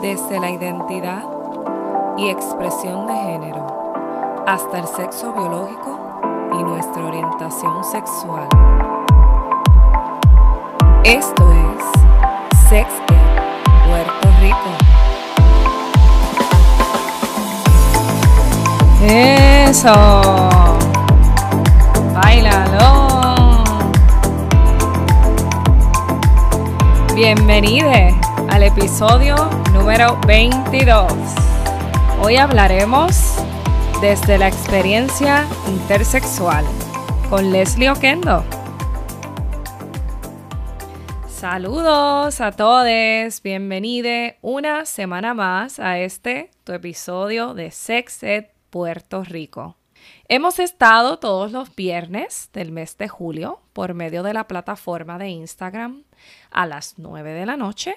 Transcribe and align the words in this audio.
desde 0.00 0.40
la 0.40 0.50
identidad 0.50 1.22
y 2.16 2.28
expresión 2.28 3.06
de 3.06 3.12
género 3.14 4.44
hasta 4.46 4.78
el 4.78 4.86
sexo 4.86 5.32
biológico 5.32 6.20
y 6.58 6.62
nuestra 6.62 7.04
orientación 7.04 7.84
sexual. 7.84 8.48
Esto 11.04 11.52
es 11.52 11.84
Sex 12.68 12.88
Ed 13.08 13.30
Puerto 13.86 14.28
Rico. 14.40 14.70
Eso. 19.02 20.48
Bailalo. 22.14 23.10
Bienvenidos 27.14 28.19
al 28.50 28.64
episodio 28.64 29.36
número 29.72 30.18
22. 30.26 31.12
Hoy 32.20 32.36
hablaremos 32.36 33.36
desde 34.00 34.38
la 34.38 34.48
experiencia 34.48 35.46
intersexual 35.68 36.64
con 37.28 37.52
Leslie 37.52 37.90
Oquendo. 37.90 38.44
Saludos 41.28 42.40
a 42.40 42.50
todos, 42.50 43.40
bienvenidos 43.40 44.34
una 44.42 44.84
semana 44.84 45.32
más 45.32 45.78
a 45.78 46.00
este 46.00 46.50
tu 46.64 46.72
episodio 46.72 47.54
de 47.54 47.70
Sex 47.70 48.22
Ed 48.24 48.46
Puerto 48.70 49.22
Rico. 49.22 49.76
Hemos 50.28 50.58
estado 50.58 51.20
todos 51.20 51.52
los 51.52 51.74
viernes 51.76 52.50
del 52.52 52.72
mes 52.72 52.98
de 52.98 53.06
julio 53.06 53.60
por 53.72 53.94
medio 53.94 54.24
de 54.24 54.34
la 54.34 54.48
plataforma 54.48 55.18
de 55.18 55.28
Instagram 55.28 56.02
a 56.50 56.66
las 56.66 56.94
9 56.98 57.30
de 57.30 57.46
la 57.46 57.56
noche 57.56 57.94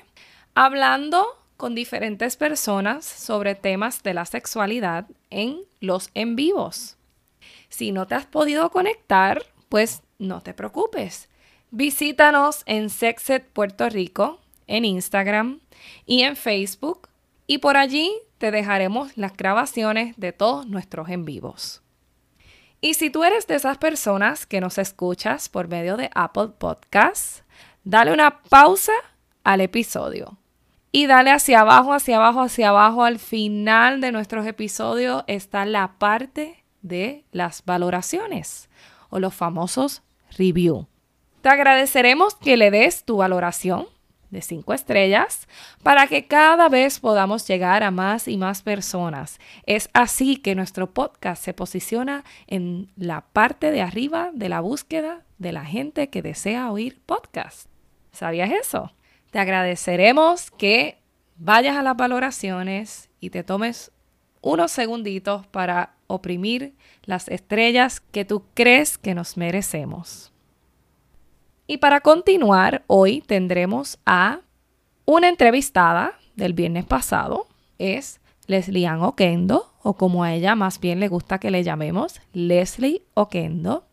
hablando 0.56 1.26
con 1.58 1.76
diferentes 1.76 2.36
personas 2.36 3.06
sobre 3.06 3.56
temas 3.56 4.04
de 4.04 4.14
la 4.14 4.26
sexualidad 4.26 5.08
en 5.30 5.62
los 5.80 6.10
en 6.14 6.36
vivos. 6.36 6.98
Si 7.70 7.92
no 7.92 8.06
te 8.06 8.16
has 8.16 8.26
podido 8.26 8.70
conectar, 8.70 9.44
pues 9.70 10.04
no 10.20 10.42
te 10.42 10.54
preocupes. 10.54 11.30
Visítanos 11.72 12.64
en 12.66 12.90
Sexet 12.90 13.48
Puerto 13.48 13.90
Rico, 13.90 14.40
en 14.68 14.86
Instagram 14.86 15.60
y 16.06 16.22
en 16.22 16.36
Facebook, 16.36 17.10
y 17.48 17.58
por 17.58 17.78
allí 17.78 18.12
te 18.38 18.52
dejaremos 18.52 19.18
las 19.18 19.36
grabaciones 19.36 20.16
de 20.18 20.34
todos 20.34 20.68
nuestros 20.68 21.10
en 21.10 21.26
vivos. 21.26 21.82
Y 22.80 22.96
si 22.96 23.10
tú 23.10 23.24
eres 23.24 23.48
de 23.48 23.56
esas 23.56 23.78
personas 23.78 24.46
que 24.46 24.60
nos 24.60 24.78
escuchas 24.78 25.50
por 25.50 25.68
medio 25.68 25.96
de 25.96 26.10
Apple 26.14 26.50
Podcasts, 26.58 27.44
dale 27.86 28.12
una 28.12 28.44
pausa 28.44 28.94
al 29.44 29.62
episodio 29.62 30.38
y 30.96 31.08
dale 31.08 31.32
hacia 31.32 31.62
abajo, 31.62 31.92
hacia 31.92 32.18
abajo, 32.18 32.42
hacia 32.42 32.70
abajo. 32.70 33.04
Al 33.04 33.18
final 33.20 34.00
de 34.00 34.12
nuestros 34.14 34.46
episodios 34.46 35.24
está 35.28 35.66
la 35.66 35.94
parte 35.98 36.64
de 36.84 37.26
las 37.32 37.66
valoraciones 37.66 38.70
o 39.10 39.20
los 39.20 39.34
famosos 39.34 40.04
review. 40.38 40.88
Te 41.42 41.50
agradeceremos 41.50 42.36
que 42.36 42.56
le 42.58 42.70
des 42.70 43.04
tu 43.04 43.18
valoración 43.18 43.88
de 44.30 44.42
5 44.42 44.72
estrellas 44.74 45.48
para 45.82 46.06
que 46.08 46.28
cada 46.28 46.70
vez 46.70 47.00
podamos 47.00 47.48
llegar 47.48 47.82
a 47.82 47.90
más 47.90 48.28
y 48.28 48.38
más 48.38 48.62
personas. 48.62 49.40
Es 49.66 49.90
así 49.94 50.38
que 50.38 50.54
nuestro 50.54 50.94
podcast 50.94 51.44
se 51.44 51.56
posiciona 51.56 52.24
en 52.46 52.92
la 52.96 53.22
parte 53.22 53.72
de 53.72 53.82
arriba 53.82 54.30
de 54.32 54.48
la 54.48 54.60
búsqueda 54.60 55.24
de 55.40 55.54
la 55.54 55.66
gente 55.66 56.10
que 56.10 56.22
desea 56.22 56.72
oír 56.72 57.02
podcast. 57.06 57.68
¿Sabías 58.12 58.52
eso? 58.52 58.92
Te 59.34 59.40
agradeceremos 59.40 60.52
que 60.52 61.00
vayas 61.38 61.76
a 61.76 61.82
las 61.82 61.98
valoraciones 61.98 63.10
y 63.20 63.32
te 63.32 63.44
tomes 63.44 63.92
unos 64.42 64.72
segunditos 64.72 65.48
para 65.48 65.96
oprimir 66.06 66.76
las 67.06 67.28
estrellas 67.30 68.00
que 68.00 68.26
tú 68.26 68.44
crees 68.54 69.00
que 69.00 69.16
nos 69.16 69.36
merecemos. 69.36 70.32
Y 71.66 71.78
para 71.78 72.02
continuar, 72.02 72.84
hoy 72.86 73.22
tendremos 73.22 73.98
a 74.06 74.42
una 75.06 75.30
entrevistada 75.30 76.14
del 76.36 76.54
viernes 76.54 76.86
pasado. 76.86 77.48
Es 77.80 78.22
Leslie 78.46 78.86
Ann 78.86 79.02
Oquendo, 79.02 79.74
o 79.82 79.96
como 79.96 80.24
a 80.24 80.32
ella 80.32 80.54
más 80.54 80.80
bien 80.80 81.00
le 81.00 81.08
gusta 81.08 81.40
que 81.40 81.50
le 81.50 81.64
llamemos, 81.64 82.22
Leslie 82.34 83.02
Oquendo. 83.16 83.88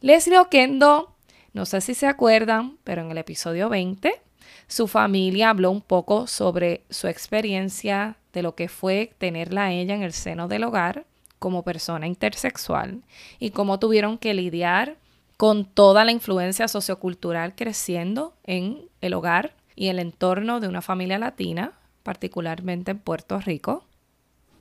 Leslie 0.00 0.38
Oquendo, 0.38 1.16
no 1.54 1.66
sé 1.66 1.80
si 1.80 1.94
se 1.94 2.06
acuerdan, 2.06 2.78
pero 2.84 3.02
en 3.02 3.10
el 3.10 3.18
episodio 3.18 3.68
20 3.68 4.25
su 4.68 4.88
familia 4.88 5.50
habló 5.50 5.70
un 5.70 5.80
poco 5.80 6.26
sobre 6.26 6.84
su 6.90 7.06
experiencia 7.06 8.16
de 8.32 8.42
lo 8.42 8.54
que 8.54 8.68
fue 8.68 9.12
tenerla 9.18 9.64
a 9.64 9.72
ella 9.72 9.94
en 9.94 10.02
el 10.02 10.12
seno 10.12 10.48
del 10.48 10.64
hogar 10.64 11.06
como 11.38 11.62
persona 11.62 12.06
intersexual 12.06 13.02
y 13.38 13.50
cómo 13.50 13.78
tuvieron 13.78 14.18
que 14.18 14.34
lidiar 14.34 14.96
con 15.36 15.64
toda 15.66 16.04
la 16.04 16.12
influencia 16.12 16.66
sociocultural 16.66 17.54
creciendo 17.54 18.34
en 18.44 18.88
el 19.00 19.14
hogar 19.14 19.54
y 19.74 19.88
el 19.88 19.98
entorno 19.98 20.60
de 20.60 20.68
una 20.68 20.80
familia 20.80 21.18
latina, 21.18 21.72
particularmente 22.02 22.92
en 22.92 22.98
Puerto 22.98 23.38
Rico. 23.38 23.84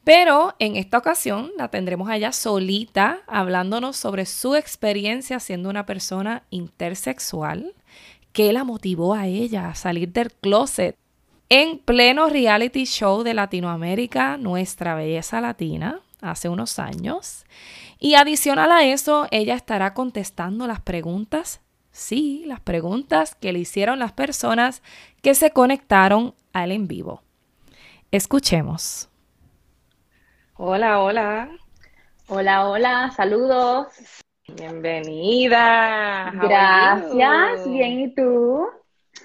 Pero 0.03 0.53
en 0.59 0.75
esta 0.75 0.99
ocasión 0.99 1.51
la 1.57 1.69
tendremos 1.69 2.09
a 2.09 2.17
ella 2.17 2.31
solita 2.31 3.21
hablándonos 3.25 3.97
sobre 3.97 4.27
su 4.27 4.55
experiencia 4.55 5.39
siendo 5.39 5.69
una 5.69 5.87
persona 5.87 6.43
intersexual 6.51 7.73
qué 8.35 8.51
la 8.51 8.65
motivó 8.65 9.13
a 9.13 9.27
ella 9.27 9.69
a 9.69 9.75
salir 9.75 10.11
del 10.11 10.29
closet 10.29 10.97
en 11.47 11.79
pleno 11.79 12.27
reality 12.27 12.83
show 12.83 13.23
de 13.23 13.33
Latinoamérica, 13.33 14.35
Nuestra 14.35 14.93
Belleza 14.93 15.39
Latina, 15.39 16.01
hace 16.21 16.49
unos 16.49 16.77
años. 16.77 17.45
Y 17.97 18.15
adicional 18.15 18.73
a 18.73 18.83
eso, 18.83 19.27
ella 19.31 19.55
estará 19.55 19.93
contestando 19.93 20.67
las 20.67 20.81
preguntas, 20.81 21.61
sí, 21.91 22.43
las 22.45 22.59
preguntas 22.59 23.35
que 23.35 23.53
le 23.53 23.59
hicieron 23.59 23.99
las 23.99 24.11
personas 24.11 24.83
que 25.21 25.33
se 25.33 25.51
conectaron 25.51 26.35
al 26.51 26.73
en 26.73 26.89
vivo. 26.89 27.21
Escuchemos. 28.11 29.07
Hola, 30.55 30.99
hola. 30.99 31.51
Hola, 32.27 32.67
hola, 32.67 33.13
saludos. 33.15 33.87
Bienvenida. 34.47 36.31
Gracias, 36.33 37.69
bien, 37.69 37.99
¿y 38.01 38.13
tú? 38.13 38.67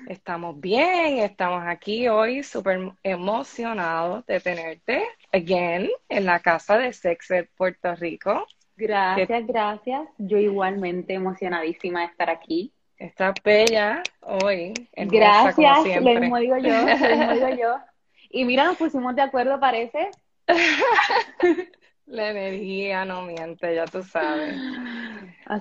Estamos 0.07 0.59
bien, 0.59 1.19
estamos 1.19 1.63
aquí 1.67 2.09
hoy 2.09 2.43
súper 2.43 2.93
emocionados 3.03 4.25
de 4.27 4.41
tenerte 4.41 5.05
again 5.33 5.91
en 6.09 6.25
la 6.25 6.41
casa 6.41 6.79
de 6.79 6.93
Sexed 6.93 7.49
Puerto 7.57 7.95
Rico. 7.97 8.47
Gracias, 8.77 9.47
gracias. 9.47 10.09
Yo 10.17 10.39
igualmente 10.39 11.13
emocionadísima 11.13 12.01
de 12.01 12.07
estar 12.07 12.31
aquí. 12.31 12.73
Está 12.97 13.35
bella 13.45 14.03
hoy. 14.21 14.73
Gracias, 14.97 16.03
lo 16.03 16.21
mismo 16.21 16.39
digo 16.39 16.57
yo, 16.57 16.71
lo 16.71 17.17
mismo 17.17 17.33
digo 17.35 17.49
yo. 17.61 17.77
Y 18.33 18.45
mira, 18.45 18.65
nos 18.65 18.77
pusimos 18.77 19.17
de 19.17 19.23
acuerdo, 19.23 19.59
parece. 19.59 20.09
La 22.07 22.31
energía 22.31 23.05
no 23.05 23.23
miente, 23.23 23.75
ya 23.75 23.87
tú 23.87 24.03
sabes. 24.03 24.55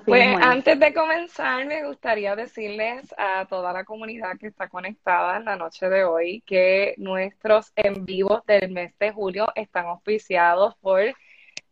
pues 0.05 0.37
antes 0.41 0.79
de 0.79 0.93
comenzar, 0.93 1.65
me 1.65 1.85
gustaría 1.85 2.35
decirles 2.35 3.13
a 3.17 3.45
toda 3.49 3.73
la 3.73 3.83
comunidad 3.83 4.37
que 4.37 4.47
está 4.47 4.69
conectada 4.69 5.37
en 5.37 5.45
la 5.45 5.55
noche 5.55 5.89
de 5.89 6.03
hoy 6.03 6.41
que 6.45 6.93
nuestros 6.97 7.71
en 7.75 8.05
vivos 8.05 8.45
del 8.45 8.71
mes 8.71 8.93
de 8.99 9.11
julio 9.11 9.47
están 9.55 9.87
auspiciados 9.87 10.75
por 10.77 11.01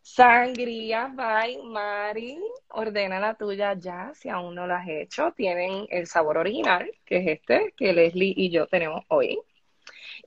Sangría 0.01 1.11
by 1.13 1.57
Mari. 1.63 2.39
Ordena 2.69 3.19
la 3.19 3.35
tuya 3.35 3.73
ya, 3.73 4.11
si 4.13 4.29
aún 4.29 4.55
no 4.55 4.65
lo 4.65 4.75
has 4.75 4.87
hecho. 4.87 5.33
Tienen 5.33 5.85
el 5.89 6.07
sabor 6.07 6.37
original, 6.37 6.89
que 7.05 7.17
es 7.17 7.27
este, 7.27 7.73
que 7.77 7.93
Leslie 7.93 8.33
y 8.35 8.49
yo 8.49 8.67
tenemos 8.67 9.03
hoy. 9.09 9.39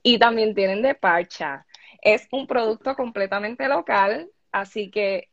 Y 0.03 0.19
también 0.19 0.55
tienen 0.55 0.81
de 0.81 0.95
parcha. 0.95 1.65
Es 2.01 2.27
un 2.31 2.47
producto 2.47 2.95
completamente 2.95 3.67
local, 3.67 4.29
Así 4.51 4.91
que 4.91 5.29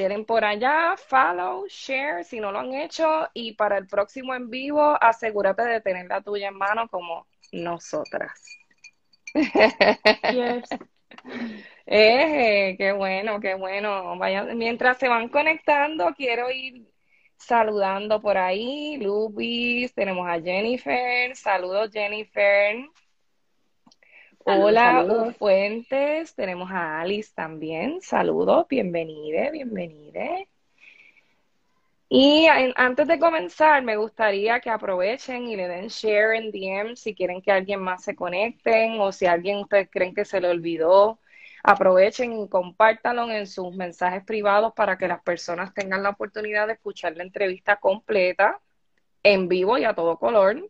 denle 0.00 0.24
por 0.24 0.44
allá, 0.44 0.96
follow, 0.96 1.66
share 1.68 2.24
si 2.24 2.40
no 2.40 2.52
lo 2.52 2.60
han 2.60 2.72
hecho 2.74 3.28
y 3.34 3.52
para 3.54 3.78
el 3.78 3.86
próximo 3.86 4.34
en 4.34 4.50
vivo 4.50 4.96
asegúrate 5.00 5.62
de 5.62 5.80
tener 5.80 6.06
la 6.06 6.22
tuya 6.22 6.48
en 6.48 6.56
mano 6.56 6.88
como 6.88 7.26
nosotras. 7.52 8.40
Yes. 10.28 10.68
Eh, 11.92 12.76
qué 12.78 12.92
bueno, 12.92 13.40
qué 13.40 13.54
bueno. 13.54 14.16
Vayan, 14.16 14.56
mientras 14.56 14.96
se 14.98 15.08
van 15.08 15.28
conectando, 15.28 16.14
quiero 16.16 16.50
ir 16.50 16.86
saludando 17.36 18.20
por 18.20 18.38
ahí. 18.38 18.96
Lupis, 18.98 19.92
tenemos 19.92 20.28
a 20.28 20.40
Jennifer. 20.40 21.34
Saludos, 21.34 21.90
Jennifer. 21.92 22.76
Hola, 24.44 25.34
Fuentes. 25.38 26.34
Tenemos 26.34 26.70
a 26.70 27.00
Alice 27.00 27.30
también. 27.34 28.00
Saludos, 28.00 28.66
bienvenida, 28.68 29.50
bienvenida. 29.50 30.26
Y 32.08 32.46
antes 32.74 33.06
de 33.06 33.20
comenzar, 33.20 33.82
me 33.82 33.96
gustaría 33.96 34.58
que 34.58 34.70
aprovechen 34.70 35.46
y 35.46 35.54
le 35.54 35.68
den 35.68 35.88
share 35.88 36.34
en 36.34 36.50
DM 36.50 36.96
si 36.96 37.14
quieren 37.14 37.40
que 37.40 37.52
alguien 37.52 37.80
más 37.80 38.02
se 38.02 38.16
conecten 38.16 39.00
o 39.00 39.12
si 39.12 39.26
alguien 39.26 39.58
ustedes 39.58 39.88
creen 39.90 40.14
que 40.14 40.24
se 40.24 40.40
le 40.40 40.48
olvidó. 40.48 41.20
Aprovechen 41.62 42.32
y 42.32 42.48
compártanlo 42.48 43.30
en 43.30 43.46
sus 43.46 43.76
mensajes 43.76 44.24
privados 44.24 44.72
para 44.72 44.98
que 44.98 45.06
las 45.06 45.22
personas 45.22 45.72
tengan 45.74 46.02
la 46.02 46.10
oportunidad 46.10 46.66
de 46.66 46.72
escuchar 46.72 47.16
la 47.16 47.22
entrevista 47.22 47.76
completa, 47.76 48.58
en 49.22 49.48
vivo 49.48 49.78
y 49.78 49.84
a 49.84 49.94
todo 49.94 50.18
color. 50.18 50.68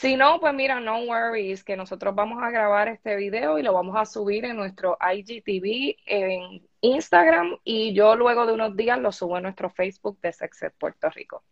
Si 0.00 0.14
no, 0.14 0.38
pues 0.38 0.54
mira, 0.54 0.78
no 0.78 1.00
worries, 1.00 1.64
que 1.64 1.76
nosotros 1.76 2.14
vamos 2.14 2.40
a 2.40 2.50
grabar 2.50 2.86
este 2.86 3.16
video 3.16 3.58
y 3.58 3.64
lo 3.64 3.72
vamos 3.72 3.96
a 3.96 4.06
subir 4.06 4.44
en 4.44 4.56
nuestro 4.56 4.96
IGTV 5.00 5.96
en 6.06 6.62
Instagram 6.82 7.58
y 7.64 7.92
yo 7.94 8.14
luego 8.14 8.46
de 8.46 8.52
unos 8.52 8.76
días 8.76 8.96
lo 9.00 9.10
subo 9.10 9.34
a 9.34 9.40
nuestro 9.40 9.70
Facebook 9.70 10.20
de 10.20 10.32
Sexed 10.32 10.70
Puerto 10.78 11.10
Rico. 11.10 11.42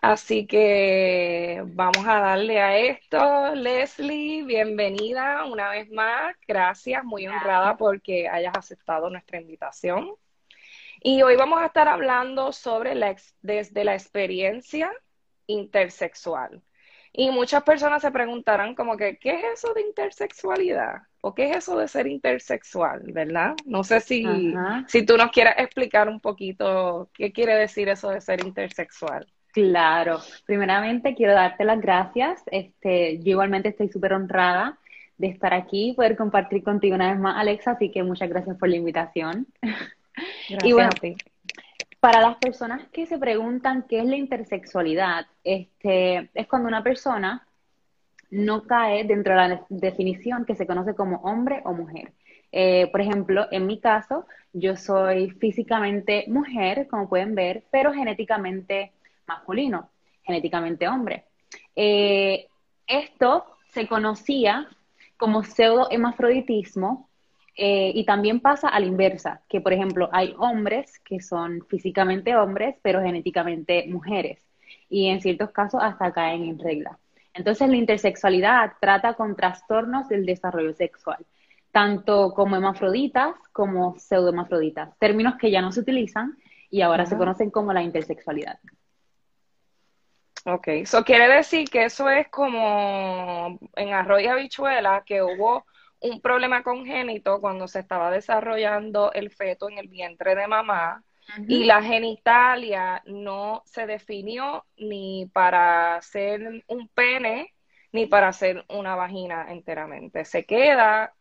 Así 0.00 0.46
que 0.46 1.62
vamos 1.66 2.06
a 2.06 2.20
darle 2.20 2.62
a 2.62 2.78
esto. 2.78 3.54
Leslie, 3.54 4.44
bienvenida 4.44 5.44
una 5.44 5.68
vez 5.68 5.90
más. 5.90 6.34
Gracias, 6.48 7.04
muy 7.04 7.26
honrada 7.26 7.76
porque 7.76 8.26
hayas 8.26 8.56
aceptado 8.56 9.10
nuestra 9.10 9.38
invitación. 9.38 10.14
Y 11.02 11.20
hoy 11.20 11.36
vamos 11.36 11.60
a 11.60 11.66
estar 11.66 11.88
hablando 11.88 12.52
sobre 12.52 12.94
la, 12.94 13.14
desde 13.42 13.84
la 13.84 13.92
experiencia 13.92 14.90
intersexual. 15.46 16.62
Y 17.12 17.30
muchas 17.30 17.62
personas 17.64 18.02
se 18.02 18.10
preguntarán 18.10 18.74
como 18.74 18.96
que, 18.96 19.18
¿qué 19.18 19.34
es 19.34 19.44
eso 19.54 19.74
de 19.74 19.82
intersexualidad? 19.82 21.02
¿O 21.20 21.34
qué 21.34 21.50
es 21.50 21.56
eso 21.58 21.76
de 21.78 21.88
ser 21.88 22.06
intersexual? 22.06 23.02
¿Verdad? 23.12 23.54
No 23.66 23.82
sé 23.82 24.00
si, 24.00 24.24
si 24.86 25.04
tú 25.04 25.16
nos 25.16 25.30
quieres 25.30 25.54
explicar 25.58 26.08
un 26.08 26.20
poquito 26.20 27.10
qué 27.12 27.32
quiere 27.32 27.54
decir 27.56 27.88
eso 27.88 28.10
de 28.10 28.20
ser 28.20 28.44
intersexual. 28.44 29.26
Claro, 29.52 30.20
primeramente 30.46 31.14
quiero 31.14 31.34
darte 31.34 31.64
las 31.64 31.80
gracias. 31.80 32.42
Este, 32.46 33.18
yo 33.18 33.30
igualmente 33.32 33.70
estoy 33.70 33.88
súper 33.88 34.12
honrada 34.12 34.78
de 35.18 35.26
estar 35.26 35.52
aquí 35.52 35.90
y 35.90 35.94
poder 35.94 36.16
compartir 36.16 36.62
contigo 36.62 36.94
una 36.94 37.10
vez 37.10 37.20
más, 37.20 37.36
Alexa, 37.36 37.72
así 37.72 37.90
que 37.90 38.02
muchas 38.02 38.28
gracias 38.28 38.56
por 38.56 38.68
la 38.68 38.76
invitación. 38.76 39.46
Gracias 40.48 40.64
y 40.64 40.72
bueno, 40.72 40.90
para 42.00 42.22
las 42.22 42.36
personas 42.36 42.88
que 42.88 43.06
se 43.06 43.18
preguntan 43.18 43.84
qué 43.88 44.00
es 44.00 44.06
la 44.06 44.16
intersexualidad, 44.16 45.26
este, 45.44 46.30
es 46.34 46.46
cuando 46.48 46.68
una 46.68 46.82
persona 46.82 47.46
no 48.30 48.62
cae 48.62 49.04
dentro 49.04 49.34
de 49.34 49.48
la 49.48 49.66
definición 49.68 50.46
que 50.46 50.54
se 50.54 50.66
conoce 50.66 50.94
como 50.94 51.16
hombre 51.18 51.60
o 51.64 51.74
mujer. 51.74 52.12
Eh, 52.52 52.88
por 52.90 53.02
ejemplo, 53.02 53.46
en 53.50 53.66
mi 53.66 53.78
caso, 53.80 54.26
yo 54.52 54.76
soy 54.76 55.30
físicamente 55.32 56.24
mujer, 56.28 56.88
como 56.88 57.08
pueden 57.08 57.34
ver, 57.34 57.64
pero 57.70 57.92
genéticamente 57.92 58.92
masculino, 59.26 59.90
genéticamente 60.22 60.88
hombre. 60.88 61.24
Eh, 61.76 62.46
esto 62.86 63.44
se 63.68 63.86
conocía 63.86 64.68
como 65.16 65.44
pseudohemafroditismo 65.44 67.09
eh, 67.62 67.92
y 67.94 68.06
también 68.06 68.40
pasa 68.40 68.68
a 68.68 68.80
la 68.80 68.86
inversa, 68.86 69.42
que 69.46 69.60
por 69.60 69.74
ejemplo 69.74 70.08
hay 70.12 70.34
hombres 70.38 70.98
que 71.00 71.20
son 71.20 71.60
físicamente 71.68 72.34
hombres, 72.34 72.76
pero 72.80 73.02
genéticamente 73.02 73.84
mujeres. 73.86 74.42
Y 74.88 75.08
en 75.08 75.20
ciertos 75.20 75.50
casos 75.50 75.82
hasta 75.82 76.10
caen 76.10 76.44
en 76.44 76.58
regla. 76.58 76.98
Entonces 77.34 77.68
la 77.68 77.76
intersexualidad 77.76 78.72
trata 78.80 79.12
con 79.12 79.36
trastornos 79.36 80.08
del 80.08 80.24
desarrollo 80.24 80.72
sexual, 80.72 81.18
tanto 81.70 82.32
como 82.32 82.56
hemafroditas 82.56 83.34
como 83.52 83.94
pseudohemafroditas, 83.98 84.98
términos 84.98 85.34
que 85.36 85.50
ya 85.50 85.60
no 85.60 85.70
se 85.70 85.80
utilizan 85.80 86.38
y 86.70 86.80
ahora 86.80 87.04
se 87.04 87.18
conocen 87.18 87.50
como 87.50 87.74
la 87.74 87.82
intersexualidad. 87.82 88.58
Ok, 90.46 90.68
eso 90.68 91.04
quiere 91.04 91.28
decir 91.28 91.68
que 91.68 91.84
eso 91.84 92.08
es 92.08 92.28
como 92.28 93.58
en 93.76 93.92
arroz 93.92 94.22
y 94.22 94.28
habichuela, 94.28 95.02
que 95.04 95.22
hubo 95.22 95.66
un 96.00 96.20
problema 96.20 96.62
congénito 96.62 97.40
cuando 97.40 97.68
se 97.68 97.80
estaba 97.80 98.10
desarrollando 98.10 99.12
el 99.12 99.30
feto 99.30 99.68
en 99.68 99.78
el 99.78 99.88
vientre 99.88 100.34
de 100.34 100.46
mamá 100.46 101.04
y 101.46 101.64
la 101.64 101.82
genitalia 101.82 103.02
no 103.06 103.62
se 103.64 103.86
definió 103.86 104.64
ni 104.76 105.30
para 105.32 106.00
ser 106.02 106.64
un 106.66 106.88
pene 106.88 107.54
ni 107.92 108.06
para 108.06 108.32
ser 108.32 108.64
una 108.68 108.96
vagina 108.96 109.46
enteramente. 109.50 110.24
Se 110.24 110.44
queda 110.44 111.12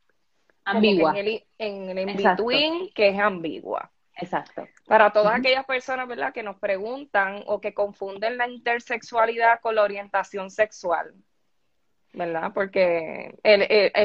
ambigua. 0.64 1.14
en 1.18 1.90
el, 1.90 2.00
in-between 2.00 2.92
que 2.94 3.10
es 3.10 3.20
ambigua. 3.20 3.92
Exacto. 4.16 4.68
Para 4.86 5.12
todas 5.12 5.40
aquellas 5.40 5.66
personas, 5.66 6.08
¿verdad?, 6.08 6.34
que 6.34 6.44
nos 6.44 6.58
preguntan 6.58 7.44
o 7.48 7.62
que 7.62 7.74
confunden 7.74 8.38
la 8.38 8.48
intersexualidad 8.48 9.62
con 9.62 9.76
la 9.76 9.84
orientación 9.84 10.50
sexual. 10.50 11.14
¿Verdad? 12.14 12.52
Porque 12.54 13.36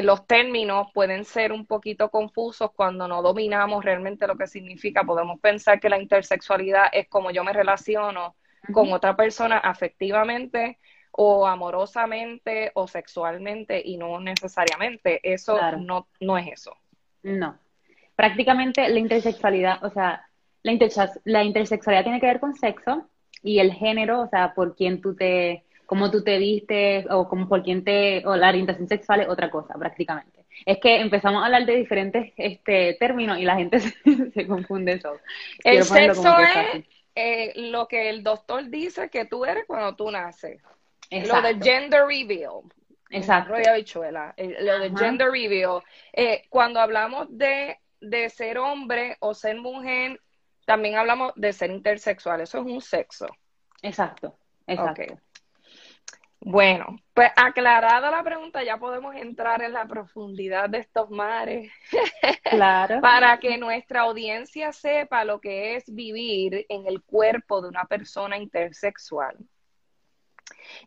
los 0.03 0.27
términos 0.27 0.87
pueden 0.93 1.25
ser 1.25 1.51
un 1.51 1.65
poquito 1.65 2.09
confusos 2.09 2.71
cuando 2.75 3.07
no 3.07 3.21
dominamos 3.21 3.83
realmente 3.83 4.27
lo 4.27 4.37
que 4.37 4.47
significa. 4.47 5.03
Podemos 5.03 5.39
pensar 5.39 5.79
que 5.79 5.89
la 5.89 5.99
intersexualidad 5.99 6.85
es 6.91 7.07
como 7.07 7.31
yo 7.31 7.43
me 7.43 7.53
relaciono 7.53 8.35
con 8.71 8.91
otra 8.93 9.15
persona 9.15 9.57
afectivamente 9.57 10.79
o 11.11 11.47
amorosamente 11.47 12.71
o 12.75 12.87
sexualmente 12.87 13.81
y 13.83 13.97
no 13.97 14.19
necesariamente. 14.19 15.19
Eso 15.23 15.59
no, 15.77 16.07
no 16.19 16.37
es 16.37 16.47
eso. 16.47 16.75
No. 17.23 17.57
Prácticamente 18.15 18.87
la 18.87 18.99
intersexualidad, 18.99 19.83
o 19.83 19.89
sea, 19.89 20.27
la, 20.63 20.73
la 21.25 21.43
intersexualidad 21.43 22.03
tiene 22.03 22.19
que 22.19 22.27
ver 22.27 22.39
con 22.39 22.55
sexo 22.55 23.09
y 23.43 23.59
el 23.59 23.73
género, 23.73 24.21
o 24.21 24.27
sea, 24.27 24.53
por 24.53 24.75
quién 24.75 25.01
tú 25.01 25.15
te 25.15 25.64
cómo 25.85 26.11
tú 26.11 26.23
te 26.23 26.37
viste 26.37 27.05
o 27.09 27.27
como 27.27 27.47
por 27.47 27.63
quién 27.63 27.83
te, 27.83 28.25
o 28.25 28.35
la 28.35 28.49
orientación 28.49 28.87
sexual 28.87 29.21
es 29.21 29.29
otra 29.29 29.49
cosa 29.49 29.73
prácticamente. 29.75 30.45
Es 30.65 30.79
que 30.79 31.01
empezamos 31.01 31.41
a 31.41 31.45
hablar 31.45 31.65
de 31.65 31.75
diferentes 31.75 32.33
este, 32.37 32.95
términos 32.99 33.37
y 33.37 33.43
la 33.43 33.55
gente 33.55 33.79
se, 34.33 34.47
confunde 34.47 34.93
eso. 34.93 35.17
El 35.63 35.83
sexo 35.83 36.37
es 36.39 36.85
eh, 37.15 37.53
lo 37.69 37.87
que 37.87 38.09
el 38.09 38.23
doctor 38.23 38.69
dice 38.69 39.09
que 39.09 39.25
tú 39.25 39.45
eres 39.45 39.65
cuando 39.65 39.95
tú 39.95 40.09
naces. 40.11 40.61
Lo 41.11 41.41
de 41.41 41.55
gender 41.61 42.05
reveal. 42.05 42.61
Exacto. 43.09 43.53
Lo 43.53 44.79
de 44.79 44.91
gender 44.97 45.29
reveal. 45.29 45.81
Eh, 46.13 46.45
cuando 46.49 46.79
hablamos 46.79 47.27
de, 47.29 47.77
de 48.01 48.29
ser 48.29 48.57
hombre 48.57 49.17
o 49.19 49.33
ser 49.33 49.57
mujer, 49.57 50.19
también 50.65 50.95
hablamos 50.95 51.33
de 51.35 51.53
ser 51.53 51.69
intersexual. 51.69 52.41
Eso 52.41 52.59
es 52.59 52.65
un 52.65 52.81
sexo. 52.81 53.27
Exacto. 53.81 54.35
Exacto. 54.67 55.19
Bueno, 56.39 56.97
pues 57.13 57.31
aclarada 57.35 58.11
la 58.11 58.23
pregunta, 58.23 58.63
ya 58.63 58.77
podemos 58.77 59.15
entrar 59.15 59.63
en 59.63 59.73
la 59.73 59.87
profundidad 59.87 60.69
de 60.69 60.79
estos 60.79 61.09
mares. 61.09 61.71
Claro. 62.43 62.99
Para 63.01 63.39
que 63.39 63.57
nuestra 63.57 64.01
audiencia 64.01 64.71
sepa 64.71 65.25
lo 65.25 65.39
que 65.39 65.75
es 65.75 65.83
vivir 65.93 66.65
en 66.69 66.85
el 66.87 67.01
cuerpo 67.03 67.61
de 67.61 67.69
una 67.69 67.85
persona 67.85 68.37
intersexual. 68.37 69.37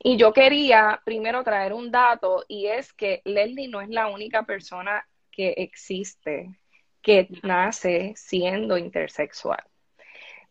Y 0.00 0.16
yo 0.16 0.32
quería 0.32 1.00
primero 1.04 1.42
traer 1.42 1.72
un 1.72 1.90
dato 1.90 2.44
y 2.48 2.66
es 2.66 2.92
que 2.92 3.22
Leslie 3.24 3.68
no 3.68 3.80
es 3.80 3.88
la 3.88 4.08
única 4.08 4.44
persona 4.44 5.06
que 5.30 5.54
existe 5.56 6.50
que 7.02 7.28
nace 7.42 8.12
siendo 8.16 8.76
intersexual. 8.76 9.62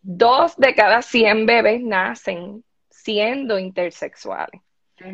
Dos 0.02 0.56
de 0.58 0.74
cada 0.76 1.02
cien 1.02 1.46
bebés 1.46 1.82
nacen 1.82 2.64
siendo 2.90 3.60
intersexuales. 3.60 4.62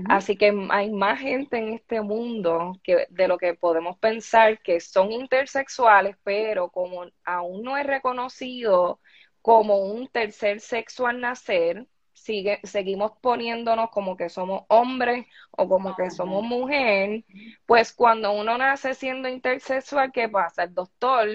Así 0.07 0.37
que 0.37 0.53
hay 0.69 0.91
más 0.91 1.19
gente 1.19 1.57
en 1.57 1.73
este 1.73 2.01
mundo 2.01 2.79
que 2.83 3.07
de 3.09 3.27
lo 3.27 3.37
que 3.37 3.53
podemos 3.53 3.97
pensar 3.97 4.61
que 4.61 4.79
son 4.79 5.11
intersexuales, 5.11 6.15
pero 6.23 6.69
como 6.69 7.05
aún 7.25 7.63
no 7.63 7.77
es 7.77 7.85
reconocido 7.85 8.99
como 9.41 9.79
un 9.79 10.07
tercer 10.07 10.61
sexo 10.61 11.05
al 11.05 11.19
nacer, 11.19 11.85
sigue, 12.13 12.59
seguimos 12.63 13.11
poniéndonos 13.21 13.89
como 13.89 14.15
que 14.15 14.29
somos 14.29 14.63
hombres 14.69 15.27
o 15.51 15.67
como 15.67 15.95
que 15.95 16.09
somos 16.09 16.43
mujer, 16.43 17.25
pues 17.65 17.91
cuando 17.91 18.31
uno 18.31 18.57
nace 18.57 18.93
siendo 18.93 19.27
intersexual, 19.27 20.11
¿qué 20.13 20.29
pasa? 20.29 20.63
El 20.63 20.73
doctor 20.73 21.27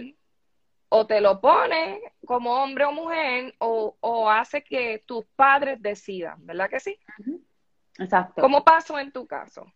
o 0.88 1.06
te 1.06 1.20
lo 1.20 1.40
pone 1.40 2.00
como 2.24 2.62
hombre 2.62 2.86
o 2.86 2.92
mujer 2.92 3.54
o, 3.58 4.30
hace 4.30 4.62
que 4.62 5.02
tus 5.06 5.26
padres 5.36 5.80
decidan, 5.82 6.44
¿verdad 6.46 6.70
que 6.70 6.80
sí? 6.80 6.98
Exacto. 7.98 8.40
¿Cómo 8.42 8.64
pasó 8.64 8.98
en 8.98 9.12
tu 9.12 9.26
caso? 9.26 9.66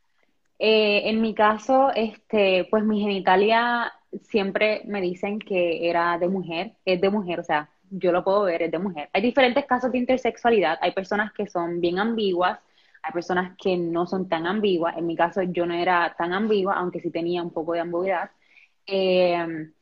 Eh, 0.58 1.08
en 1.10 1.20
mi 1.20 1.34
caso, 1.34 1.90
este, 1.94 2.68
pues 2.70 2.84
mi 2.84 3.00
genitalia 3.00 3.92
siempre 4.22 4.82
me 4.86 5.00
dicen 5.00 5.38
que 5.38 5.88
era 5.88 6.18
de 6.18 6.28
mujer, 6.28 6.74
es 6.84 7.00
de 7.00 7.10
mujer, 7.10 7.40
o 7.40 7.44
sea, 7.44 7.68
yo 7.90 8.12
lo 8.12 8.22
puedo 8.22 8.44
ver, 8.44 8.62
es 8.62 8.70
de 8.70 8.78
mujer. 8.78 9.10
Hay 9.12 9.22
diferentes 9.22 9.64
casos 9.66 9.90
de 9.90 9.98
intersexualidad, 9.98 10.78
hay 10.80 10.92
personas 10.92 11.32
que 11.32 11.46
son 11.48 11.80
bien 11.80 11.98
ambiguas, 11.98 12.60
hay 13.02 13.12
personas 13.12 13.56
que 13.58 13.76
no 13.76 14.06
son 14.06 14.28
tan 14.28 14.46
ambiguas, 14.46 14.96
en 14.96 15.06
mi 15.06 15.16
caso 15.16 15.42
yo 15.42 15.66
no 15.66 15.74
era 15.74 16.14
tan 16.16 16.32
ambigua, 16.32 16.74
aunque 16.74 17.00
sí 17.00 17.10
tenía 17.10 17.42
un 17.42 17.50
poco 17.50 17.72
de 17.72 17.80
ambigüedad. 17.80 18.30
Eh, 18.86 19.72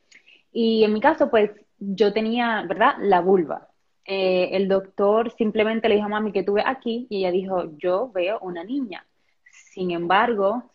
y 0.53 0.85
en 0.85 0.93
mi 0.93 1.01
caso, 1.01 1.31
pues 1.31 1.51
yo 1.79 2.13
tenía, 2.13 2.63
¿verdad? 2.69 2.97
La 3.01 3.21
vulva. 3.21 3.70
Eh, 4.13 4.57
el 4.57 4.67
doctor 4.67 5.31
simplemente 5.39 5.89
le 5.89 5.95
dijo 5.95 6.07
a 6.07 6.09
mami 6.09 6.33
que 6.33 6.43
tuve 6.43 6.65
aquí 6.67 7.07
y 7.09 7.19
ella 7.19 7.31
dijo, 7.31 7.79
yo 7.79 8.11
veo 8.11 8.41
una 8.41 8.65
niña. 8.65 9.07
Sin 9.53 9.93
embargo, 9.93 10.73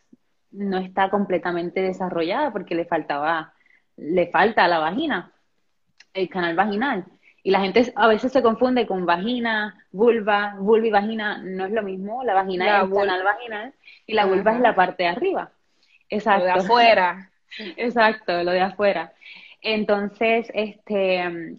no 0.51 0.77
está 0.77 1.09
completamente 1.09 1.81
desarrollada 1.81 2.53
porque 2.53 2.75
le 2.75 2.85
faltaba, 2.85 3.53
le 3.97 4.27
falta 4.27 4.69
la 4.69 4.79
vagina, 4.79 5.33
el 6.13 6.29
canal 6.29 6.55
vaginal. 6.55 7.03
Y 7.43 7.51
la 7.51 7.59
gente 7.59 7.91
a 7.97 8.07
veces 8.07 8.31
se 8.31 8.41
confunde 8.41 8.87
con 8.87 9.05
vagina, 9.05 9.83
vulva, 9.91 10.55
vulva 10.57 10.87
y 10.87 10.91
vagina, 10.91 11.37
no 11.43 11.65
es 11.65 11.73
lo 11.73 11.83
mismo. 11.83 12.23
La 12.23 12.35
vagina 12.35 12.65
es 12.77 12.83
el 12.85 12.93
canal 12.93 13.21
vaginal 13.21 13.73
y 14.07 14.13
la 14.13 14.27
vulva 14.27 14.53
es 14.53 14.61
la 14.61 14.75
parte 14.75 15.03
de 15.03 15.09
arriba. 15.09 15.51
Exacto. 16.07 16.39
Lo 16.39 16.53
de 16.53 16.59
afuera. 16.61 17.31
Exacto, 17.75 18.43
lo 18.43 18.51
de 18.51 18.61
afuera. 18.61 19.13
Entonces, 19.61 20.49
este, 20.53 21.57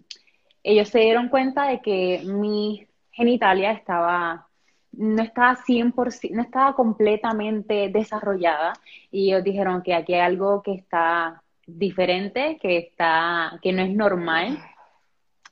ellos 0.67 0.89
se 0.89 0.99
dieron 0.99 1.29
cuenta 1.29 1.67
de 1.67 1.81
que 1.81 2.21
mi 2.25 2.87
genitalia 3.11 3.71
estaba 3.71 4.47
no 4.91 5.21
estaba 5.21 5.55
100%, 5.55 6.31
no 6.31 6.41
estaba 6.41 6.73
completamente 6.75 7.89
desarrollada. 7.89 8.73
Y 9.11 9.29
ellos 9.29 9.43
dijeron 9.43 9.83
que 9.83 9.93
aquí 9.93 10.13
hay 10.13 10.21
algo 10.21 10.63
que 10.63 10.73
está 10.73 11.43
diferente, 11.65 12.57
que 12.61 12.77
está 12.77 13.59
que 13.61 13.73
no 13.73 13.83
es 13.83 13.91
normal. 13.95 14.59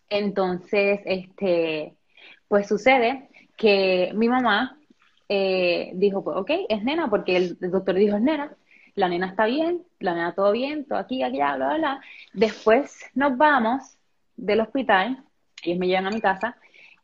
Entonces, 0.09 1.01
este, 1.05 1.95
pues 2.47 2.67
sucede 2.67 3.29
que 3.57 4.11
mi 4.15 4.27
mamá 4.29 4.77
eh, 5.29 5.91
dijo, 5.95 6.23
pues 6.23 6.37
ok, 6.37 6.51
es 6.69 6.83
nena, 6.83 7.09
porque 7.09 7.37
el, 7.37 7.57
doctor 7.59 7.95
dijo 7.95 8.17
es 8.17 8.21
nena, 8.21 8.55
la 8.95 9.09
nena 9.09 9.27
está 9.27 9.45
bien, 9.45 9.83
la 9.99 10.13
nena 10.13 10.33
todo 10.33 10.51
bien, 10.51 10.85
todo 10.85 10.99
aquí, 10.99 11.17
bla, 11.17 11.55
bla, 11.55 11.77
bla. 11.77 12.01
Después 12.33 12.99
nos 13.13 13.37
vamos 13.37 13.97
del 14.35 14.61
hospital, 14.61 15.23
ellos 15.63 15.79
me 15.79 15.87
llevan 15.87 16.07
a 16.07 16.11
mi 16.11 16.21
casa, 16.21 16.57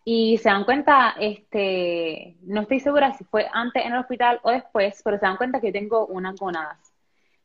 y 0.04 0.38
se 0.38 0.50
dan 0.50 0.64
cuenta, 0.64 1.16
este, 1.20 2.38
no 2.42 2.62
estoy 2.62 2.80
segura 2.80 3.14
si 3.14 3.24
fue 3.24 3.48
antes 3.52 3.86
en 3.86 3.94
el 3.94 4.00
hospital 4.00 4.40
o 4.44 4.52
después, 4.52 5.00
pero 5.04 5.18
se 5.20 5.26
dan 5.26 5.38
cuenta 5.38 5.62
que 5.62 5.72
tengo 5.72 6.08
unas 6.08 6.36
gonadas. 6.40 6.92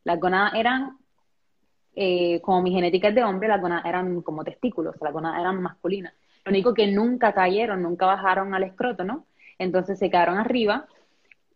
Las 0.04 0.18
gonadas 0.18 0.54
eran 0.54 0.96
eh, 1.98 2.42
como 2.42 2.60
mi 2.60 2.72
genética 2.72 3.08
es 3.08 3.14
de 3.14 3.24
hombre, 3.24 3.48
las 3.48 3.60
gonadas 3.60 3.86
eran 3.86 4.20
como 4.20 4.44
testículos, 4.44 4.94
las 5.00 5.12
gonadas 5.12 5.40
eran 5.40 5.62
masculinas. 5.62 6.12
Lo 6.44 6.50
único 6.50 6.74
que 6.74 6.86
nunca 6.86 7.32
cayeron, 7.32 7.82
nunca 7.82 8.04
bajaron 8.04 8.54
al 8.54 8.64
escroto, 8.64 9.02
¿no? 9.02 9.24
Entonces 9.58 9.98
se 9.98 10.10
quedaron 10.10 10.38
arriba 10.38 10.86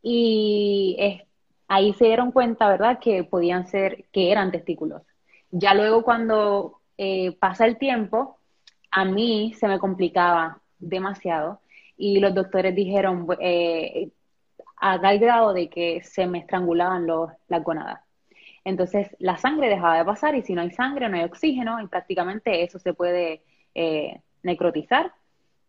y 0.02 1.22
ahí 1.68 1.92
se 1.92 2.06
dieron 2.06 2.32
cuenta, 2.32 2.68
¿verdad?, 2.68 2.99
que 2.99 3.22
podían 3.22 3.66
ser, 3.68 4.06
que 4.12 4.32
eran 4.32 4.50
testículos. 4.50 5.02
Ya 5.50 5.75
luego 5.75 6.02
cuando 6.02 6.79
eh, 7.02 7.33
pasa 7.40 7.64
el 7.64 7.78
tiempo, 7.78 8.38
a 8.90 9.07
mí 9.07 9.54
se 9.59 9.66
me 9.69 9.78
complicaba 9.78 10.61
demasiado 10.78 11.62
y 11.97 12.21
los 12.21 12.35
doctores 12.35 12.75
dijeron, 12.75 13.26
eh, 13.40 14.11
a 14.76 15.00
tal 15.00 15.19
grado 15.19 15.54
de 15.54 15.71
que 15.71 16.02
se 16.02 16.26
me 16.26 16.40
estrangulaban 16.40 17.07
los, 17.07 17.30
las 17.49 17.64
gonadas. 17.64 18.00
Entonces 18.64 19.16
la 19.19 19.38
sangre 19.38 19.71
dejaba 19.71 19.97
de 19.97 20.04
pasar 20.04 20.35
y 20.35 20.42
si 20.42 20.52
no 20.52 20.61
hay 20.61 20.73
sangre 20.73 21.09
no 21.09 21.16
hay 21.16 21.25
oxígeno 21.25 21.80
y 21.80 21.87
prácticamente 21.87 22.62
eso 22.62 22.78
se 22.78 22.92
puede 22.92 23.42
eh, 23.75 24.21
necrotizar 24.42 25.11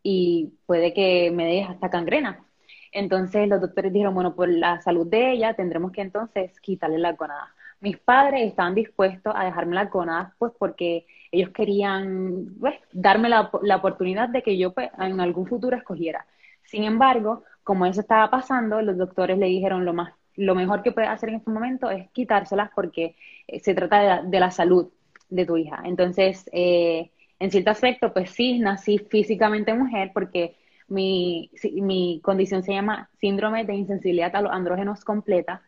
y 0.04 0.52
puede 0.66 0.94
que 0.94 1.32
me 1.32 1.46
deje 1.46 1.72
hasta 1.72 1.90
cangrena. 1.90 2.44
Entonces 2.92 3.48
los 3.48 3.62
doctores 3.62 3.94
dijeron, 3.94 4.14
bueno, 4.14 4.36
por 4.36 4.50
la 4.50 4.82
salud 4.82 5.08
de 5.08 5.32
ella 5.32 5.54
tendremos 5.54 5.94
que 5.94 6.02
entonces 6.02 6.60
quitarle 6.60 6.98
la 6.98 7.14
gonadas. 7.14 7.52
Mis 7.80 7.98
padres 7.98 8.48
estaban 8.48 8.76
dispuestos 8.76 9.34
a 9.36 9.46
dejarme 9.46 9.76
las 9.76 9.90
gonadas 9.90 10.34
pues 10.38 10.52
porque 10.60 11.06
ellos 11.32 11.50
querían 11.52 12.56
pues, 12.60 12.76
darme 12.92 13.30
la, 13.30 13.50
la, 13.64 13.78
oportunidad 13.78 14.30
de 14.30 14.44
que 14.44 14.58
yo 14.58 14.74
pues, 14.74 14.90
en 15.00 15.20
algún 15.20 15.48
futuro 15.48 15.78
escogiera. 15.78 16.26
Sin 16.64 16.84
embargo, 16.84 17.44
como 17.64 17.86
eso 17.86 18.02
estaba 18.02 18.30
pasando, 18.30 18.82
los 18.82 18.98
doctores 18.98 19.38
le 19.38 19.48
dijeron 19.48 19.86
lo 19.86 19.94
más 19.94 20.14
lo 20.36 20.56
mejor 20.56 20.82
que 20.82 20.92
puedes 20.92 21.10
hacer 21.10 21.30
en 21.30 21.36
este 21.36 21.52
momento 21.52 21.90
es 21.90 22.10
quitárselas 22.12 22.72
porque 22.76 23.16
eh, 23.48 23.60
se 23.60 23.74
trata 23.74 24.24
de 24.24 24.40
la, 24.40 24.52
salud 24.52 24.90
de 25.30 25.46
tu 25.46 25.58
hija. 25.58 25.82
Entonces, 25.86 26.50
eh, 26.54 27.12
en 27.40 27.52
cierto 27.52 27.72
aspecto, 27.72 28.14
pues 28.14 28.32
sí, 28.32 28.60
nací 28.60 29.00
físicamente 29.00 29.74
mujer 29.74 30.12
porque 30.14 30.56
mi, 30.88 31.52
mi 31.74 32.20
condición 32.24 32.64
se 32.64 32.74
llama 32.74 33.10
síndrome 33.20 33.66
de 33.66 33.76
insensibilidad 33.76 34.36
a 34.36 34.42
los 34.42 34.52
andrógenos 34.52 35.04
completa. 35.04 35.62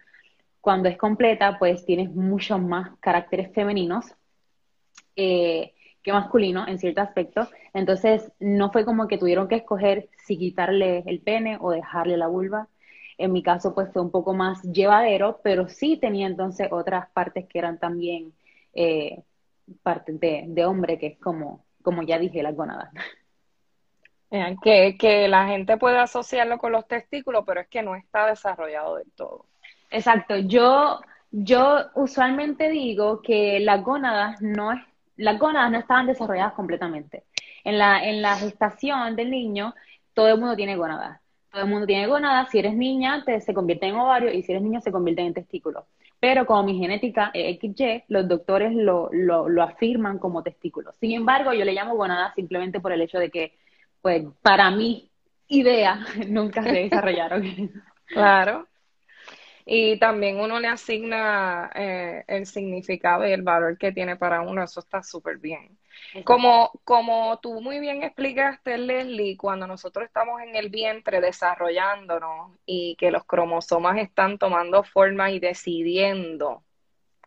Cuando 0.62 0.90
es 0.90 0.98
completa, 0.98 1.58
pues 1.60 1.86
tienes 1.86 2.10
muchos 2.12 2.62
más 2.62 2.92
caracteres 3.00 3.52
femeninos 3.54 4.14
eh, 5.16 5.74
que 6.02 6.12
masculinos 6.12 6.68
en 6.68 6.80
cierto 6.80 7.02
aspecto. 7.02 7.48
Entonces, 7.74 8.32
no 8.40 8.72
fue 8.72 8.86
como 8.86 9.08
que 9.08 9.18
tuvieron 9.18 9.48
que 9.48 9.56
escoger 9.56 10.10
si 10.26 10.38
quitarle 10.38 11.04
el 11.06 11.22
pene 11.22 11.58
o 11.60 11.72
dejarle 11.72 12.18
la 12.18 12.28
vulva 12.28 12.68
en 13.18 13.32
mi 13.32 13.44
caso, 13.44 13.74
pues 13.74 13.92
fue 13.92 14.02
un 14.02 14.12
poco 14.12 14.34
más 14.34 14.62
llevadero, 14.64 15.40
pero 15.44 15.68
sí 15.68 15.98
tenía 15.98 16.28
entonces 16.28 16.68
otras 16.72 17.10
partes 17.12 17.46
que 17.48 17.60
eran 17.60 17.80
también 17.80 18.34
eh, 18.74 19.24
partes 19.82 20.20
de, 20.20 20.66
hombre, 20.66 20.98
que 21.00 21.08
es 21.08 21.20
como, 21.20 21.66
como 21.82 22.04
ya 22.04 22.20
dije, 22.20 22.44
las 22.44 22.56
gonadas. 22.56 22.92
Que, 24.64 24.98
que 24.98 25.28
la 25.28 25.48
gente 25.48 25.78
puede 25.78 26.00
asociarlo 26.00 26.58
con 26.58 26.72
los 26.72 26.88
testículos, 26.88 27.44
pero 27.46 27.62
es 27.62 27.68
que 27.68 27.84
no 27.84 27.96
está 27.96 28.26
desarrollado 28.26 28.96
del 28.96 29.12
todo. 29.12 29.46
Exacto. 29.92 30.36
Yo, 30.38 31.02
yo 31.30 31.92
usualmente 31.94 32.70
digo 32.70 33.22
que 33.22 33.60
las 33.60 33.84
gónadas 33.84 34.42
no 34.42 34.72
es, 34.72 34.82
las 35.18 35.40
gónadas 35.40 35.72
no 35.72 35.80
estaban 35.80 36.08
desarrolladas 36.08 36.54
completamente. 36.54 37.24
En 37.64 37.78
la, 37.78 38.04
en 38.04 38.22
la 38.22 38.36
gestación 38.36 39.16
del 39.16 39.32
niño, 39.32 39.74
todo 40.14 40.28
el 40.30 40.40
mundo 40.40 40.56
tiene 40.56 40.76
gónadas 40.76 41.24
todo 41.54 41.62
el 41.62 41.70
mundo 41.70 41.86
tiene 41.86 42.08
gonadas, 42.08 42.50
si 42.50 42.58
eres 42.58 42.74
niña 42.74 43.24
te, 43.24 43.40
se 43.40 43.54
convierte 43.54 43.86
en 43.86 43.96
ovario 43.96 44.34
y 44.34 44.42
si 44.42 44.52
eres 44.52 44.64
niño 44.64 44.82
se 44.82 44.92
convierte 44.92 45.22
en 45.22 45.36
testículo. 45.36 45.86
Pero 46.20 46.48
como 46.48 46.64
mi 46.64 46.80
genética 46.80 47.30
es 47.32 47.60
XY, 47.60 48.06
los 48.08 48.28
doctores 48.28 48.74
lo, 48.74 49.10
lo, 49.14 49.62
afirman 49.62 50.18
como 50.18 50.42
testículo. 50.42 50.92
Sin 50.94 51.12
embargo, 51.12 51.54
yo 51.54 51.64
le 51.64 51.74
llamo 51.74 51.96
gonadas 51.96 52.34
simplemente 52.34 52.80
por 52.80 52.92
el 52.92 53.02
hecho 53.02 53.20
de 53.20 53.30
que, 53.30 53.54
pues, 54.02 54.24
para 54.42 54.72
mi 54.72 55.12
idea, 55.48 56.00
nunca 56.28 56.64
se 56.64 56.72
desarrollaron. 56.72 57.44
claro. 58.08 58.68
Y 59.66 59.98
también 59.98 60.40
uno 60.40 60.60
le 60.60 60.68
asigna 60.68 61.72
eh, 61.74 62.24
el 62.28 62.46
significado 62.46 63.28
y 63.28 63.32
el 63.32 63.44
valor 63.44 63.78
que 63.78 63.92
tiene 63.92 64.18
para 64.18 64.42
uno, 64.42 64.64
eso 64.64 64.82
está 64.82 65.02
súper 65.04 65.38
bien. 65.38 65.78
Como, 66.26 66.72
como 66.84 67.40
tú 67.40 67.62
muy 67.62 67.80
bien 67.80 68.04
explicaste, 68.04 68.78
Leslie, 68.78 69.38
cuando 69.38 69.68
nosotros 69.68 70.06
estamos 70.06 70.42
en 70.42 70.56
el 70.56 70.70
vientre 70.70 71.22
desarrollándonos 71.22 72.52
y 72.66 72.96
que 72.98 73.12
los 73.12 73.24
cromosomas 73.26 73.98
están 73.98 74.38
tomando 74.38 74.84
forma 74.84 75.32
y 75.32 75.40
decidiendo 75.40 76.64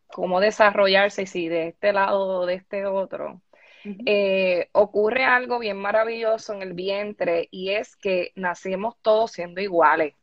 cómo 0.08 0.40
desarrollarse, 0.40 1.26
si 1.26 1.48
de 1.48 1.68
este 1.68 1.92
lado 1.92 2.40
o 2.40 2.46
de 2.46 2.54
este 2.54 2.86
otro, 2.86 3.40
eh, 4.04 4.68
ocurre 4.72 5.24
algo 5.24 5.58
bien 5.58 5.78
maravilloso 5.78 6.52
en 6.54 6.62
el 6.62 6.74
vientre 6.74 7.48
y 7.50 7.70
es 7.70 7.96
que 7.96 8.32
nacimos 8.34 8.96
todos 9.00 9.32
siendo 9.32 9.60
iguales 9.60 10.14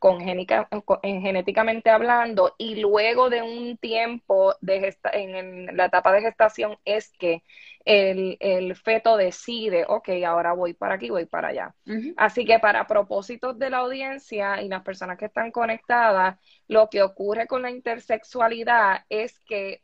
con 0.00 0.20
genéticamente 0.22 1.90
hablando, 1.90 2.54
y 2.56 2.76
luego 2.76 3.28
de 3.28 3.42
un 3.42 3.76
tiempo 3.76 4.54
de 4.62 4.96
en, 5.12 5.76
la 5.76 5.84
etapa 5.84 6.10
de 6.12 6.22
gestación 6.22 6.78
es 6.86 7.12
que 7.18 7.44
el, 7.84 8.74
feto 8.76 9.18
decide, 9.18 9.84
ok, 9.86 10.08
ahora 10.26 10.54
voy 10.54 10.72
para 10.72 10.94
aquí, 10.94 11.10
voy 11.10 11.26
para 11.26 11.48
allá. 11.48 11.74
Así 12.16 12.46
que 12.46 12.58
para 12.58 12.86
propósitos 12.86 13.58
de 13.58 13.68
la 13.68 13.78
audiencia 13.78 14.62
y 14.62 14.68
las 14.68 14.82
personas 14.82 15.18
que 15.18 15.26
están 15.26 15.52
conectadas, 15.52 16.38
lo 16.66 16.88
que 16.88 17.02
ocurre 17.02 17.46
con 17.46 17.60
la 17.60 17.70
intersexualidad 17.70 19.04
es 19.10 19.38
que 19.40 19.82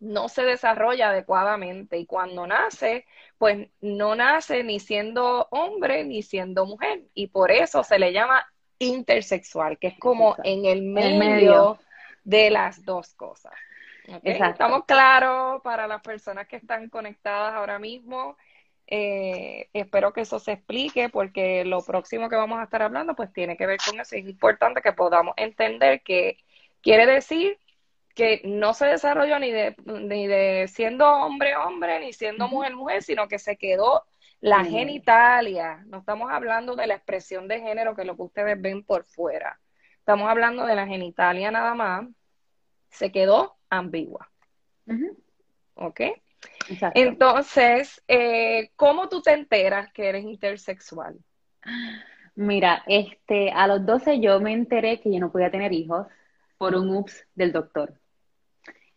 no 0.00 0.28
se 0.28 0.42
desarrolla 0.42 1.10
adecuadamente 1.10 1.98
y 1.98 2.06
cuando 2.06 2.46
nace, 2.48 3.06
pues 3.38 3.68
no 3.80 4.16
nace 4.16 4.64
ni 4.64 4.80
siendo 4.80 5.46
hombre 5.50 6.04
ni 6.04 6.22
siendo 6.22 6.66
mujer 6.66 7.04
y 7.14 7.28
por 7.28 7.52
eso 7.52 7.84
se 7.84 7.98
le 7.98 8.12
llama 8.12 8.44
intersexual, 8.80 9.78
que 9.78 9.88
es 9.88 9.98
como 9.98 10.34
en 10.42 10.64
el 10.64 10.82
medio, 10.82 11.78
de 12.24 12.50
las 12.50 12.84
dos 12.84 13.14
cosas. 13.14 13.52
Estamos 14.24 14.84
claros 14.84 15.62
para 15.62 15.86
las 15.86 16.02
personas 16.02 16.48
que 16.48 16.56
están 16.56 16.88
conectadas 16.88 17.54
ahora 17.54 17.78
mismo. 17.78 18.36
Eh, 18.86 19.68
espero 19.72 20.12
que 20.12 20.22
eso 20.22 20.40
se 20.40 20.52
explique 20.52 21.08
porque 21.08 21.64
lo 21.64 21.80
próximo 21.82 22.28
que 22.28 22.34
vamos 22.34 22.58
a 22.58 22.64
estar 22.64 22.82
hablando 22.82 23.14
pues 23.14 23.32
tiene 23.32 23.56
que 23.56 23.66
ver 23.66 23.78
con 23.86 24.00
eso. 24.00 24.16
Es 24.16 24.26
importante 24.26 24.82
que 24.82 24.92
podamos 24.92 25.34
entender 25.36 26.02
que 26.02 26.38
quiere 26.82 27.06
decir 27.06 27.58
que 28.14 28.42
no 28.44 28.74
se 28.74 28.86
desarrolló 28.86 29.38
ni 29.38 29.52
de, 29.52 29.76
ni 29.84 30.26
de 30.26 30.66
siendo 30.68 31.08
hombre 31.08 31.54
hombre 31.54 32.00
ni 32.00 32.12
siendo 32.12 32.48
mujer 32.48 32.74
mujer, 32.74 33.02
sino 33.02 33.28
que 33.28 33.38
se 33.38 33.56
quedó 33.56 34.04
la 34.40 34.64
genitalia, 34.64 35.84
no 35.86 35.98
estamos 35.98 36.30
hablando 36.30 36.74
de 36.74 36.86
la 36.86 36.94
expresión 36.94 37.46
de 37.46 37.60
género, 37.60 37.94
que 37.94 38.02
es 38.02 38.06
lo 38.06 38.16
que 38.16 38.22
ustedes 38.22 38.60
ven 38.60 38.82
por 38.82 39.04
fuera. 39.04 39.60
Estamos 39.98 40.28
hablando 40.30 40.64
de 40.64 40.74
la 40.74 40.86
genitalia 40.86 41.50
nada 41.50 41.74
más. 41.74 42.06
Se 42.88 43.12
quedó 43.12 43.56
ambigua. 43.68 44.30
¿Ok? 45.74 46.00
Entonces, 46.94 48.02
eh, 48.08 48.70
¿cómo 48.76 49.08
tú 49.08 49.20
te 49.20 49.32
enteras 49.32 49.92
que 49.92 50.08
eres 50.08 50.24
intersexual? 50.24 51.18
Mira, 52.34 52.82
este, 52.86 53.50
a 53.50 53.66
los 53.66 53.84
12 53.84 54.20
yo 54.20 54.40
me 54.40 54.52
enteré 54.52 55.00
que 55.00 55.12
yo 55.12 55.20
no 55.20 55.30
podía 55.30 55.50
tener 55.50 55.72
hijos 55.72 56.06
por 56.56 56.74
un 56.74 56.94
ups 56.96 57.26
del 57.34 57.52
doctor. 57.52 57.94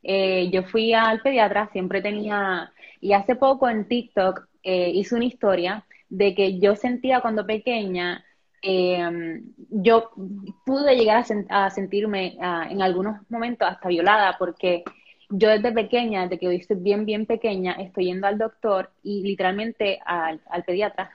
Eh, 0.02 0.50
yo 0.52 0.64
fui 0.64 0.94
al 0.94 1.22
pediatra, 1.22 1.70
siempre 1.72 2.02
tenía, 2.02 2.72
y 3.00 3.14
hace 3.14 3.36
poco 3.36 3.70
en 3.70 3.88
TikTok 3.88 4.48
eh, 4.64 4.92
hice 4.94 5.16
una 5.16 5.26
historia 5.26 5.86
de 6.10 6.36
que 6.36 6.60
yo 6.60 6.76
sentía 6.76 7.22
cuando 7.22 7.46
pequeña, 7.46 8.24
em, 8.62 9.44
yo 9.70 10.12
pude 10.66 10.96
llegar 10.96 11.26
a, 11.50 11.70
sentirme 11.70 12.38
ah, 12.42 12.68
en 12.70 12.82
algunos 12.82 13.18
momentos 13.30 13.68
hasta 13.68 13.90
violada 13.90 14.38
porque 14.38 14.84
yo 15.30 15.50
desde 15.50 15.72
pequeña, 15.72 16.24
desde 16.24 16.40
que 16.40 16.56
estoy 16.56 16.78
bien, 16.78 17.06
bien 17.06 17.26
pequeña, 17.26 17.74
estoy 17.74 18.06
yendo 18.06 18.28
al 18.28 18.38
doctor 18.38 18.92
y 19.04 19.24
literalmente 19.24 20.00
al, 20.06 20.40
pediatra, 20.66 21.10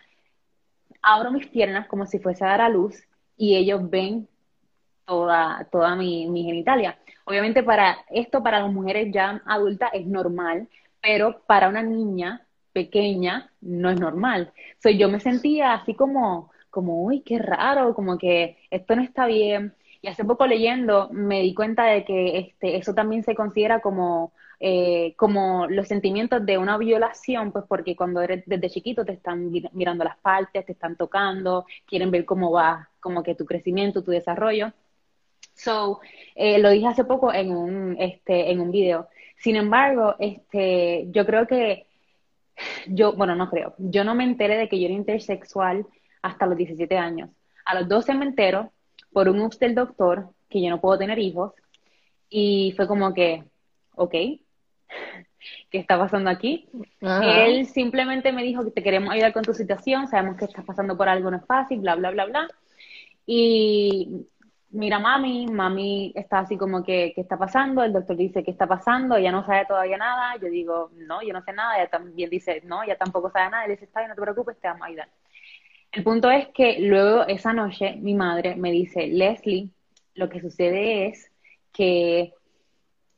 abro 1.01 1.31
mis 1.31 1.47
piernas 1.47 1.87
como 1.87 2.07
si 2.07 2.19
fuese 2.19 2.45
a 2.45 2.49
dar 2.49 2.61
a 2.61 2.69
luz 2.69 2.97
y 3.37 3.57
ellos 3.57 3.89
ven 3.89 4.29
toda, 5.07 5.69
toda 5.71 5.95
mi, 5.97 6.29
mi 6.29 6.45
genitalia. 6.45 6.99
Obviamente 7.25 7.63
para 7.63 7.99
esto, 8.11 8.43
para 8.43 8.61
las 8.61 8.73
mujeres 8.73 9.13
ya 9.13 9.43
adultas 9.47 9.91
es 9.95 10.07
normal, 10.07 10.69
pero 11.01 11.43
para 11.47 11.69
una 11.69 11.83
niña 11.83 12.48
pequeña 12.73 13.51
no 13.61 13.91
es 13.91 14.01
normal. 14.01 14.53
So, 14.83 14.91
yo 14.91 15.09
me 15.09 15.21
sentía 15.21 15.75
así 15.75 15.95
como, 15.95 16.51
como, 16.71 17.03
uy, 17.05 17.21
qué 17.23 17.39
raro, 17.39 17.95
como 17.95 18.19
que 18.19 18.59
esto 18.71 18.97
no 18.97 19.03
está 19.03 19.27
bien. 19.27 19.75
Y 20.01 20.09
hace 20.09 20.25
poco 20.25 20.47
leyendo 20.47 21.09
me 21.13 21.43
di 21.43 21.55
cuenta 21.55 21.85
de 21.87 22.05
que 22.05 22.39
este, 22.39 22.77
eso 22.77 22.95
también 22.95 23.25
se 23.25 23.35
considera 23.35 23.81
como, 23.81 24.33
eh, 24.61 25.15
como 25.17 25.67
los 25.69 25.89
sentimientos 25.89 26.45
de 26.47 26.59
una 26.59 26.79
violación, 26.79 27.53
pues 27.53 27.65
porque 27.69 27.97
cuando 27.97 28.21
eres 28.21 28.45
desde 28.47 28.71
chiquito 28.71 29.05
te 29.05 29.13
están 29.13 29.51
mirando 29.73 30.05
las 30.05 30.19
partes, 30.19 30.65
te 30.67 30.73
están 30.73 30.97
tocando, 30.97 31.67
quieren 31.87 32.11
ver 32.11 32.25
cómo 32.25 32.53
va 32.53 32.89
como 33.01 33.23
que 33.23 33.35
tu 33.35 33.45
crecimiento, 33.45 34.05
tu 34.05 34.13
desarrollo. 34.13 34.73
So, 35.55 36.01
eh, 36.37 36.59
lo 36.61 36.71
dije 36.71 36.87
hace 36.87 37.05
poco 37.05 37.33
en 37.33 37.51
un, 37.51 37.97
este, 37.99 38.53
en 38.53 38.61
un 38.61 38.71
video. 38.71 39.09
Sin 39.39 39.57
embargo, 39.57 40.15
este, 40.21 41.07
yo 41.11 41.27
creo 41.27 41.47
que, 41.47 41.88
yo, 42.87 43.13
bueno, 43.13 43.35
no 43.35 43.49
creo, 43.51 43.75
yo 43.79 44.05
no 44.05 44.15
me 44.15 44.25
enteré 44.25 44.57
de 44.57 44.69
que 44.69 44.79
yo 44.79 44.87
era 44.87 44.95
intersexual 44.95 45.87
hasta 46.23 46.47
los 46.47 46.57
17 46.57 46.97
años. 46.97 47.31
A 47.65 47.75
los 47.75 47.89
12 47.89 48.15
me 48.15 48.25
entero 48.25 48.73
por 49.13 49.29
un 49.29 49.41
ups 49.41 49.59
del 49.59 49.75
doctor 49.75 50.31
que 50.49 50.63
yo 50.63 50.71
no 50.71 50.81
puedo 50.81 50.99
tener 50.99 51.19
hijos 51.19 51.53
y 52.29 52.73
fue 52.77 52.87
como 52.87 53.15
que, 53.15 53.45
ok, 53.95 54.13
¿qué 55.71 55.79
está 55.79 55.99
pasando 55.99 56.31
aquí? 56.31 56.69
Él 57.01 57.67
simplemente 57.67 58.33
me 58.33 58.43
dijo 58.43 58.65
que 58.65 58.71
te 58.71 58.83
queremos 58.83 59.13
ayudar 59.13 59.33
con 59.33 59.45
tu 59.45 59.55
situación, 59.55 60.09
sabemos 60.09 60.37
que 60.37 60.47
estás 60.47 60.65
pasando 60.65 60.97
por 60.97 61.09
algo 61.09 61.31
no 61.31 61.39
es 61.39 61.47
fácil, 61.47 61.81
bla, 61.81 61.95
bla, 61.95 62.11
bla, 62.11 62.27
bla. 62.27 62.49
Y 63.27 64.27
mira 64.71 64.99
mami, 64.99 65.47
mami 65.47 66.13
está 66.15 66.41
así 66.41 66.57
como 66.57 66.83
que, 66.83 67.13
¿qué 67.15 67.21
está 67.21 67.37
pasando? 67.37 67.83
El 67.83 67.93
doctor 67.93 68.17
dice, 68.17 68.45
¿qué 68.45 68.51
está 68.51 68.67
pasando? 68.67 69.17
Ella 69.17 69.33
no 69.33 69.45
sabe 69.45 69.67
todavía 69.67 69.97
nada. 69.97 70.37
Yo 70.37 70.49
digo, 70.49 70.91
no, 70.95 71.23
yo 71.23 71.33
no 71.33 71.43
sé 71.43 71.53
nada. 71.53 71.79
Ella 71.79 71.89
también 71.89 72.31
dice, 72.31 72.61
no, 72.65 72.83
ella 72.83 72.97
tampoco 72.97 73.31
sabe 73.31 73.51
nada. 73.51 73.65
Él 73.65 73.73
dice, 73.73 73.85
está 73.85 74.01
bien, 74.01 74.11
no 74.11 74.15
te 74.15 74.23
preocupes, 74.23 74.59
te 74.61 74.69
vamos 74.69 74.83
a 74.83 74.87
ayudar. 74.87 75.09
El 75.93 76.05
punto 76.05 76.31
es 76.31 76.49
que 76.49 76.81
luego 76.81 77.27
esa 77.27 77.53
noche 77.53 77.97
mi 77.97 78.15
madre 78.15 78.57
me 78.57 78.71
dice, 78.71 79.07
Leslie, 79.07 79.71
lo 80.15 80.29
que 80.29 80.41
sucede 80.41 81.07
es 81.07 81.31
que 81.73 82.35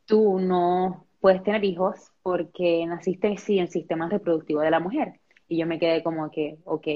tú 0.07 0.39
no 0.39 1.07
puedes 1.21 1.43
tener 1.43 1.65
hijos 1.65 2.13
porque 2.23 2.85
naciste 2.87 3.37
sí 3.39 3.59
en 3.59 3.65
el 3.65 3.71
sistema 3.71 4.09
reproductivo 4.09 4.61
de 4.61 4.71
la 4.71 4.81
mujer. 4.81 5.21
Y 5.49 5.59
yo 5.59 5.67
me 5.67 5.79
quedé 5.81 6.03
como 6.03 6.31
que, 6.31 6.59
ok, 6.65 6.87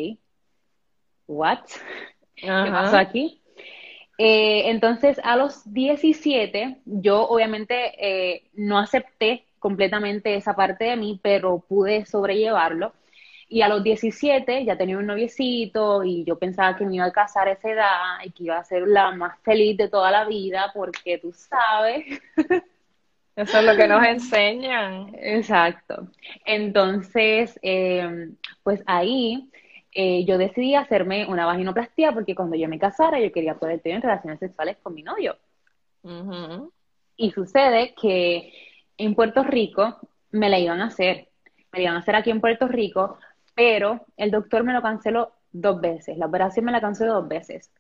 what? 1.27 1.65
¿Qué 2.37 2.47
pasó 2.47 2.97
aquí? 2.97 3.41
Eh, 4.19 4.71
entonces, 4.71 5.21
a 5.25 5.37
los 5.37 5.73
17, 5.73 6.81
yo 6.85 7.23
obviamente 7.29 7.93
eh, 7.99 8.45
no 8.55 8.79
acepté 8.79 9.45
completamente 9.59 10.37
esa 10.37 10.55
parte 10.55 10.85
de 10.85 10.97
mí, 10.97 11.19
pero 11.23 11.65
pude 11.67 12.07
sobrellevarlo. 12.07 12.93
Y 13.49 13.63
a 13.63 13.69
los 13.69 13.83
17 13.83 14.65
ya 14.65 14.77
tenía 14.77 14.99
un 14.99 15.07
noviecito 15.07 16.03
y 16.05 16.25
yo 16.25 16.39
pensaba 16.39 16.77
que 16.77 16.87
me 16.87 16.97
iba 16.97 17.05
a 17.05 17.13
casar 17.13 17.49
a 17.49 17.53
esa 17.53 17.71
edad 17.71 18.19
y 18.25 18.31
que 18.31 18.45
iba 18.45 18.59
a 18.59 18.65
ser 18.65 18.87
la 18.87 19.13
más 19.13 19.39
feliz 19.43 19.77
de 19.77 19.89
toda 19.89 20.11
la 20.11 20.25
vida 20.25 20.71
porque 20.75 21.19
tú 21.19 21.33
sabes. 21.33 22.05
Eso 23.37 23.59
es 23.59 23.65
lo 23.65 23.77
que 23.77 23.89
nos 23.89 24.05
enseñan. 24.07 25.15
Exacto. 25.19 26.09
Entonces, 26.45 27.59
eh, 27.63 28.31
pues 28.63 28.83
ahí 28.87 29.51
eh, 29.95 30.25
yo 30.25 30.39
decidí 30.39 30.75
hacerme 30.75 31.25
una 31.27 31.47
vaginoplastia 31.47 32.13
porque 32.13 32.35
cuando 32.35 32.57
yo 32.57 32.69
me 32.69 32.81
casara 32.81 33.21
yo 33.21 33.31
quería 33.31 33.55
poder 33.55 33.81
tener 33.81 34.03
relaciones 34.03 34.41
sexuales 34.41 34.77
con 34.83 34.93
mi 34.93 35.03
novio. 35.03 35.37
Y 37.17 37.31
sucede 37.31 37.95
que 37.95 38.53
en 38.99 39.15
Puerto 39.15 39.45
Rico 39.45 39.99
me 40.33 40.49
la 40.49 40.59
iban 40.59 40.81
a 40.81 40.87
hacer, 40.87 41.29
me 41.73 41.79
la 41.79 41.83
iban 41.85 41.97
a 41.97 42.01
hacer 42.01 42.17
aquí 42.17 42.31
en 42.31 42.41
Puerto 42.41 42.67
Rico, 42.67 43.19
pero 43.55 44.05
el 44.17 44.33
doctor 44.33 44.65
me 44.65 44.73
lo 44.73 44.83
canceló 44.83 45.33
dos 45.53 45.81
veces, 45.81 46.19
la 46.19 46.27
operación 46.27 46.65
me 46.65 46.73
la 46.73 46.81
canceló 46.81 47.15
dos 47.15 47.29
veces. 47.29 47.71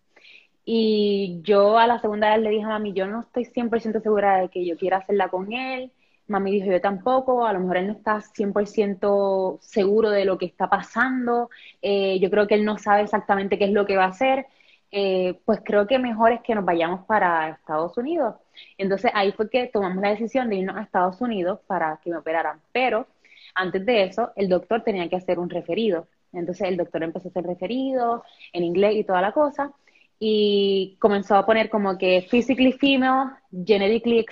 Y 0.65 1.41
yo 1.43 1.79
a 1.79 1.87
la 1.87 2.01
segunda 2.01 2.31
vez 2.31 2.43
le 2.43 2.51
dije 2.51 2.65
a 2.65 2.69
mami, 2.69 2.93
yo 2.93 3.07
no 3.07 3.21
estoy 3.23 3.45
100% 3.45 4.01
segura 4.01 4.39
de 4.39 4.49
que 4.49 4.65
yo 4.65 4.77
quiera 4.77 4.99
hacerla 4.99 5.29
con 5.29 5.53
él, 5.53 5.91
Mami 6.27 6.53
dijo, 6.53 6.67
yo 6.71 6.81
tampoco, 6.81 7.47
a 7.47 7.53
lo 7.53 7.61
mejor 7.61 7.77
él 7.77 7.87
no 7.89 7.93
está 7.95 8.21
100% 8.21 9.59
seguro 9.61 10.11
de 10.11 10.25
lo 10.25 10.39
que 10.39 10.47
está 10.47 10.69
pasando, 10.71 11.51
eh, 11.83 12.19
yo 12.21 12.31
creo 12.31 12.47
que 12.47 12.55
él 12.55 12.65
no 12.65 12.79
sabe 12.79 13.03
exactamente 13.03 13.59
qué 13.59 13.67
es 13.67 13.73
lo 13.73 13.87
que 13.87 13.97
va 13.97 14.05
a 14.05 14.09
hacer, 14.09 14.47
eh, 14.91 15.41
pues 15.45 15.61
creo 15.65 15.87
que 15.87 15.99
mejor 15.99 16.33
es 16.33 16.41
que 16.43 16.55
nos 16.55 16.65
vayamos 16.65 17.05
para 17.07 17.51
Estados 17.51 17.97
Unidos. 17.99 18.37
Entonces 18.79 19.11
ahí 19.15 19.33
fue 19.33 19.51
que 19.51 19.67
tomamos 19.67 20.03
la 20.03 20.11
decisión 20.11 20.49
de 20.49 20.57
irnos 20.57 20.77
a 20.77 20.83
Estados 20.83 21.21
Unidos 21.21 21.61
para 21.67 21.99
que 22.03 22.11
me 22.11 22.17
operaran, 22.19 22.61
pero 22.73 23.07
antes 23.55 23.85
de 23.85 24.05
eso 24.05 24.33
el 24.37 24.49
doctor 24.49 24.83
tenía 24.83 25.09
que 25.09 25.17
hacer 25.17 25.39
un 25.39 25.51
referido. 25.51 26.07
Entonces 26.33 26.69
el 26.69 26.77
doctor 26.77 27.03
empezó 27.03 27.29
a 27.29 27.31
hacer 27.31 27.45
referido 27.45 28.25
en 28.53 28.65
inglés 28.65 28.95
y 28.97 29.05
toda 29.05 29.21
la 29.21 29.33
cosa 29.33 29.73
y 30.19 30.97
comenzó 31.01 31.37
a 31.37 31.45
poner 31.45 31.69
como 31.71 31.99
que 31.99 32.27
physically 32.31 32.73
female, 32.73 33.33
genetically 33.65 34.25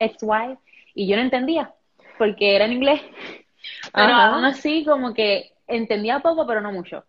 XY 0.00 0.58
y 0.98 1.06
yo 1.06 1.14
no 1.14 1.22
entendía, 1.22 1.72
porque 2.18 2.56
era 2.56 2.64
en 2.64 2.72
inglés. 2.72 3.00
Pero 3.94 4.12
aún 4.14 4.44
así, 4.44 4.84
como 4.84 5.14
que 5.14 5.52
entendía 5.68 6.18
poco, 6.18 6.46
pero 6.46 6.60
no 6.60 6.72
mucho. 6.72 7.04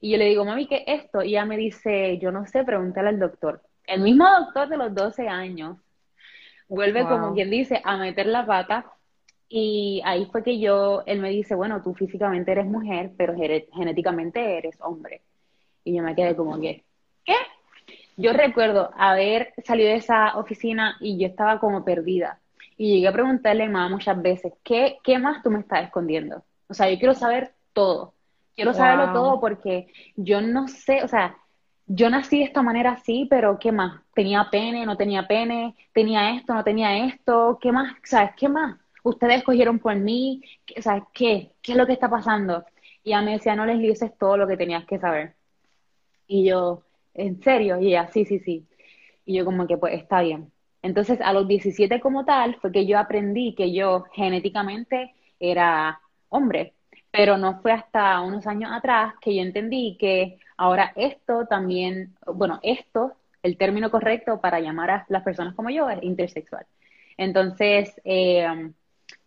Y 0.00 0.10
yo 0.10 0.18
le 0.18 0.26
digo, 0.26 0.44
mami, 0.44 0.66
¿qué 0.66 0.84
es 0.86 1.04
esto? 1.04 1.22
Y 1.22 1.30
ella 1.30 1.44
me 1.44 1.56
dice, 1.56 2.18
yo 2.18 2.32
no 2.32 2.46
sé, 2.46 2.64
pregúntale 2.64 3.10
al 3.10 3.18
doctor. 3.18 3.62
El 3.86 4.00
mismo 4.00 4.26
doctor 4.28 4.68
de 4.68 4.76
los 4.76 4.94
12 4.94 5.28
años 5.28 5.78
vuelve, 6.68 7.04
como 7.04 7.34
quien 7.34 7.50
dice, 7.50 7.80
a 7.84 7.96
meter 7.96 8.26
la 8.26 8.44
pata. 8.44 8.86
Y 9.48 10.02
ahí 10.04 10.26
fue 10.32 10.42
que 10.42 10.58
yo, 10.58 11.02
él 11.06 11.20
me 11.20 11.30
dice, 11.30 11.54
bueno, 11.54 11.82
tú 11.82 11.94
físicamente 11.94 12.52
eres 12.52 12.66
mujer, 12.66 13.12
pero 13.16 13.34
genéticamente 13.36 14.58
eres 14.58 14.76
hombre. 14.80 15.22
Y 15.84 15.96
yo 15.96 16.02
me 16.02 16.14
quedé 16.14 16.34
como 16.34 16.60
que, 16.60 16.84
¿qué? 17.24 17.34
Yo 18.16 18.32
recuerdo 18.32 18.90
haber 18.96 19.52
salido 19.64 19.90
de 19.90 19.96
esa 19.96 20.36
oficina 20.38 20.96
y 21.00 21.18
yo 21.18 21.26
estaba 21.26 21.60
como 21.60 21.84
perdida. 21.84 22.40
Y 22.78 22.94
llegué 22.94 23.08
a 23.08 23.12
preguntarle 23.12 23.64
a 23.64 23.68
mamá 23.68 23.88
muchas 23.90 24.22
veces, 24.22 24.54
¿qué, 24.62 24.98
¿qué 25.02 25.18
más 25.18 25.42
tú 25.42 25.50
me 25.50 25.58
estás 25.58 25.84
escondiendo? 25.84 26.44
O 26.68 26.74
sea, 26.74 26.88
yo 26.90 26.98
quiero 26.98 27.12
saber 27.12 27.52
todo. 27.74 28.14
Quiero 28.54 28.72
saberlo 28.72 29.12
todo 29.12 29.40
porque 29.40 29.86
yo 30.16 30.40
no 30.40 30.66
sé, 30.66 31.02
o 31.04 31.08
sea, 31.08 31.36
yo 31.86 32.10
nací 32.10 32.38
de 32.38 32.44
esta 32.44 32.62
manera 32.62 32.92
así, 32.92 33.26
pero 33.30 33.58
¿qué 33.58 33.72
más? 33.72 34.02
¿Tenía 34.14 34.48
pene, 34.50 34.84
no 34.84 34.96
tenía 34.96 35.26
pene? 35.26 35.76
¿Tenía 35.92 36.34
esto, 36.34 36.54
no 36.54 36.64
tenía 36.64 37.06
esto? 37.06 37.58
¿Qué 37.60 37.72
más? 37.72 37.94
¿Sabes 38.04 38.32
qué 38.36 38.48
más? 38.48 38.78
Ustedes 39.02 39.38
escogieron 39.38 39.78
por 39.78 39.94
mí, 39.96 40.42
¿sabes 40.80 41.04
qué? 41.14 41.52
¿Qué 41.62 41.72
es 41.72 41.78
lo 41.78 41.86
que 41.86 41.94
está 41.94 42.10
pasando? 42.10 42.64
Y 43.02 43.10
ella 43.10 43.22
me 43.22 43.32
decía, 43.32 43.56
no 43.56 43.64
les 43.64 43.78
dices 43.78 44.12
todo 44.18 44.36
lo 44.36 44.46
que 44.46 44.56
tenías 44.56 44.84
que 44.84 44.98
saber. 44.98 45.34
Y 46.26 46.44
yo, 46.44 46.82
¿en 47.14 47.42
serio? 47.42 47.80
Y 47.80 47.88
ella, 47.88 48.08
sí, 48.08 48.24
sí, 48.24 48.38
sí. 48.40 48.66
Y 49.24 49.38
yo 49.38 49.44
como 49.44 49.66
que, 49.66 49.78
pues, 49.78 49.94
está 49.94 50.20
bien. 50.20 50.52
Entonces, 50.82 51.20
a 51.20 51.32
los 51.32 51.48
17 51.48 52.00
como 52.00 52.24
tal, 52.24 52.56
fue 52.60 52.72
que 52.72 52.86
yo 52.86 52.98
aprendí 52.98 53.54
que 53.54 53.72
yo 53.72 54.04
genéticamente 54.12 55.14
era 55.40 56.00
hombre, 56.28 56.74
pero 57.10 57.36
no 57.36 57.60
fue 57.60 57.72
hasta 57.72 58.20
unos 58.20 58.46
años 58.46 58.70
atrás 58.72 59.14
que 59.20 59.34
yo 59.34 59.42
entendí 59.42 59.96
que 59.98 60.38
ahora 60.56 60.92
esto 60.96 61.46
también, 61.46 62.14
bueno, 62.26 62.60
esto, 62.62 63.14
el 63.42 63.56
término 63.56 63.90
correcto 63.90 64.40
para 64.40 64.60
llamar 64.60 64.90
a 64.90 65.06
las 65.08 65.22
personas 65.22 65.54
como 65.54 65.70
yo 65.70 65.88
es 65.90 66.02
intersexual. 66.02 66.66
Entonces, 67.16 68.00
eh, 68.04 68.46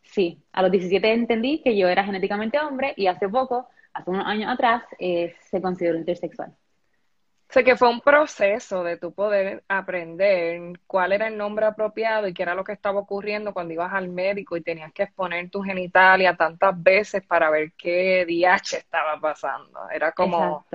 sí, 0.03 0.43
a 0.53 0.61
los 0.61 0.71
17 0.71 1.11
entendí 1.13 1.61
que 1.61 1.77
yo 1.77 1.87
era 1.87 2.03
genéticamente 2.03 2.59
hombre 2.59 2.93
y 2.97 3.07
hace 3.07 3.27
poco, 3.29 3.67
hace 3.93 4.09
unos 4.09 4.25
años 4.25 4.51
atrás, 4.51 4.83
eh, 4.99 5.35
se 5.49 5.61
consideró 5.61 5.97
intersexual. 5.97 6.55
Sé 7.51 7.65
que 7.65 7.75
fue 7.75 7.89
un 7.89 7.99
proceso 7.99 8.83
de 8.83 8.97
tu 8.97 9.13
poder 9.13 9.63
aprender 9.67 10.79
cuál 10.87 11.11
era 11.11 11.27
el 11.27 11.37
nombre 11.37 11.65
apropiado 11.65 12.27
y 12.27 12.33
qué 12.33 12.43
era 12.43 12.55
lo 12.55 12.63
que 12.63 12.71
estaba 12.71 12.99
ocurriendo 12.99 13.53
cuando 13.53 13.73
ibas 13.73 13.93
al 13.93 14.07
médico 14.07 14.55
y 14.55 14.61
tenías 14.61 14.93
que 14.93 15.03
exponer 15.03 15.49
tu 15.49 15.61
genitalia 15.61 16.35
tantas 16.35 16.81
veces 16.81 17.23
para 17.25 17.49
ver 17.49 17.73
qué 17.77 18.25
DH 18.25 18.77
estaba 18.77 19.19
pasando. 19.19 19.89
Era 19.89 20.13
como, 20.13 20.65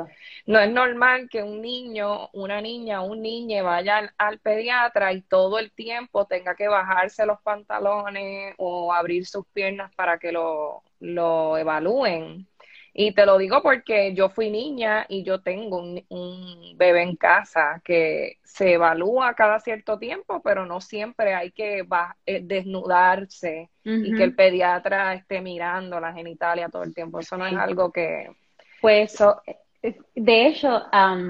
no 0.45 0.59
es 0.61 0.71
normal 0.71 1.29
que 1.31 1.43
un 1.43 1.63
niño, 1.63 2.29
una 2.35 2.61
niña, 2.61 3.01
un 3.01 3.23
niño 3.23 3.65
vaya 3.65 3.97
al, 3.97 4.13
al, 4.19 4.39
pediatra 4.39 5.15
y 5.15 5.23
todo 5.23 5.59
el 5.59 5.73
tiempo 5.73 6.27
tenga 6.27 6.55
que 6.55 6.69
bajarse 6.69 7.25
los 7.25 7.41
pantalones 7.41 8.55
o 8.59 8.93
abrir 8.93 9.25
sus 9.27 9.47
piernas 9.47 9.95
para 9.95 10.19
que 10.19 10.31
lo, 10.31 10.83
lo 11.01 11.57
evalúen. 11.57 12.47
Y 12.99 13.13
te 13.13 13.27
lo 13.27 13.37
digo 13.37 13.63
porque 13.63 14.15
yo 14.15 14.31
fui 14.31 14.51
niña 14.51 15.05
y 15.07 15.23
yo 15.23 15.43
tengo 15.43 15.81
un, 15.81 16.77
bebé 16.79 17.03
en 17.03 17.17
casa 17.17 17.83
que 17.85 18.39
se 18.43 18.73
evalúa 18.73 19.35
cada 19.35 19.61
cierto 19.61 19.99
tiempo, 19.99 20.41
pero 20.43 20.65
no 20.65 20.81
siempre 20.81 21.35
hay 21.35 21.51
que 21.51 21.87
eh, 22.25 22.41
desnudarse 22.43 23.69
y 23.85 24.15
que 24.15 24.25
el 24.25 24.35
pediatra 24.35 25.13
esté 25.13 25.43
mirando 25.43 26.01
la 26.01 26.15
genitalia 26.15 26.71
todo 26.71 26.85
el 26.85 26.95
tiempo. 26.95 27.21
Eso 27.21 27.37
no 27.37 27.47
es 27.47 27.55
algo 27.55 27.93
que... 27.93 28.31
Pues 28.81 29.21
eh, 29.83 29.99
de 30.15 30.47
hecho, 30.47 30.85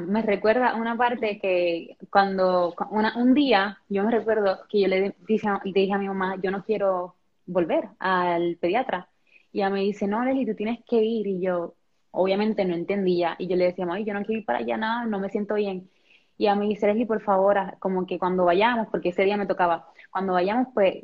me 0.07 0.23
recuerda 0.23 0.77
una 0.77 0.97
parte 0.97 1.41
que 1.41 1.97
cuando 2.11 2.77
un 3.17 3.35
día, 3.35 3.81
yo 3.89 4.05
me 4.05 4.13
recuerdo 4.13 4.61
que 4.69 4.83
yo 4.83 4.87
le 4.87 5.17
dije, 5.27 5.49
le 5.65 5.73
dije 5.73 5.95
a 5.95 5.99
mi 5.99 6.07
mamá, 6.07 6.37
yo 6.41 6.53
no 6.53 6.63
quiero 6.63 7.17
volver 7.45 7.89
al 7.99 8.57
pediatra 8.61 9.09
y 9.57 9.61
ella 9.61 9.71
me 9.71 9.81
dice, 9.81 10.07
no, 10.07 10.23
Leslie, 10.23 10.45
tú 10.45 10.55
tienes 10.55 10.81
que 10.87 10.97
ir. 11.03 11.27
Y 11.27 11.41
yo, 11.41 11.77
obviamente, 12.11 12.67
no 12.67 12.75
entendía. 12.75 13.37
Y 13.39 13.47
yo 13.49 13.57
le 13.57 13.65
decía, 13.65 13.87
ay, 13.91 14.05
yo 14.05 14.13
no 14.13 14.23
quiero 14.23 14.41
ir 14.41 14.45
para 14.45 14.59
allá 14.59 14.77
nada, 14.77 15.07
no 15.07 15.19
me 15.19 15.31
siento 15.31 15.55
bien. 15.55 15.89
Y 16.37 16.45
ella 16.45 16.55
me 16.57 16.67
dice, 16.67 16.87
Leslie, 16.87 17.07
por 17.07 17.23
favor, 17.23 17.57
como 17.79 18.07
que 18.07 18.19
cuando 18.19 18.45
vayamos, 18.45 18.89
porque 18.91 19.09
ese 19.09 19.25
día 19.25 19.39
me 19.39 19.47
tocaba, 19.47 19.89
cuando 20.11 20.35
vayamos, 20.35 20.69
pues, 20.75 20.97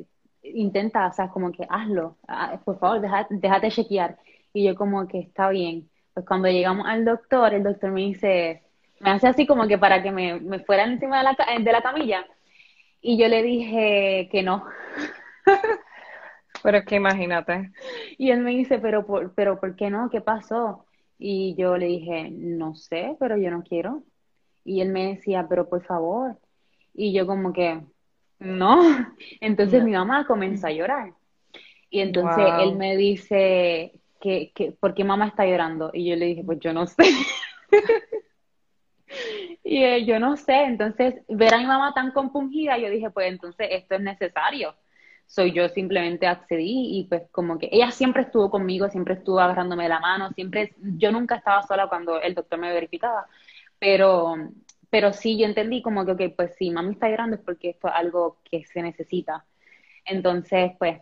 intenta, 0.43 1.07
o 1.07 1.13
sea, 1.13 1.29
como 1.29 1.51
que 1.51 1.65
hazlo, 1.67 2.17
ah, 2.27 2.59
por 2.63 2.77
favor, 2.77 3.01
déjate, 3.01 3.33
déjate 3.37 3.71
chequear. 3.71 4.19
Y 4.53 4.65
yo 4.65 4.75
como 4.75 5.07
que 5.07 5.17
está 5.21 5.49
bien. 5.49 5.89
Pues 6.13 6.23
cuando 6.27 6.47
llegamos 6.47 6.85
al 6.87 7.05
doctor, 7.05 7.55
el 7.55 7.63
doctor 7.63 7.89
me 7.91 8.01
dice, 8.01 8.61
me 8.99 9.09
hace 9.09 9.27
así 9.27 9.47
como 9.47 9.67
que 9.67 9.79
para 9.79 10.03
que 10.03 10.11
me, 10.11 10.39
me 10.39 10.59
fuera 10.59 10.83
encima 10.83 11.17
de 11.17 11.23
la, 11.23 11.35
de 11.59 11.71
la 11.71 11.81
camilla. 11.81 12.23
Y 13.01 13.17
yo 13.17 13.27
le 13.27 13.41
dije 13.41 14.29
que 14.31 14.43
no. 14.43 14.63
Pero 16.63 16.77
es 16.77 16.85
que 16.85 16.95
imagínate. 16.95 17.71
Y 18.17 18.31
él 18.31 18.39
me 18.39 18.51
dice, 18.51 18.79
pero 18.79 19.05
por, 19.05 19.33
pero 19.35 19.59
¿por 19.59 19.75
qué 19.75 19.89
no? 19.89 20.09
¿Qué 20.09 20.21
pasó? 20.21 20.85
Y 21.19 21.55
yo 21.55 21.77
le 21.77 21.87
dije, 21.87 22.29
no 22.31 22.75
sé, 22.75 23.15
pero 23.19 23.37
yo 23.37 23.51
no 23.51 23.63
quiero. 23.63 24.03
Y 24.63 24.79
él 24.79 24.89
me 24.89 25.13
decía, 25.13 25.45
pero 25.47 25.67
por 25.67 25.83
favor. 25.83 26.37
Y 26.93 27.13
yo 27.13 27.27
como 27.27 27.51
que, 27.51 27.81
no. 28.39 28.81
Entonces 29.41 29.83
mi 29.83 29.91
mamá 29.91 30.25
comenzó 30.25 30.67
a 30.67 30.71
llorar. 30.71 31.13
Y 31.89 31.99
entonces 31.99 32.43
él 32.59 32.75
me 32.75 32.97
dice, 32.97 33.93
que, 34.19 34.51
que, 34.55 34.71
¿por 34.71 34.95
qué 34.95 35.03
mamá 35.03 35.27
está 35.27 35.45
llorando? 35.45 35.91
Y 35.93 36.09
yo 36.09 36.15
le 36.15 36.25
dije, 36.25 36.43
pues 36.43 36.59
yo 36.59 36.73
no 36.73 36.87
sé. 36.87 37.03
y 39.63 39.83
él, 39.83 40.05
yo 40.07 40.17
no 40.17 40.35
sé. 40.35 40.63
Entonces, 40.63 41.15
ver 41.27 41.53
a 41.53 41.59
mi 41.59 41.65
mamá 41.65 41.93
tan 41.93 42.11
compungida, 42.11 42.79
yo 42.79 42.89
dije, 42.89 43.11
pues 43.11 43.31
entonces 43.31 43.67
esto 43.69 43.93
es 43.93 44.01
necesario 44.01 44.73
soy 45.25 45.51
yo 45.51 45.67
simplemente 45.69 46.27
accedí 46.27 46.99
y 46.99 47.07
pues 47.09 47.23
como 47.31 47.57
que 47.57 47.69
ella 47.71 47.91
siempre 47.91 48.23
estuvo 48.23 48.49
conmigo, 48.49 48.89
siempre 48.89 49.15
estuvo 49.15 49.39
agarrándome 49.39 49.89
la 49.89 49.99
mano, 49.99 50.31
siempre, 50.31 50.75
yo 50.77 51.11
nunca 51.11 51.35
estaba 51.35 51.63
sola 51.63 51.87
cuando 51.87 52.21
el 52.21 52.35
doctor 52.35 52.59
me 52.59 52.71
verificaba, 52.71 53.27
pero, 53.79 54.35
pero 54.89 55.11
sí, 55.11 55.37
yo 55.37 55.45
entendí 55.45 55.81
como 55.81 56.05
que, 56.05 56.11
ok, 56.11 56.35
pues 56.35 56.55
si 56.55 56.69
mami 56.69 56.93
está 56.93 57.09
llorando 57.09 57.35
es 57.37 57.41
porque 57.41 57.71
esto 57.71 57.87
es 57.87 57.93
algo 57.95 58.37
que 58.43 58.63
se 58.65 58.81
necesita. 58.81 59.45
Entonces, 60.05 60.73
pues, 60.77 60.99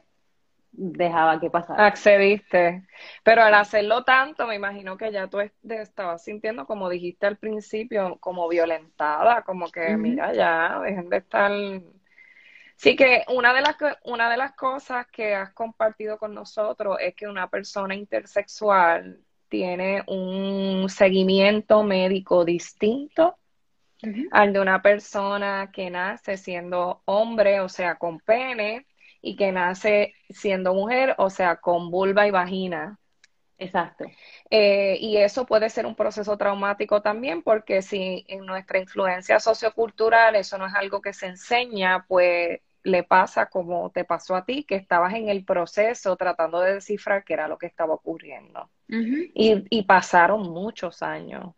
dejaba 0.71 1.39
que 1.39 1.49
pasara. 1.49 1.86
Accediste. 1.86 2.88
Pero 3.23 3.43
al 3.43 3.53
hacerlo 3.53 4.03
tanto, 4.03 4.47
me 4.47 4.55
imagino 4.55 4.97
que 4.97 5.12
ya 5.12 5.27
tú 5.27 5.39
estabas 5.69 6.23
sintiendo, 6.23 6.65
como 6.65 6.89
dijiste 6.89 7.25
al 7.25 7.38
principio, 7.38 8.17
como 8.19 8.47
violentada, 8.47 9.41
como 9.43 9.69
que, 9.69 9.97
mira, 9.97 10.34
ya, 10.34 10.79
dejen 10.81 11.10
de 11.10 11.17
estar 11.17 11.51
Sí 12.82 12.96
que 12.96 13.24
una 13.28 13.54
de 13.54 13.62
las 13.62 13.76
una 14.06 14.28
de 14.28 14.38
las 14.38 14.54
cosas 14.54 15.06
que 15.12 15.36
has 15.36 15.54
compartido 15.54 16.17
con 16.17 16.34
nosotros 16.34 16.98
es 17.00 17.13
que 17.13 17.28
una 17.28 17.48
persona 17.48 17.94
intersexual 17.94 19.20
tiene 19.50 20.04
un 20.08 20.89
seguimiento 20.89 21.84
médico 21.84 22.44
distinto 22.44 23.38
al 24.32 24.52
de 24.52 24.60
una 24.60 24.82
persona 24.82 25.70
que 25.72 25.91
nace 25.91 26.38
siendo 26.38 27.04
hombre, 27.06 27.60
o 27.60 27.70
sea, 27.70 28.00
con 28.00 28.20
pene, 28.20 28.88
y 29.22 29.36
que 29.36 29.52
nace 29.52 30.15
siendo 30.32 30.74
mujer, 30.74 31.13
o 31.20 31.30
sea, 31.30 31.58
con 31.58 31.91
vulva 31.91 32.26
y 32.26 32.32
vagina. 32.32 32.98
Exacto. 33.60 34.06
Eh, 34.50 34.98
y 35.00 35.17
eso 35.17 35.46
puede 35.46 35.70
ser 35.70 35.86
un 35.86 35.94
proceso 35.94 36.36
traumático 36.36 37.04
también, 37.04 37.44
porque 37.44 37.84
si 37.84 38.26
en 38.28 38.44
nuestra 38.48 38.80
influencia 38.80 39.39
sociocultural 39.39 40.36
eso 40.36 40.58
no 40.58 40.65
es 40.65 40.74
algo 40.74 41.00
que 41.00 41.13
se 41.13 41.28
enseña, 41.28 42.06
pues 42.08 42.60
le 42.84 43.04
pasa 43.04 43.48
como 43.48 43.89
te 43.91 44.04
pasó 44.04 44.36
a 44.36 44.46
ti, 44.46 44.63
que 44.63 44.76
estabas 44.76 45.13
en 45.13 45.30
el 45.30 45.46
proceso 45.46 46.15
tratando 46.15 46.60
de 46.62 46.76
descifrar 46.76 47.24
qué 47.24 47.34
era 47.34 47.48
lo 47.48 47.58
que 47.58 47.67
estaba 47.67 47.94
ocurriendo. 47.94 48.70
y, 48.88 49.63
y, 49.70 49.84
pasaron 49.84 50.50
muchos 50.50 51.02
años. 51.02 51.56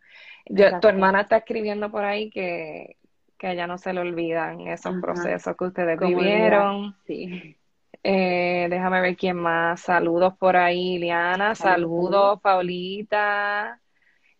tu 0.80 0.88
hermana 0.88 1.22
está 1.22 1.38
escribiendo 1.38 1.90
por 1.90 2.04
ahí 2.04 2.30
que, 2.30 2.96
que 3.38 3.48
a 3.48 3.52
ella 3.52 3.66
no 3.66 3.78
se 3.78 3.92
le 3.92 4.00
olvidan 4.00 4.60
esos 4.68 5.00
procesos 5.00 5.56
que 5.56 5.64
ustedes 5.64 5.98
vivieron. 5.98 6.96
Sí. 7.06 7.56
Eh, 8.02 8.66
déjame 8.68 9.00
ver 9.00 9.16
quién 9.16 9.36
más. 9.36 9.80
Saludos 9.80 10.34
por 10.38 10.56
ahí, 10.56 10.98
Liana. 10.98 11.54
Saludos, 11.54 12.40
Paulita. 12.40 13.80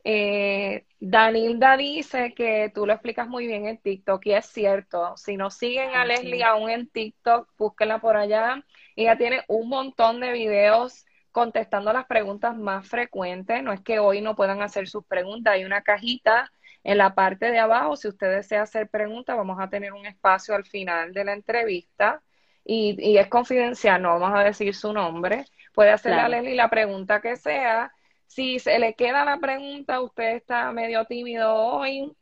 Eh, 0.06 0.84
Danilda 1.00 1.78
dice 1.78 2.34
que 2.34 2.70
tú 2.74 2.86
lo 2.86 2.92
explicas 2.92 3.26
muy 3.26 3.46
bien 3.46 3.66
en 3.66 3.78
TikTok 3.78 4.26
y 4.26 4.32
es 4.34 4.46
cierto. 4.46 5.16
Si 5.16 5.36
no 5.36 5.50
siguen 5.50 5.94
a 5.94 6.04
Leslie 6.04 6.44
aún 6.44 6.70
en 6.70 6.88
TikTok, 6.88 7.48
búsquenla 7.56 8.00
por 8.00 8.16
allá. 8.16 8.62
Ella 8.96 9.16
tiene 9.16 9.42
un 9.48 9.68
montón 9.68 10.20
de 10.20 10.32
videos 10.32 11.06
contestando 11.32 11.92
las 11.92 12.06
preguntas 12.06 12.56
más 12.56 12.86
frecuentes. 12.86 13.62
No 13.62 13.72
es 13.72 13.80
que 13.80 13.98
hoy 13.98 14.20
no 14.20 14.36
puedan 14.36 14.62
hacer 14.62 14.88
sus 14.88 15.04
preguntas. 15.06 15.54
Hay 15.54 15.64
una 15.64 15.82
cajita 15.82 16.50
en 16.84 16.98
la 16.98 17.14
parte 17.14 17.50
de 17.50 17.58
abajo. 17.58 17.96
Si 17.96 18.08
usted 18.08 18.30
desea 18.30 18.62
hacer 18.62 18.88
preguntas, 18.88 19.36
vamos 19.36 19.58
a 19.58 19.68
tener 19.68 19.92
un 19.94 20.06
espacio 20.06 20.54
al 20.54 20.64
final 20.64 21.12
de 21.14 21.24
la 21.24 21.32
entrevista. 21.32 22.22
Y, 22.64 23.18
es 23.18 23.26
confidencial, 23.28 24.00
no 24.00 24.18
vamos 24.18 24.38
a 24.38 24.44
decir 24.44 24.74
su 24.74 24.92
nombre. 24.92 25.44
Puede 25.74 25.90
hacerle 25.90 26.20
a 26.20 26.28
Leslie 26.28 26.54
la 26.54 26.70
pregunta 26.70 27.20
que 27.20 27.36
sea 27.36 27.92
si 28.34 28.58
se 28.58 28.78
le 28.80 28.94
queda 28.94 29.24
la 29.24 29.38
pregunta, 29.38 30.00
usted 30.00 30.34
está 30.36 30.72
medio 30.72 31.04
tímido 31.04 31.54
hoy 31.54 32.12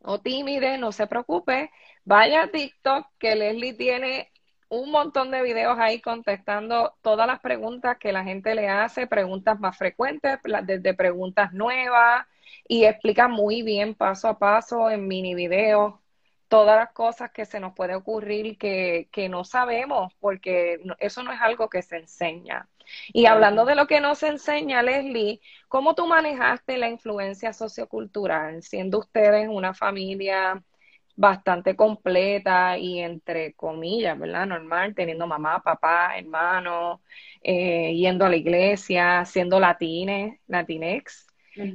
o 0.00 0.20
tímide, 0.20 0.78
no 0.78 0.92
se 0.92 1.06
preocupe. 1.06 1.70
Vaya 2.04 2.44
a 2.44 2.48
TikTok, 2.48 3.06
que 3.18 3.36
Leslie 3.36 3.74
tiene 3.74 4.32
un 4.68 4.90
montón 4.90 5.30
de 5.30 5.42
videos 5.42 5.78
ahí 5.78 6.00
contestando 6.00 6.96
todas 7.02 7.26
las 7.26 7.40
preguntas 7.40 7.98
que 7.98 8.12
la 8.12 8.24
gente 8.24 8.54
le 8.54 8.68
hace, 8.68 9.06
preguntas 9.06 9.60
más 9.60 9.76
frecuentes, 9.76 10.38
desde 10.64 10.94
preguntas 10.94 11.52
nuevas, 11.52 12.26
y 12.66 12.84
explica 12.84 13.28
muy 13.28 13.62
bien 13.62 13.94
paso 13.94 14.28
a 14.28 14.38
paso 14.38 14.90
en 14.90 15.06
mini 15.06 15.34
videos 15.34 15.94
todas 16.48 16.76
las 16.76 16.92
cosas 16.92 17.30
que 17.32 17.44
se 17.44 17.60
nos 17.60 17.74
puede 17.74 17.94
ocurrir 17.94 18.56
que, 18.58 19.08
que 19.12 19.28
no 19.28 19.44
sabemos, 19.44 20.14
porque 20.20 20.80
eso 20.98 21.22
no 21.22 21.32
es 21.32 21.40
algo 21.40 21.68
que 21.68 21.82
se 21.82 21.96
enseña. 21.98 22.68
Y 23.12 23.26
hablando 23.26 23.64
de 23.64 23.74
lo 23.74 23.86
que 23.86 24.00
nos 24.00 24.22
enseña 24.22 24.82
Leslie, 24.82 25.40
¿cómo 25.68 25.94
tú 25.94 26.06
manejaste 26.06 26.78
la 26.78 26.88
influencia 26.88 27.52
sociocultural, 27.52 28.62
siendo 28.62 28.98
ustedes 29.00 29.48
una 29.48 29.74
familia 29.74 30.62
bastante 31.16 31.74
completa 31.76 32.76
y 32.78 33.00
entre 33.00 33.54
comillas, 33.54 34.18
¿verdad? 34.18 34.46
Normal, 34.46 34.94
teniendo 34.94 35.26
mamá, 35.26 35.62
papá, 35.62 36.16
hermano, 36.18 37.02
eh, 37.42 37.94
yendo 37.94 38.26
a 38.26 38.28
la 38.28 38.36
iglesia, 38.36 39.24
siendo 39.24 39.58
latines, 39.58 40.38
latinex. 40.46 41.26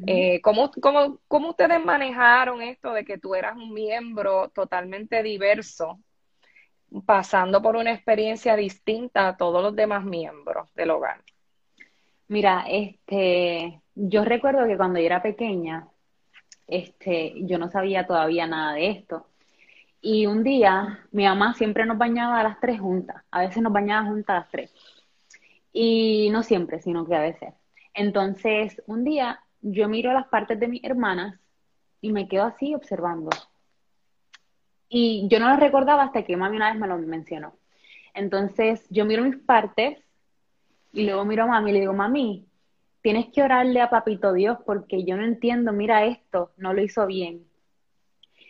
Eh, 0.06 0.42
¿cómo, 0.42 0.72
cómo, 0.80 1.20
¿Cómo 1.28 1.50
ustedes 1.50 1.84
manejaron 1.84 2.62
esto 2.62 2.94
de 2.94 3.04
que 3.04 3.18
tú 3.18 3.34
eras 3.34 3.56
un 3.56 3.74
miembro 3.74 4.50
totalmente 4.50 5.24
diverso 5.24 6.00
pasando 7.06 7.62
por 7.62 7.76
una 7.76 7.94
experiencia 7.94 8.56
distinta 8.56 9.28
a 9.28 9.38
todos 9.38 9.62
los 9.64 9.76
demás 9.76 10.04
miembros 10.04 10.74
del 10.76 10.92
hogar? 10.92 11.24
Mira, 12.28 12.66
este, 12.68 13.82
yo 13.96 14.24
recuerdo 14.26 14.66
que 14.66 14.78
cuando 14.78 15.00
yo 15.00 15.06
era 15.06 15.22
pequeña, 15.22 15.88
este, 16.68 17.34
yo 17.46 17.58
no 17.58 17.70
sabía 17.70 18.08
todavía 18.08 18.48
nada 18.48 18.74
de 18.74 18.90
esto. 18.90 19.28
Y 20.02 20.26
un 20.26 20.44
día 20.44 21.06
mi 21.12 21.26
mamá 21.26 21.54
siempre 21.54 21.86
nos 21.86 21.98
bañaba 21.98 22.40
a 22.40 22.44
las 22.44 22.60
tres 22.60 22.80
juntas. 22.80 23.24
A 23.32 23.42
veces 23.42 23.62
nos 23.62 23.74
bañaba 23.74 24.08
juntas 24.08 24.30
a 24.36 24.40
las 24.40 24.50
tres. 24.50 24.74
Y 25.74 26.30
no 26.32 26.44
siempre, 26.44 26.82
sino 26.82 27.06
que 27.06 27.16
a 27.16 27.22
veces. 27.22 27.54
Entonces, 27.94 28.82
un 28.88 29.04
día 29.04 29.42
yo 29.62 29.88
miro 29.90 30.14
las 30.14 30.28
partes 30.28 30.60
de 30.60 30.68
mis 30.68 30.84
hermanas 30.84 31.40
y 32.02 32.12
me 32.12 32.28
quedo 32.28 32.46
así 32.46 32.74
observando. 32.74 33.30
Y 34.94 35.26
yo 35.30 35.40
no 35.40 35.48
lo 35.48 35.56
recordaba 35.56 36.04
hasta 36.04 36.24
que 36.24 36.36
mami 36.36 36.58
una 36.58 36.70
vez 36.70 36.80
me 36.80 36.88
lo 36.88 36.98
mencionó. 36.98 37.54
Entonces 38.14 38.86
yo 38.90 39.06
miro 39.06 39.24
mis 39.24 39.38
partes 39.38 39.98
y 40.92 41.06
luego 41.06 41.24
miro 41.24 41.44
a 41.44 41.48
mami 41.48 41.70
y 41.70 41.74
le 41.76 41.80
digo, 41.80 41.94
mami, 41.94 42.46
tienes 43.02 43.28
que 43.34 43.42
orarle 43.42 43.80
a 43.80 43.90
Papito 43.90 44.34
Dios 44.34 44.58
porque 44.66 45.06
yo 45.06 45.16
no 45.16 45.24
entiendo, 45.24 45.72
mira 45.72 46.04
esto, 46.06 46.52
no 46.58 46.74
lo 46.74 46.82
hizo 46.82 47.08
bien. 47.08 47.46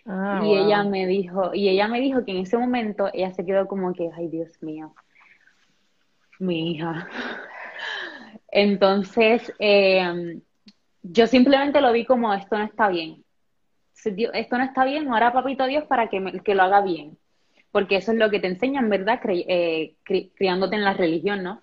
Ah, 0.08 0.41
y 0.43 0.56
ella 0.56 0.84
me 0.84 1.06
dijo, 1.06 1.54
y 1.54 1.69
ella 1.69 1.88
me 1.88 2.01
dijo 2.01 2.25
que 2.25 2.32
en 2.32 2.38
ese 2.38 2.58
momento 2.58 3.12
ella 3.13 3.32
se 3.34 3.45
quedó 3.45 3.67
como 3.67 3.93
que, 3.93 4.10
ay 4.12 4.27
Dios 4.27 4.49
mío, 4.63 4.95
mi 6.39 6.71
hija. 6.71 7.08
Entonces, 8.51 9.54
em, 9.60 10.41
yo 11.04 11.27
simplemente 11.27 11.82
lo 11.82 11.91
vi 11.91 12.04
como 12.04 12.34
esto 12.34 12.58
no 12.58 12.63
está 12.63 12.89
bien. 12.89 13.20
Esto 14.05 14.57
no 14.57 14.63
está 14.63 14.85
bien, 14.85 15.13
hará 15.13 15.33
papito 15.33 15.65
Dios 15.65 15.85
para 15.85 16.09
que, 16.09 16.41
que 16.43 16.55
lo 16.55 16.63
haga 16.63 16.81
bien. 16.81 17.17
Porque 17.71 17.97
eso 17.97 18.11
es 18.11 18.17
lo 18.17 18.29
que 18.29 18.39
te 18.39 18.47
enseñan, 18.47 18.89
¿verdad? 18.89 19.19
Eh, 19.27 19.95
criándote 20.35 20.75
en 20.75 20.83
la 20.83 20.93
religión, 20.93 21.43
¿no? 21.43 21.61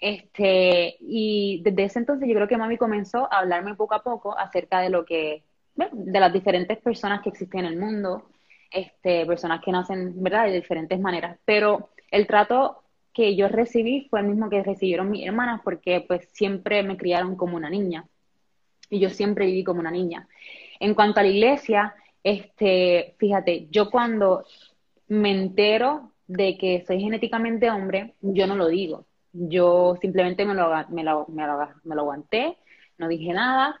Este, 0.00 0.96
y 1.00 1.60
desde 1.62 1.84
ese 1.84 1.98
entonces 1.98 2.26
yo 2.26 2.34
creo 2.34 2.48
que 2.48 2.56
mami 2.56 2.78
comenzó 2.78 3.30
a 3.30 3.40
hablarme 3.40 3.74
poco 3.74 3.94
a 3.94 4.02
poco 4.02 4.36
acerca 4.38 4.80
de 4.80 4.88
lo 4.88 5.04
que, 5.04 5.44
de 5.74 6.20
las 6.20 6.32
diferentes 6.32 6.78
personas 6.78 7.20
que 7.22 7.28
existen 7.28 7.60
en 7.60 7.66
el 7.66 7.78
mundo, 7.78 8.30
este, 8.70 9.26
personas 9.26 9.60
que 9.62 9.72
nacen, 9.72 10.22
¿verdad? 10.22 10.46
De 10.46 10.52
diferentes 10.52 10.98
maneras. 10.98 11.38
Pero 11.44 11.90
el 12.10 12.26
trato 12.26 12.82
que 13.12 13.36
yo 13.36 13.48
recibí 13.48 14.06
fue 14.08 14.20
el 14.20 14.26
mismo 14.26 14.48
que 14.48 14.62
recibieron 14.62 15.10
mis 15.10 15.26
hermanas 15.26 15.60
porque 15.64 16.04
pues 16.06 16.28
siempre 16.32 16.82
me 16.82 16.96
criaron 16.96 17.36
como 17.36 17.56
una 17.56 17.68
niña 17.68 18.06
y 18.88 19.00
yo 19.00 19.10
siempre 19.10 19.46
viví 19.46 19.64
como 19.64 19.80
una 19.80 19.90
niña. 19.90 20.28
En 20.80 20.94
cuanto 20.94 21.20
a 21.20 21.22
la 21.22 21.28
iglesia, 21.28 21.94
este, 22.24 23.14
fíjate, 23.18 23.68
yo 23.70 23.90
cuando 23.90 24.44
me 25.08 25.30
entero 25.30 26.12
de 26.26 26.56
que 26.58 26.84
soy 26.86 27.00
genéticamente 27.00 27.70
hombre, 27.70 28.14
yo 28.20 28.46
no 28.46 28.56
lo 28.56 28.68
digo. 28.68 29.06
Yo 29.32 29.96
simplemente 30.00 30.44
me 30.44 30.54
lo, 30.54 30.72
aguanté, 31.98 32.56
no 32.98 33.08
dije 33.08 33.32
nada. 33.32 33.80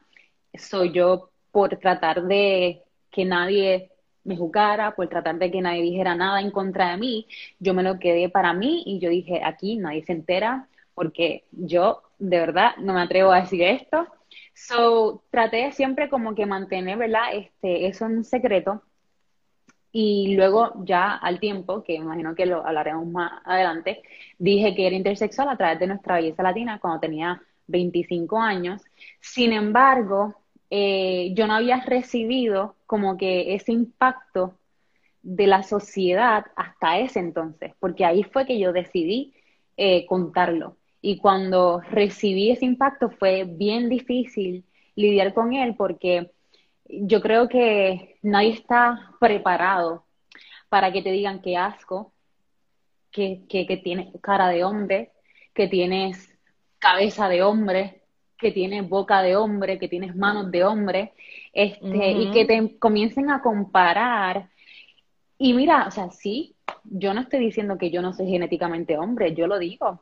Soy 0.54 0.92
yo 0.92 1.30
por 1.50 1.76
tratar 1.78 2.22
de 2.24 2.82
que 3.10 3.24
nadie 3.24 3.90
me 4.24 4.36
juzgara, 4.36 4.94
por 4.94 5.08
tratar 5.08 5.38
de 5.38 5.50
que 5.50 5.60
nadie 5.60 5.82
dijera 5.82 6.14
nada 6.14 6.40
en 6.40 6.50
contra 6.50 6.90
de 6.92 6.98
mí, 6.98 7.26
yo 7.58 7.74
me 7.74 7.82
lo 7.82 7.98
quedé 7.98 8.28
para 8.28 8.52
mí 8.52 8.82
y 8.86 8.98
yo 9.00 9.08
dije, 9.10 9.42
aquí 9.44 9.76
nadie 9.76 10.04
se 10.04 10.12
entera 10.12 10.68
porque 10.94 11.44
yo 11.52 12.02
de 12.18 12.38
verdad 12.38 12.76
no 12.78 12.92
me 12.94 13.00
atrevo 13.00 13.32
a 13.32 13.40
decir 13.40 13.62
esto. 13.62 14.06
So, 14.66 15.22
traté 15.30 15.72
siempre 15.72 16.08
como 16.10 16.34
que 16.34 16.46
mantener, 16.46 16.98
¿verdad? 16.98 17.34
Este, 17.34 17.86
eso 17.86 18.06
en 18.06 18.24
secreto. 18.24 18.82
Y 19.92 20.34
luego 20.36 20.72
ya 20.84 21.16
al 21.16 21.40
tiempo, 21.40 21.82
que 21.82 21.94
imagino 21.94 22.34
que 22.34 22.46
lo 22.46 22.64
hablaremos 22.64 23.06
más 23.06 23.42
adelante, 23.44 24.02
dije 24.38 24.74
que 24.74 24.86
era 24.86 24.94
intersexual 24.96 25.48
a 25.48 25.56
través 25.56 25.80
de 25.80 25.88
nuestra 25.88 26.16
belleza 26.16 26.42
latina 26.42 26.78
cuando 26.78 27.00
tenía 27.00 27.42
25 27.66 28.38
años. 28.38 28.82
Sin 29.20 29.52
embargo, 29.52 30.36
eh, 30.70 31.32
yo 31.34 31.46
no 31.46 31.54
había 31.54 31.80
recibido 31.80 32.76
como 32.86 33.16
que 33.16 33.54
ese 33.54 33.72
impacto 33.72 34.54
de 35.22 35.46
la 35.46 35.62
sociedad 35.62 36.46
hasta 36.56 36.98
ese 36.98 37.18
entonces, 37.20 37.74
porque 37.80 38.04
ahí 38.04 38.22
fue 38.24 38.46
que 38.46 38.58
yo 38.60 38.72
decidí 38.72 39.34
eh, 39.76 40.06
contarlo. 40.06 40.76
Y 41.02 41.18
cuando 41.18 41.80
recibí 41.80 42.50
ese 42.50 42.66
impacto 42.66 43.10
fue 43.10 43.44
bien 43.44 43.88
difícil 43.88 44.64
lidiar 44.96 45.32
con 45.32 45.54
él 45.54 45.74
porque 45.76 46.30
yo 46.86 47.20
creo 47.20 47.48
que 47.48 48.16
nadie 48.22 48.50
está 48.50 49.12
preparado 49.18 50.04
para 50.68 50.92
que 50.92 51.02
te 51.02 51.10
digan 51.10 51.40
que 51.40 51.56
asco, 51.56 52.12
que, 53.10 53.42
que, 53.48 53.66
que 53.66 53.76
tienes 53.76 54.08
cara 54.20 54.48
de 54.48 54.64
hombre, 54.64 55.10
que 55.54 55.68
tienes 55.68 56.38
cabeza 56.78 57.28
de 57.28 57.42
hombre, 57.42 58.02
que 58.38 58.52
tienes 58.52 58.88
boca 58.88 59.22
de 59.22 59.36
hombre, 59.36 59.78
que 59.78 59.88
tienes 59.88 60.16
manos 60.16 60.50
de 60.50 60.64
hombre, 60.64 61.12
este, 61.52 62.12
y 62.12 62.30
que 62.30 62.44
te 62.46 62.78
comiencen 62.78 63.30
a 63.30 63.42
comparar. 63.42 64.48
Y 65.38 65.52
mira, 65.52 65.86
o 65.86 65.90
sea, 65.90 66.10
sí, 66.10 66.56
yo 66.84 67.12
no 67.14 67.20
estoy 67.20 67.40
diciendo 67.40 67.78
que 67.78 67.90
yo 67.90 68.00
no 68.02 68.12
soy 68.12 68.28
genéticamente 68.28 68.96
hombre, 68.96 69.34
yo 69.34 69.46
lo 69.46 69.58
digo. 69.58 70.00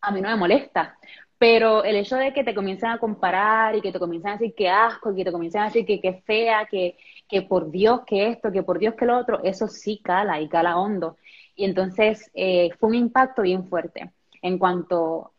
A 0.00 0.10
mí 0.10 0.20
no 0.20 0.28
me 0.28 0.36
molesta. 0.36 0.98
Pero 1.38 1.84
el 1.84 1.96
hecho 1.96 2.16
de 2.16 2.32
que 2.32 2.44
te 2.44 2.54
comiencen 2.54 2.90
a 2.90 2.98
comparar 2.98 3.76
y 3.76 3.80
que 3.80 3.92
te 3.92 3.98
comiencen 3.98 4.30
a 4.30 4.36
decir 4.36 4.54
que 4.56 4.68
asco, 4.68 5.14
que 5.14 5.24
te 5.24 5.32
comiencen 5.32 5.62
a 5.62 5.64
decir 5.66 5.86
que, 5.86 6.00
que 6.00 6.22
fea, 6.22 6.66
que, 6.66 6.96
que 7.28 7.42
por 7.42 7.70
Dios 7.70 8.00
que 8.06 8.28
esto, 8.28 8.50
que 8.50 8.62
por 8.62 8.78
Dios 8.78 8.94
que 8.94 9.06
lo 9.06 9.16
otro, 9.18 9.40
eso 9.44 9.68
sí 9.68 10.00
cala 10.02 10.40
y 10.40 10.48
cala 10.48 10.78
hondo. 10.78 11.16
Y 11.54 11.64
entonces 11.64 12.30
eh, 12.34 12.70
fue 12.78 12.90
un 12.90 12.96
impacto 12.96 13.42
bien 13.42 13.68
fuerte 13.68 14.10
en 14.42 14.58
cuanto 14.58 15.32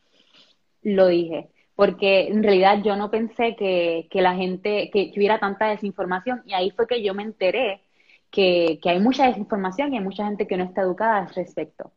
lo 0.83 1.07
dije 1.07 1.49
porque 1.79 2.27
en 2.27 2.43
realidad 2.43 2.83
yo 2.83 2.97
no 2.97 3.09
pensé 3.09 3.55
que, 3.55 4.09
la 4.15 4.35
gente, 4.35 4.89
que, 4.91 5.13
hubiera 5.15 5.39
tanta 5.39 5.67
desinformación 5.67 6.43
y 6.45 6.53
ahí 6.53 6.71
fue 6.71 6.87
que 6.87 7.01
yo 7.01 7.13
me 7.13 7.23
enteré 7.23 7.81
que, 8.29 8.81
hay 8.83 8.99
mucha 8.99 9.27
desinformación 9.27 9.93
y 9.93 9.97
hay 9.97 10.03
mucha 10.03 10.25
gente 10.25 10.45
que 10.45 10.57
no 10.57 10.65
está 10.65 10.81
educada 10.81 11.19
al 11.19 11.33
respecto. 11.33 11.93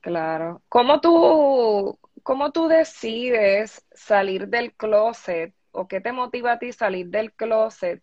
Claro. 0.00 0.62
¿Cómo 0.68 1.00
tú, 1.00 1.98
cómo 2.22 2.52
tú 2.52 2.68
decides 2.68 3.84
salir 3.92 4.48
del 4.48 4.72
closet 4.74 5.54
o 5.72 5.88
qué 5.88 6.00
te 6.00 6.12
motiva 6.12 6.52
a 6.52 6.58
ti 6.58 6.72
salir 6.72 7.08
del 7.08 7.32
closet 7.34 8.02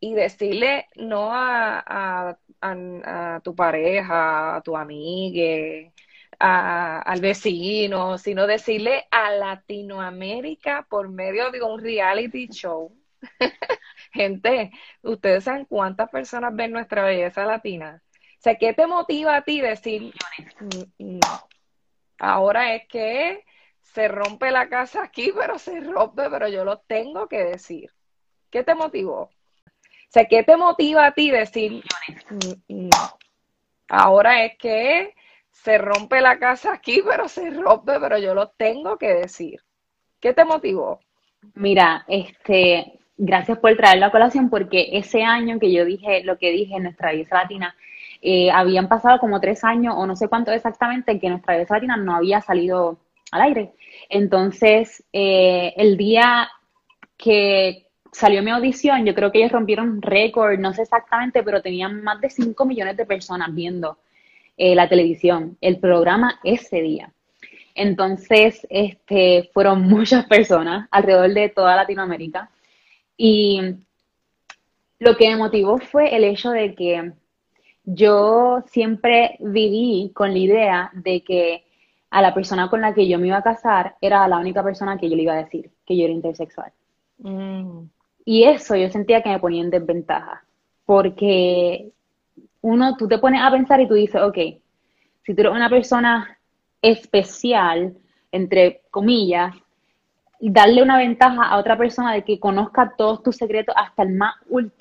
y 0.00 0.14
decirle 0.14 0.88
no 0.96 1.30
a, 1.32 2.36
a 2.60 3.40
tu 3.42 3.54
pareja, 3.54 4.56
a 4.56 4.60
tu 4.62 4.76
amiga, 4.76 5.92
al 6.38 7.20
vecino, 7.20 8.18
sino 8.18 8.46
decirle 8.46 9.06
a 9.10 9.30
Latinoamérica 9.32 10.86
por 10.88 11.08
medio 11.10 11.50
de 11.50 11.62
un 11.62 11.80
reality 11.80 12.48
show. 12.48 12.92
Gente, 14.12 14.70
ustedes 15.02 15.44
saben 15.44 15.64
cuántas 15.66 16.10
personas 16.10 16.54
ven 16.54 16.72
nuestra 16.72 17.04
belleza 17.04 17.44
latina. 17.46 18.02
O 18.44 18.56
¿qué 18.58 18.72
te 18.72 18.86
motiva 18.88 19.36
a 19.36 19.42
ti 19.42 19.60
decir, 19.60 20.12
mm, 20.60 21.18
no, 21.18 21.48
ahora 22.18 22.74
es 22.74 22.88
que 22.88 23.44
se 23.80 24.08
rompe 24.08 24.50
la 24.50 24.68
casa 24.68 25.04
aquí, 25.04 25.32
pero 25.36 25.58
se 25.58 25.80
rompe, 25.80 26.28
pero 26.28 26.48
yo 26.48 26.64
lo 26.64 26.78
tengo 26.78 27.28
que 27.28 27.44
decir? 27.44 27.90
¿Qué 28.50 28.64
te 28.64 28.74
motivó? 28.74 29.30
O 30.14 30.26
¿qué 30.28 30.42
te 30.42 30.56
motiva 30.56 31.06
a 31.06 31.12
ti 31.12 31.30
decir, 31.30 31.84
mm, 32.68 32.88
no, 32.88 33.18
ahora 33.88 34.44
es 34.44 34.58
que 34.58 35.14
se 35.52 35.78
rompe 35.78 36.20
la 36.20 36.38
casa 36.40 36.72
aquí, 36.72 37.00
pero 37.08 37.28
se 37.28 37.48
rompe, 37.50 38.00
pero 38.00 38.18
yo 38.18 38.34
lo 38.34 38.48
tengo 38.48 38.98
que 38.98 39.14
decir. 39.14 39.60
¿Qué 40.20 40.34
te 40.34 40.44
motivó? 40.44 40.98
Mira, 41.54 42.04
este, 42.08 42.98
gracias 43.16 43.58
por 43.58 43.76
traer 43.76 43.98
la 43.98 44.10
colación 44.10 44.50
porque 44.50 44.88
ese 44.92 45.22
año 45.22 45.60
que 45.60 45.72
yo 45.72 45.84
dije 45.84 46.24
lo 46.24 46.38
que 46.38 46.50
dije 46.50 46.76
en 46.76 46.84
nuestra 46.84 47.10
belleza 47.10 47.42
latina, 47.42 47.76
eh, 48.24 48.52
habían 48.52 48.88
pasado 48.88 49.18
como 49.18 49.40
tres 49.40 49.64
años 49.64 49.94
o 49.98 50.06
no 50.06 50.14
sé 50.14 50.28
cuánto 50.28 50.52
exactamente 50.52 51.18
que 51.18 51.28
nuestra 51.28 51.54
belleza 51.54 51.74
latina 51.74 51.96
no 51.96 52.14
había 52.14 52.40
salido 52.40 53.00
al 53.32 53.42
aire. 53.42 53.72
Entonces, 54.08 55.04
eh, 55.12 55.74
el 55.76 55.96
día 55.96 56.48
que 57.16 57.88
salió 58.12 58.42
mi 58.44 58.52
audición, 58.52 59.04
yo 59.04 59.14
creo 59.14 59.32
que 59.32 59.38
ellos 59.38 59.50
rompieron 59.50 60.00
récord, 60.00 60.58
no 60.60 60.72
sé 60.72 60.82
exactamente, 60.82 61.42
pero 61.42 61.62
tenían 61.62 62.02
más 62.04 62.20
de 62.20 62.30
5 62.30 62.64
millones 62.64 62.96
de 62.96 63.06
personas 63.06 63.52
viendo 63.52 63.98
eh, 64.56 64.76
la 64.76 64.88
televisión, 64.88 65.56
el 65.60 65.78
programa 65.80 66.38
ese 66.44 66.80
día. 66.80 67.12
Entonces, 67.74 68.64
este, 68.70 69.50
fueron 69.52 69.82
muchas 69.88 70.26
personas 70.26 70.86
alrededor 70.92 71.34
de 71.34 71.48
toda 71.48 71.74
Latinoamérica. 71.74 72.50
Y 73.16 73.60
lo 75.00 75.16
que 75.16 75.28
me 75.30 75.36
motivó 75.36 75.78
fue 75.78 76.14
el 76.14 76.22
hecho 76.22 76.50
de 76.50 76.74
que 76.76 77.12
yo 77.84 78.62
siempre 78.66 79.36
viví 79.40 80.12
con 80.14 80.32
la 80.32 80.38
idea 80.38 80.90
de 80.94 81.22
que 81.22 81.64
a 82.10 82.22
la 82.22 82.34
persona 82.34 82.68
con 82.68 82.80
la 82.80 82.94
que 82.94 83.08
yo 83.08 83.18
me 83.18 83.28
iba 83.28 83.38
a 83.38 83.42
casar 83.42 83.96
era 84.00 84.28
la 84.28 84.38
única 84.38 84.62
persona 84.62 84.98
que 84.98 85.08
yo 85.08 85.16
le 85.16 85.22
iba 85.22 85.32
a 85.32 85.44
decir 85.44 85.70
que 85.86 85.96
yo 85.96 86.04
era 86.04 86.12
intersexual. 86.12 86.72
Mm. 87.18 87.84
Y 88.24 88.44
eso 88.44 88.76
yo 88.76 88.88
sentía 88.90 89.22
que 89.22 89.30
me 89.30 89.40
ponía 89.40 89.62
en 89.62 89.70
desventaja, 89.70 90.44
porque 90.84 91.90
uno, 92.60 92.96
tú 92.96 93.08
te 93.08 93.18
pones 93.18 93.40
a 93.42 93.50
pensar 93.50 93.80
y 93.80 93.88
tú 93.88 93.94
dices, 93.94 94.20
ok, 94.22 94.36
si 95.24 95.34
tú 95.34 95.40
eres 95.40 95.52
una 95.52 95.68
persona 95.68 96.38
especial, 96.80 97.96
entre 98.30 98.82
comillas, 98.90 99.54
darle 100.40 100.82
una 100.82 100.98
ventaja 100.98 101.44
a 101.44 101.58
otra 101.58 101.76
persona 101.76 102.12
de 102.12 102.24
que 102.24 102.40
conozca 102.40 102.94
todos 102.96 103.22
tus 103.22 103.36
secretos, 103.36 103.74
hasta 103.76 104.02
el 104.02 104.14
más 104.14 104.34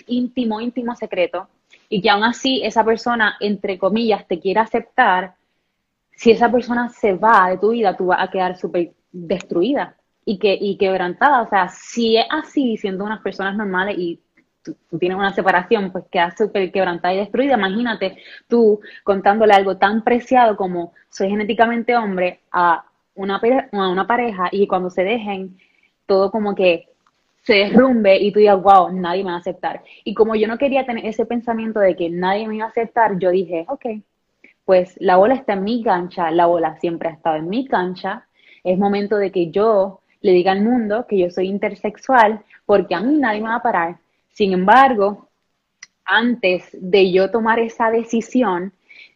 íntimo, 0.08 0.60
íntimo 0.60 0.96
secreto, 0.96 1.48
y 1.92 2.02
que 2.02 2.10
aún 2.10 2.24
así 2.24 2.62
esa 2.64 2.86
persona, 2.86 3.36
entre 3.42 3.78
comillas, 3.78 4.26
te 4.26 4.40
quiera 4.40 4.62
aceptar, 4.62 5.36
si 6.16 6.32
esa 6.32 6.50
persona 6.50 6.88
se 6.88 7.16
va 7.16 7.50
de 7.50 7.58
tu 7.58 7.72
vida, 7.72 7.98
tú 7.98 8.06
vas 8.06 8.24
a 8.24 8.32
quedar 8.32 8.58
súper 8.58 8.94
destruida 9.12 9.98
y, 10.24 10.40
que, 10.40 10.58
y 10.60 10.78
quebrantada. 10.78 11.42
O 11.42 11.50
sea, 11.50 11.68
si 11.68 12.16
es 12.16 12.26
así, 12.30 12.78
siendo 12.78 13.04
unas 13.04 13.22
personas 13.22 13.58
normales 13.58 13.98
y 13.98 14.22
tú, 14.64 14.78
tienes 15.00 15.18
una 15.18 15.34
separación, 15.34 15.92
pues 15.92 16.06
quedas 16.10 16.38
súper 16.38 16.72
quebrantada 16.72 17.14
y 17.14 17.18
destruida. 17.18 17.56
Imagínate 17.56 18.20
tú 18.48 18.80
contándole 19.04 19.54
algo 19.54 19.76
tan 19.76 20.02
preciado 20.06 20.56
como 20.56 20.94
soy 21.10 21.30
genéticamente 21.30 21.98
hombre 21.98 22.40
a 22.54 22.86
una, 23.16 23.42
a 23.74 23.90
una 23.90 24.08
pareja 24.08 24.48
y 24.50 24.66
cuando 24.66 24.90
se 24.90 25.04
dejen, 25.04 25.58
todo 26.06 26.32
como 26.32 26.56
que 26.56 26.88
se 27.42 27.54
derrumbe 27.54 28.18
y 28.18 28.32
tú 28.32 28.40
digas, 28.40 28.62
wow, 28.62 28.92
nadie 28.92 29.24
me 29.24 29.32
va 29.32 29.38
a 29.38 29.40
aceptar. 29.40 29.84
Y 30.04 30.14
como 30.14 30.36
yo 30.36 30.48
no 30.48 30.58
quería 30.58 30.86
tener 30.86 31.06
ese 31.06 31.26
pensamiento 31.26 31.80
de 31.80 31.96
que 31.96 32.10
nadie 32.10 32.48
me 32.48 32.58
iba 32.58 32.66
a 32.66 32.70
aceptar, 32.70 33.18
yo 33.18 33.32
dije, 33.32 33.66
ok, 33.68 33.86
pues 34.66 34.96
la 35.00 35.18
bola 35.18 35.34
está 35.34 35.54
en 35.54 35.64
mi 35.64 35.84
cancha, 35.84 36.32
la 36.32 36.46
bola 36.46 36.78
siempre 36.80 37.10
ha 37.10 37.14
estado 37.14 37.38
en 37.38 37.50
mi 37.50 37.66
cancha, 37.66 38.28
es 38.64 38.78
momento 38.78 39.18
de 39.18 39.32
que 39.32 39.50
yo 39.50 40.02
le 40.22 40.34
diga 40.34 40.52
al 40.52 40.62
mundo 40.62 41.08
que 41.08 41.18
yo 41.18 41.32
soy 41.32 41.48
intersexual, 41.48 42.44
porque 42.66 42.94
a 42.94 43.02
mí 43.02 43.18
nadie 43.18 43.42
me 43.42 43.50
va 43.50 43.56
a 43.56 43.64
parar. 43.64 43.98
Sin 44.30 44.54
embargo, 44.54 45.28
antes 46.06 46.70
de 46.74 47.12
yo 47.12 47.32
tomar 47.32 47.60
esa 47.60 47.90
decisión, 47.90 48.74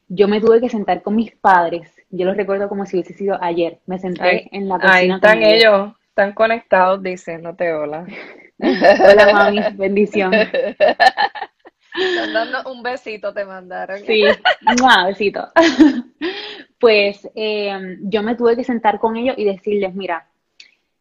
yo 0.08 0.28
me 0.28 0.42
tuve 0.42 0.62
que 0.62 0.70
sentar 0.70 1.04
con 1.04 1.16
mis 1.16 1.36
padres. 1.36 1.92
Yo 2.10 2.26
los 2.26 2.38
recuerdo 2.38 2.70
como 2.70 2.86
si 2.86 2.96
hubiese 2.96 3.14
sido 3.14 3.42
ayer. 3.42 3.80
Me 3.86 4.00
senté 4.00 4.50
en 4.56 4.68
la 4.68 4.76
cocina. 4.76 4.94
Ahí 4.94 5.12
están 5.12 5.44
ellos. 5.44 5.94
Están 6.16 6.32
conectados 6.32 7.04
diciéndote 7.04 7.74
hola. 7.74 8.08
hola, 8.60 9.34
mami, 9.34 9.60
bendición. 9.74 10.34
Están 10.34 12.32
dando 12.32 12.72
un 12.72 12.82
besito, 12.82 13.34
te 13.34 13.44
mandaron. 13.44 14.00
Sí, 14.00 14.24
un 14.24 15.06
besito. 15.08 15.52
Pues 16.80 17.28
eh, 17.36 17.98
yo 18.02 18.24
me 18.24 18.36
tuve 18.36 18.56
que 18.56 18.64
sentar 18.64 18.98
con 19.00 19.18
ellos 19.18 19.36
y 19.38 19.44
decirles, 19.44 19.94
mira, 19.94 20.30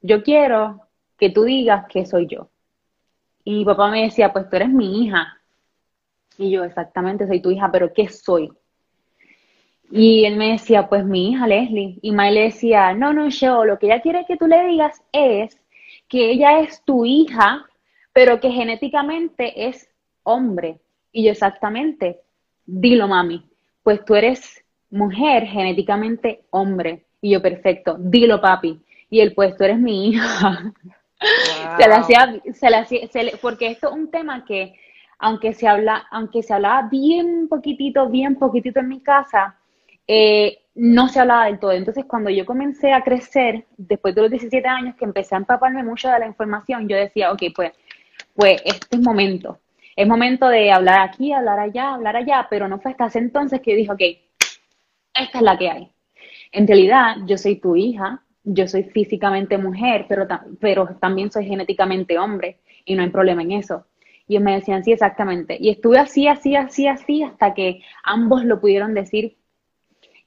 yo 0.00 0.22
quiero 0.22 0.88
que 1.16 1.30
tú 1.30 1.44
digas 1.44 1.86
que 1.88 2.06
soy 2.06 2.26
yo. 2.26 2.48
Y 3.44 3.52
mi 3.58 3.64
papá 3.64 3.90
me 3.90 4.02
decía, 4.02 4.32
pues 4.32 4.48
tú 4.48 4.56
eres 4.56 4.70
mi 4.70 5.04
hija. 5.04 5.40
Y 6.38 6.50
yo, 6.50 6.64
exactamente, 6.64 7.26
soy 7.26 7.40
tu 7.40 7.50
hija, 7.52 7.70
pero 7.70 7.92
¿qué 7.92 8.08
soy? 8.08 8.50
Y 9.90 10.24
él 10.24 10.36
me 10.36 10.52
decía, 10.52 10.88
pues 10.88 11.04
mi 11.04 11.30
hija 11.30 11.46
Leslie. 11.46 11.98
Y 12.02 12.12
May 12.12 12.34
le 12.34 12.42
decía, 12.42 12.94
no, 12.94 13.12
no, 13.12 13.28
yo, 13.28 13.64
lo 13.64 13.78
que 13.78 13.86
ella 13.86 14.00
quiere 14.00 14.24
que 14.26 14.36
tú 14.36 14.46
le 14.46 14.66
digas 14.66 15.02
es 15.12 15.60
que 16.08 16.30
ella 16.30 16.60
es 16.60 16.82
tu 16.84 17.04
hija, 17.04 17.66
pero 18.12 18.40
que 18.40 18.50
genéticamente 18.50 19.66
es 19.66 19.88
hombre. 20.22 20.80
Y 21.12 21.24
yo, 21.24 21.30
exactamente, 21.30 22.20
dilo, 22.66 23.06
mami, 23.08 23.44
pues 23.82 24.04
tú 24.04 24.14
eres 24.14 24.64
mujer, 24.90 25.46
genéticamente 25.46 26.44
hombre. 26.50 27.04
Y 27.20 27.30
yo, 27.30 27.42
perfecto, 27.42 27.96
dilo, 27.98 28.40
papi. 28.40 28.80
Y 29.10 29.20
él, 29.20 29.32
pues 29.34 29.56
tú 29.56 29.64
eres 29.64 29.78
mi 29.78 30.08
hija. 30.08 30.72
se 31.78 31.88
le 31.88 31.94
hacía, 31.94 32.42
se 32.52 32.70
le 32.70 32.76
hacía, 32.76 33.08
porque 33.40 33.68
esto 33.68 33.88
es 33.88 33.94
un 33.94 34.10
tema 34.10 34.44
que, 34.44 34.74
aunque 35.18 35.52
se 35.52 35.68
habla, 35.68 36.06
aunque 36.10 36.42
se 36.42 36.52
hablaba 36.52 36.88
bien 36.88 37.48
poquitito, 37.48 38.08
bien 38.08 38.36
poquitito 38.36 38.80
en 38.80 38.88
mi 38.88 39.00
casa, 39.00 39.56
eh, 40.06 40.64
no 40.74 41.08
se 41.08 41.20
hablaba 41.20 41.46
del 41.46 41.58
todo. 41.58 41.72
Entonces, 41.72 42.04
cuando 42.06 42.30
yo 42.30 42.44
comencé 42.44 42.92
a 42.92 43.02
crecer, 43.02 43.66
después 43.76 44.14
de 44.14 44.22
los 44.22 44.30
17 44.30 44.66
años, 44.66 44.96
que 44.96 45.04
empecé 45.04 45.34
a 45.34 45.38
empaparme 45.38 45.82
mucho 45.82 46.08
de 46.08 46.18
la 46.18 46.26
información, 46.26 46.88
yo 46.88 46.96
decía, 46.96 47.32
ok, 47.32 47.42
pues, 47.54 47.72
pues 48.34 48.60
este 48.64 48.96
es 48.96 49.02
momento. 49.02 49.60
Es 49.96 50.08
momento 50.08 50.48
de 50.48 50.72
hablar 50.72 51.00
aquí, 51.08 51.32
hablar 51.32 51.60
allá, 51.60 51.94
hablar 51.94 52.16
allá, 52.16 52.46
pero 52.50 52.66
no 52.68 52.80
fue 52.80 52.90
hasta 52.90 53.06
ese 53.06 53.20
entonces 53.20 53.60
que 53.60 53.76
dije, 53.76 53.92
ok, 53.92 54.02
esta 55.14 55.38
es 55.38 55.42
la 55.42 55.56
que 55.56 55.70
hay. 55.70 55.92
En 56.50 56.66
realidad, 56.66 57.16
yo 57.26 57.38
soy 57.38 57.56
tu 57.56 57.76
hija, 57.76 58.22
yo 58.42 58.66
soy 58.66 58.84
físicamente 58.84 59.56
mujer, 59.56 60.06
pero, 60.08 60.26
pero 60.60 60.96
también 61.00 61.30
soy 61.30 61.46
genéticamente 61.46 62.18
hombre 62.18 62.58
y 62.84 62.94
no 62.94 63.02
hay 63.02 63.10
problema 63.10 63.42
en 63.42 63.52
eso. 63.52 63.86
Y 64.26 64.34
ellos 64.34 64.44
me 64.44 64.54
decían, 64.54 64.82
sí, 64.82 64.92
exactamente. 64.92 65.56
Y 65.60 65.70
estuve 65.70 65.98
así, 65.98 66.26
así, 66.26 66.56
así, 66.56 66.88
así, 66.88 67.22
hasta 67.22 67.54
que 67.54 67.82
ambos 68.02 68.44
lo 68.44 68.60
pudieron 68.60 68.94
decir 68.94 69.36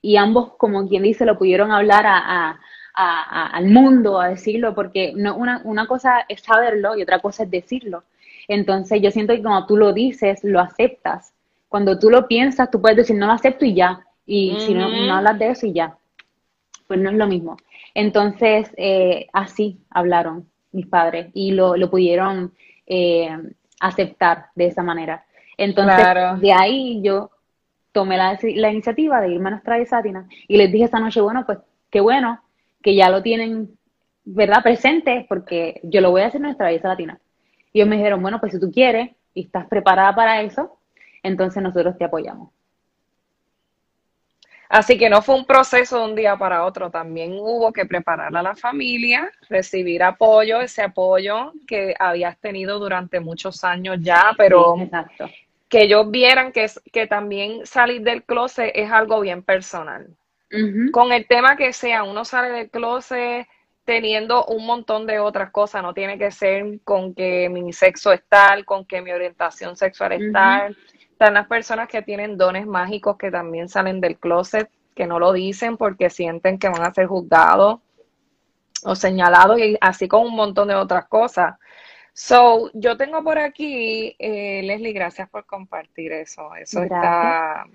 y 0.02 0.18
ambos, 0.18 0.54
como 0.58 0.88
quien 0.88 1.04
dice, 1.04 1.26
lo 1.26 1.38
pudieron 1.38 1.72
hablar 1.72 2.06
a, 2.08 2.60
al 2.94 3.66
mundo, 3.68 4.20
a 4.20 4.30
decirlo, 4.30 4.74
porque 4.74 5.14
no, 5.16 5.36
una, 5.36 5.62
una 5.64 5.86
cosa 5.86 6.26
es 6.28 6.42
saberlo 6.42 6.98
y 6.98 7.04
otra 7.04 7.20
cosa 7.20 7.44
es 7.44 7.52
decirlo. 7.52 8.04
Entonces 8.48 9.02
yo 9.02 9.12
siento 9.12 9.34
que 9.34 9.42
cuando 9.42 9.68
tú 9.68 9.78
lo 9.78 9.94
dices, 9.94 10.44
lo 10.44 10.60
aceptas. 10.60 11.34
Cuando 11.70 12.00
tú 12.00 12.10
lo 12.10 12.28
piensas, 12.28 12.72
tú 12.72 12.82
puedes 12.82 12.98
decir, 12.98 13.16
no 13.16 13.28
lo 13.28 13.34
acepto 13.34 13.66
y 13.66 13.74
ya. 13.74 14.06
Y 14.26 14.58
si 14.60 14.74
no, 14.74 14.90
no 14.90 15.16
hablas 15.16 15.38
de 15.38 15.50
eso 15.50 15.68
y 15.68 15.74
ya. 15.74 15.98
Pues 16.88 17.00
no 17.00 17.10
es 17.10 17.16
lo 17.16 17.28
mismo. 17.28 17.58
Entonces, 17.94 18.72
eh, 18.78 19.28
así 19.34 19.80
hablaron 19.90 20.48
mis 20.72 20.88
padres 20.88 21.30
y 21.34 21.52
lo, 21.52 21.76
lo 21.76 21.90
pudieron 21.90 22.54
eh, 22.86 23.30
aceptar 23.80 24.48
de 24.56 24.68
esa 24.68 24.84
manera. 24.84 25.26
Entonces, 25.58 25.98
de 26.40 26.54
ahí 26.54 27.02
yo 27.02 27.32
tomé 27.98 28.16
la, 28.16 28.38
la, 28.44 28.72
iniciativa 28.72 29.20
de 29.20 29.30
irme 29.30 29.48
a 29.48 29.52
nuestra 29.54 29.84
Sátina 29.84 30.28
y 30.48 30.56
les 30.56 30.72
dije 30.72 30.84
esta 30.84 31.00
noche, 31.00 31.20
bueno, 31.20 31.48
pues 31.48 31.58
qué 31.90 32.00
bueno 32.00 32.40
que 32.84 32.94
ya 32.94 33.10
lo 33.10 33.24
tienen, 33.24 33.76
¿verdad?, 34.24 34.62
presente, 34.62 35.26
porque 35.28 35.82
yo 35.82 36.00
lo 36.00 36.12
voy 36.12 36.22
a 36.22 36.28
hacer 36.28 36.38
en 36.38 36.44
nuestra 36.44 36.68
belleza 36.68 36.90
latina. 36.90 37.20
Y 37.74 37.80
ellos 37.80 37.90
me 37.90 37.96
dijeron, 37.96 38.22
bueno, 38.22 38.40
pues 38.40 38.54
si 38.54 38.60
tú 38.60 38.70
quieres 38.72 39.16
y 39.34 39.46
estás 39.46 39.66
preparada 39.66 40.14
para 40.14 40.42
eso, 40.44 40.78
entonces 41.24 41.64
nosotros 41.64 41.98
te 41.98 42.06
apoyamos. 42.06 42.52
Así 44.70 44.96
que 44.96 45.10
no 45.10 45.24
fue 45.24 45.34
un 45.34 45.46
proceso 45.46 45.98
de 45.98 46.06
un 46.06 46.16
día 46.16 46.38
para 46.38 46.66
otro, 46.66 46.92
también 46.92 47.34
hubo 47.34 47.74
que 47.74 47.88
preparar 47.88 48.38
a 48.38 48.44
la 48.44 48.56
familia, 48.56 49.32
recibir 49.50 50.04
apoyo, 50.04 50.62
ese 50.62 50.84
apoyo 50.84 51.52
que 51.66 51.96
habías 51.98 52.38
tenido 52.38 52.78
durante 52.78 53.20
muchos 53.20 53.64
años 53.64 53.98
ya, 54.02 54.34
pero 54.38 54.76
que 55.70 55.84
ellos 55.84 56.10
vieran 56.10 56.52
que, 56.52 56.68
que 56.92 57.08
también 57.08 57.66
salir 57.66 58.02
del 58.02 58.24
closet 58.24 58.72
es 58.74 58.92
algo 58.92 59.20
bien 59.20 59.44
personal. 59.44 60.08
Con 60.94 61.12
el 61.12 61.28
tema 61.28 61.58
que 61.58 61.74
sea, 61.74 62.04
uno 62.04 62.24
sale 62.24 62.50
del 62.50 62.70
closet 62.70 63.48
teniendo 63.84 64.46
un 64.46 64.66
montón 64.66 65.06
de 65.06 65.20
otras 65.20 65.52
cosas, 65.52 65.84
no 65.84 65.94
tiene 65.94 66.18
que 66.18 66.32
ser 66.32 66.80
con 66.86 67.14
que 67.14 67.50
mi 67.50 67.74
sexo 67.74 68.14
es 68.14 68.22
tal, 68.30 68.64
con 68.64 68.86
que 68.86 69.02
mi 69.02 69.12
orientación 69.12 69.76
sexual 69.76 70.14
es 70.14 70.32
tal 70.32 70.78
están 71.18 71.34
las 71.34 71.48
personas 71.48 71.88
que 71.88 72.04
tienen 72.04 72.38
dones 72.38 72.68
mágicos 72.68 73.18
que 73.18 73.32
también 73.32 73.70
salen 73.70 74.00
del 74.02 74.20
closet, 74.20 74.70
que 74.94 75.08
no 75.08 75.18
lo 75.18 75.34
dicen 75.34 75.76
porque 75.76 76.12
sienten 76.12 76.60
que 76.60 76.70
van 76.70 76.84
a 76.84 76.94
ser 76.94 77.08
juzgados 77.08 77.80
o 78.84 78.94
señalados 78.94 79.58
y 79.58 79.76
así 79.82 80.08
con 80.08 80.28
un 80.28 80.36
montón 80.36 80.68
de 80.68 80.76
otras 80.76 81.08
cosas. 81.08 81.56
So, 82.20 82.72
yo 82.74 82.98
tengo 82.98 83.24
por 83.24 83.38
aquí, 83.38 84.16
eh, 84.18 84.64
Leslie, 84.64 84.92
gracias 84.92 85.30
por 85.30 85.46
compartir 85.46 86.12
eso. 86.14 86.56
Eso 86.56 86.82
está, 86.82 87.68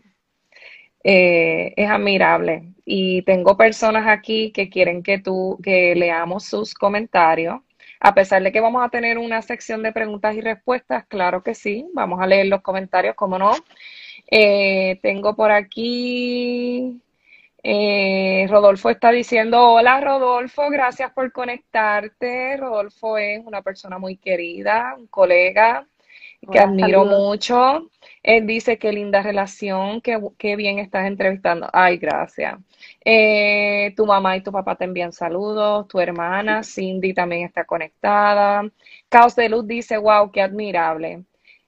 eh, 1.05 1.72
es 1.76 1.88
admirable. 1.88 2.64
Y 2.85 3.22
tengo 3.22 3.57
personas 3.57 4.09
aquí 4.09 4.50
que 4.50 4.68
quieren 4.68 5.05
que 5.05 5.20
tú, 5.20 5.61
que 5.62 5.94
leamos 5.94 6.44
sus 6.44 6.74
comentarios. 6.74 7.61
A 8.00 8.14
pesar 8.14 8.42
de 8.42 8.50
que 8.50 8.61
vamos 8.61 8.85
a 8.85 8.88
tener 8.88 9.16
una 9.16 9.42
sección 9.42 9.81
de 9.85 9.92
preguntas 9.92 10.35
y 10.35 10.40
respuestas, 10.40 11.07
claro 11.07 11.44
que 11.44 11.55
sí, 11.55 11.87
vamos 11.94 12.20
a 12.20 12.26
leer 12.26 12.46
los 12.46 12.62
comentarios, 12.62 13.14
cómo 13.14 13.38
no. 13.38 13.52
Eh, 14.28 14.98
tengo 15.02 15.37
por 15.37 15.52
aquí, 15.52 17.00
eh, 17.62 18.46
Rodolfo 18.48 18.90
está 18.90 19.11
diciendo, 19.12 19.72
hola 19.72 20.01
Rodolfo, 20.01 20.68
gracias 20.70 21.12
por 21.12 21.31
conectarte. 21.33 22.57
Rodolfo 22.57 23.18
es 23.18 23.40
una 23.44 23.62
persona 23.62 23.98
muy 23.98 24.16
querida, 24.16 24.94
un 24.98 25.07
colega 25.07 25.87
que 26.51 26.59
admiro 26.59 27.05
mucho. 27.05 27.88
Él 28.22 28.46
dice 28.46 28.79
qué 28.79 28.92
linda 28.92 29.22
relación, 29.22 30.01
qué, 30.01 30.20
qué 30.38 30.57
bien 30.57 30.79
estás 30.79 31.07
entrevistando. 31.07 31.68
Ay, 31.72 31.98
gracias. 31.98 32.59
Eh, 33.05 33.92
tu 33.96 34.07
mamá 34.07 34.37
y 34.37 34.42
tu 34.42 34.51
papá 34.51 34.77
te 34.77 34.85
envían 34.85 35.12
saludos, 35.12 35.87
tu 35.88 36.01
hermana 36.01 36.62
Cindy 36.64 37.14
también 37.14 37.46
está 37.46 37.64
conectada. 37.64 38.68
Caos 39.09 39.37
de 39.37 39.48
Luz 39.48 39.66
dice, 39.66 39.96
wow, 39.98 40.31
qué 40.33 40.42
admirable. 40.42 41.25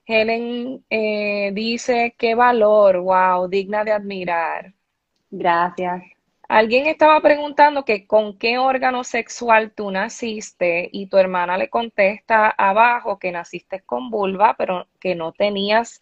Helen 0.06 0.84
eh, 0.90 1.50
dice, 1.54 2.14
qué 2.18 2.34
valor, 2.34 2.98
wow, 3.00 3.48
digna 3.48 3.84
de 3.84 3.92
admirar. 3.92 4.74
Gracias. 5.36 6.02
Alguien 6.48 6.86
estaba 6.86 7.20
preguntando 7.20 7.84
que 7.84 8.06
con 8.06 8.38
qué 8.38 8.58
órgano 8.58 9.02
sexual 9.02 9.72
tú 9.72 9.90
naciste 9.90 10.88
y 10.92 11.08
tu 11.08 11.16
hermana 11.16 11.58
le 11.58 11.68
contesta 11.70 12.50
abajo 12.50 13.18
que 13.18 13.32
naciste 13.32 13.80
con 13.80 14.10
vulva, 14.10 14.54
pero 14.56 14.86
que 15.00 15.16
no 15.16 15.32
tenías 15.32 16.00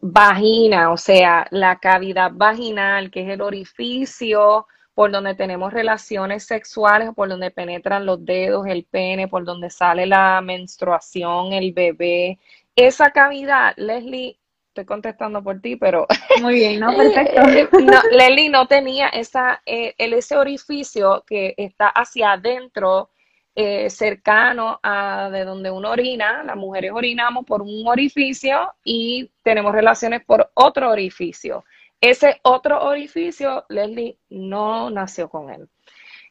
vagina, 0.00 0.90
o 0.90 0.96
sea, 0.96 1.46
la 1.50 1.78
cavidad 1.78 2.32
vaginal, 2.34 3.10
que 3.10 3.22
es 3.22 3.28
el 3.28 3.40
orificio 3.40 4.66
por 4.94 5.12
donde 5.12 5.34
tenemos 5.36 5.72
relaciones 5.72 6.44
sexuales, 6.44 7.10
por 7.14 7.28
donde 7.28 7.50
penetran 7.52 8.04
los 8.04 8.24
dedos, 8.24 8.66
el 8.66 8.84
pene, 8.84 9.28
por 9.28 9.44
donde 9.44 9.70
sale 9.70 10.06
la 10.06 10.40
menstruación, 10.40 11.52
el 11.52 11.72
bebé. 11.72 12.40
Esa 12.74 13.10
cavidad, 13.12 13.74
Leslie, 13.76 14.38
estoy 14.76 14.84
contestando 14.84 15.42
por 15.42 15.60
ti, 15.60 15.76
pero... 15.76 16.06
Muy 16.42 16.54
bien, 16.54 16.80
¿no? 16.80 16.94
Perfecto. 16.94 17.40
no, 17.80 18.02
Leslie 18.12 18.50
no 18.50 18.66
tenía 18.66 19.08
esa, 19.08 19.62
eh, 19.64 19.94
ese 19.96 20.36
orificio 20.36 21.24
que 21.26 21.54
está 21.56 21.88
hacia 21.88 22.32
adentro 22.32 23.10
eh, 23.54 23.88
cercano 23.88 24.78
a 24.82 25.30
de 25.32 25.44
donde 25.44 25.70
uno 25.70 25.90
orina, 25.90 26.44
las 26.44 26.56
mujeres 26.56 26.92
orinamos 26.92 27.46
por 27.46 27.62
un 27.62 27.88
orificio 27.88 28.74
y 28.84 29.30
tenemos 29.42 29.72
relaciones 29.72 30.22
por 30.26 30.50
otro 30.52 30.90
orificio. 30.90 31.64
Ese 31.98 32.38
otro 32.42 32.84
orificio, 32.84 33.64
Leslie 33.70 34.18
no 34.28 34.90
nació 34.90 35.30
con 35.30 35.48
él. 35.48 35.70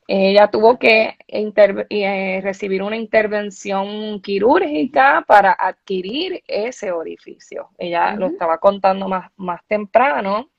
Ella 0.08 0.50
tuvo 0.50 0.78
que 0.78 1.18
eh, 1.28 2.40
recibir 2.44 2.84
una 2.84 2.96
intervención 2.96 4.22
quirúrgica 4.22 5.24
para 5.28 5.52
adquirir 5.52 6.44
ese 6.48 6.92
orificio. 6.92 7.70
Ella 7.78 8.16
lo 8.16 8.28
estaba 8.28 8.60
contando 8.60 9.08
más, 9.08 9.32
más 9.36 9.66
temprano. 9.68 10.52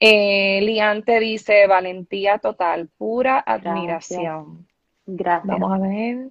Eh, 0.00 0.60
Liante 0.62 1.20
dice, 1.20 1.68
valentía 1.68 2.38
total, 2.38 2.88
pura 2.98 3.38
admiración. 3.38 4.66
Gracias. 5.06 5.46
Vamos 5.46 5.72
a 5.72 5.78
ver. 5.78 6.30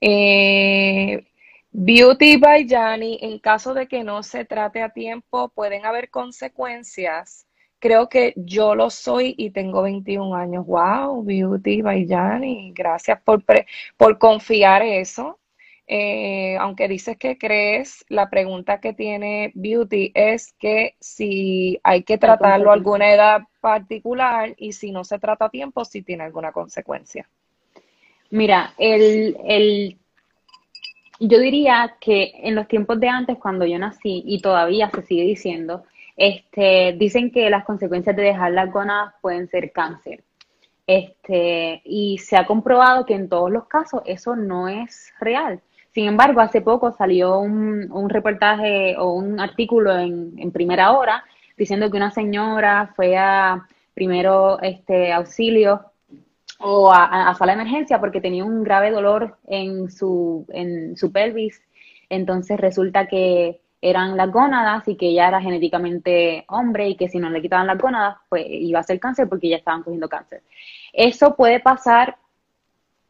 Eh, 0.00 1.24
Beauty 1.70 2.36
by 2.36 2.68
Jani, 2.68 3.18
en 3.22 3.38
caso 3.38 3.74
de 3.74 3.86
que 3.86 4.02
no 4.02 4.24
se 4.24 4.44
trate 4.44 4.82
a 4.82 4.88
tiempo, 4.88 5.50
pueden 5.50 5.86
haber 5.86 6.10
consecuencias 6.10 7.46
creo 7.82 8.08
que 8.08 8.32
yo 8.36 8.76
lo 8.76 8.90
soy 8.90 9.34
y 9.36 9.50
tengo 9.50 9.82
21 9.82 10.36
años. 10.36 10.64
Wow, 10.66 11.24
Beauty 11.24 11.82
by 11.82 12.06
Gracias 12.72 13.20
por, 13.22 13.42
por 13.96 14.18
confiar 14.18 14.82
eso. 14.82 15.40
Eh, 15.88 16.56
aunque 16.60 16.86
dices 16.86 17.18
que 17.18 17.36
crees, 17.36 18.04
la 18.08 18.30
pregunta 18.30 18.80
que 18.80 18.94
tiene 18.94 19.50
Beauty 19.56 20.12
es 20.14 20.52
que 20.52 20.94
si 21.00 21.80
hay 21.82 22.04
que 22.04 22.18
tratarlo 22.18 22.70
a 22.70 22.74
alguna 22.74 23.12
edad 23.12 23.42
particular 23.60 24.54
y 24.56 24.72
si 24.72 24.92
no 24.92 25.02
se 25.02 25.18
trata 25.18 25.46
a 25.46 25.50
tiempo, 25.50 25.84
si 25.84 26.02
tiene 26.02 26.22
alguna 26.22 26.52
consecuencia. 26.52 27.28
Mira, 28.30 28.74
el, 28.78 29.36
el, 29.44 29.98
yo 31.18 31.40
diría 31.40 31.96
que 32.00 32.32
en 32.44 32.54
los 32.54 32.68
tiempos 32.68 33.00
de 33.00 33.08
antes, 33.08 33.38
cuando 33.38 33.66
yo 33.66 33.78
nací, 33.78 34.22
y 34.24 34.40
todavía 34.40 34.88
se 34.94 35.02
sigue 35.02 35.24
diciendo, 35.24 35.82
este, 36.16 36.94
dicen 36.98 37.30
que 37.30 37.50
las 37.50 37.64
consecuencias 37.64 38.14
de 38.16 38.22
dejar 38.22 38.52
las 38.52 38.70
gónadas 38.70 39.14
pueden 39.20 39.48
ser 39.48 39.72
cáncer. 39.72 40.24
Este, 40.86 41.80
y 41.84 42.18
se 42.18 42.36
ha 42.36 42.46
comprobado 42.46 43.06
que 43.06 43.14
en 43.14 43.28
todos 43.28 43.50
los 43.50 43.66
casos 43.66 44.02
eso 44.04 44.36
no 44.36 44.68
es 44.68 45.12
real. 45.20 45.60
Sin 45.92 46.06
embargo, 46.06 46.40
hace 46.40 46.60
poco 46.60 46.92
salió 46.92 47.38
un, 47.38 47.90
un 47.92 48.08
reportaje 48.10 48.96
o 48.98 49.12
un 49.12 49.40
artículo 49.40 49.96
en, 49.96 50.34
en, 50.38 50.50
primera 50.50 50.92
hora 50.92 51.24
diciendo 51.56 51.90
que 51.90 51.98
una 51.98 52.10
señora 52.10 52.92
fue 52.96 53.16
a 53.16 53.66
primero 53.94 54.60
este 54.62 55.12
auxilio 55.12 55.92
o 56.58 56.92
a, 56.92 57.28
a, 57.28 57.34
sala 57.34 57.54
de 57.54 57.60
emergencia 57.62 58.00
porque 58.00 58.20
tenía 58.20 58.44
un 58.44 58.62
grave 58.64 58.90
dolor 58.90 59.38
en 59.46 59.90
su, 59.90 60.46
en 60.50 60.96
su 60.96 61.12
pelvis. 61.12 61.62
Entonces 62.08 62.58
resulta 62.60 63.06
que 63.06 63.61
eran 63.82 64.16
las 64.16 64.30
gónadas 64.30 64.86
y 64.86 64.96
que 64.96 65.08
ella 65.08 65.26
era 65.26 65.40
genéticamente 65.40 66.44
hombre 66.48 66.88
y 66.88 66.96
que 66.96 67.08
si 67.08 67.18
no 67.18 67.28
le 67.28 67.42
quitaban 67.42 67.66
las 67.66 67.78
gónadas, 67.78 68.16
pues 68.28 68.46
iba 68.48 68.78
a 68.78 68.84
ser 68.84 69.00
cáncer 69.00 69.28
porque 69.28 69.48
ya 69.48 69.56
estaban 69.56 69.82
cogiendo 69.82 70.08
cáncer. 70.08 70.42
Eso 70.92 71.34
puede 71.34 71.58
pasar, 71.58 72.16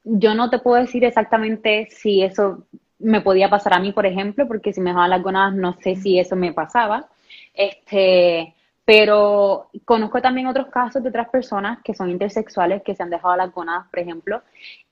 yo 0.03 0.35
no 0.35 0.49
te 0.49 0.59
puedo 0.59 0.81
decir 0.81 1.05
exactamente 1.05 1.89
si 1.91 2.23
eso 2.23 2.65
me 2.99 3.21
podía 3.21 3.51
pasar 3.51 3.75
a 3.75 3.81
mí, 3.81 3.93
por 3.93 4.07
ejemplo, 4.07 4.49
porque 4.49 4.73
si 4.73 4.81
me 4.81 4.91
dejaban 4.91 5.11
las 5.11 5.23
gónadas 5.23 5.55
no 5.55 5.75
sé 5.75 5.95
si 5.95 6.19
eso 6.19 6.37
me 6.37 6.55
pasaba. 6.55 7.07
Este, 7.53 8.55
pero 8.85 9.69
conozco 9.85 10.21
también 10.21 10.49
otros 10.49 10.67
casos 10.67 11.03
de 11.03 11.09
otras 11.09 11.29
personas 11.29 11.79
que 11.85 11.95
son 11.95 12.11
intersexuales 12.11 12.83
que 12.83 12.97
se 12.97 13.03
han 13.03 13.11
dejado 13.11 13.37
las 13.37 13.53
gonadas, 13.53 13.87
por 13.89 14.01
ejemplo, 14.01 14.43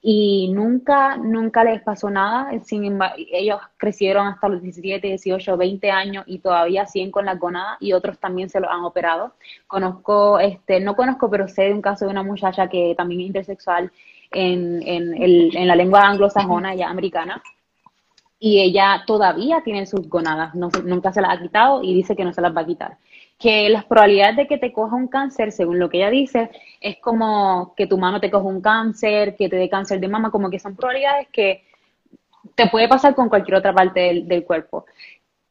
y 0.01 0.49
nunca, 0.53 1.17
nunca 1.17 1.65
les 1.65 1.83
pasó 1.83 2.09
nada. 2.09 2.53
Sin 2.65 3.01
ellos 3.33 3.61
crecieron 3.77 4.29
hasta 4.29 4.49
los 4.49 4.63
17, 4.63 5.05
18, 5.09 5.57
20 5.57 5.91
años 5.91 6.25
y 6.29 6.39
todavía 6.39 6.87
siguen 6.87 7.11
con 7.11 7.25
las 7.27 7.39
gonadas 7.41 7.79
y 7.81 7.93
otros 7.93 8.19
también 8.21 8.49
se 8.49 8.61
lo 8.61 8.71
han 8.71 8.85
operado. 8.85 9.35
Conozco, 9.67 10.39
este, 10.39 10.79
no 10.79 10.95
conozco, 10.95 11.29
pero 11.29 11.49
sé 11.49 11.63
de 11.63 11.75
un 11.75 11.83
caso 11.83 12.05
de 12.05 12.13
una 12.13 12.23
muchacha 12.23 12.69
que 12.69 12.95
también 12.97 13.23
es 13.23 13.27
intersexual 13.27 13.91
en, 14.31 14.83
en, 14.87 15.21
el, 15.21 15.57
en 15.57 15.67
la 15.67 15.75
lengua 15.75 16.03
anglosajona, 16.03 16.75
ella 16.75 16.89
americana, 16.89 17.43
y 18.39 18.61
ella 18.61 19.03
todavía 19.07 19.63
tiene 19.65 19.85
sus 19.87 20.09
gonadas, 20.09 20.55
no, 20.55 20.71
nunca 20.85 21.13
se 21.13 21.21
las 21.21 21.37
ha 21.37 21.43
quitado 21.43 21.83
y 21.83 21.93
dice 21.93 22.17
que 22.17 22.25
no 22.25 22.33
se 22.33 22.41
las 22.41 22.57
va 22.57 22.63
a 22.63 22.67
quitar 22.67 22.97
que 23.41 23.71
las 23.71 23.87
probabilidades 23.87 24.37
de 24.37 24.47
que 24.47 24.59
te 24.59 24.71
coja 24.71 24.95
un 24.95 25.09
cáncer, 25.09 25.51
según 25.51 25.79
lo 25.79 25.89
que 25.89 25.97
ella 25.97 26.11
dice, 26.11 26.51
es 26.79 26.99
como 26.99 27.75
que 27.75 27.87
tu 27.87 27.97
mano 27.97 28.21
te 28.21 28.31
coja 28.31 28.45
un 28.45 28.61
cáncer, 28.61 29.35
que 29.35 29.49
te 29.49 29.57
dé 29.57 29.71
cáncer 29.71 29.99
de 29.99 30.09
mama, 30.09 30.31
como 30.31 30.51
que 30.51 30.59
son 30.59 30.77
probabilidades 30.77 31.29
que 31.33 31.65
te 32.55 32.67
puede 32.69 32.87
pasar 32.87 33.15
con 33.15 33.31
cualquier 33.31 33.57
otra 33.57 33.73
parte 33.73 34.23
del, 34.27 34.45
cuerpo. 34.45 34.85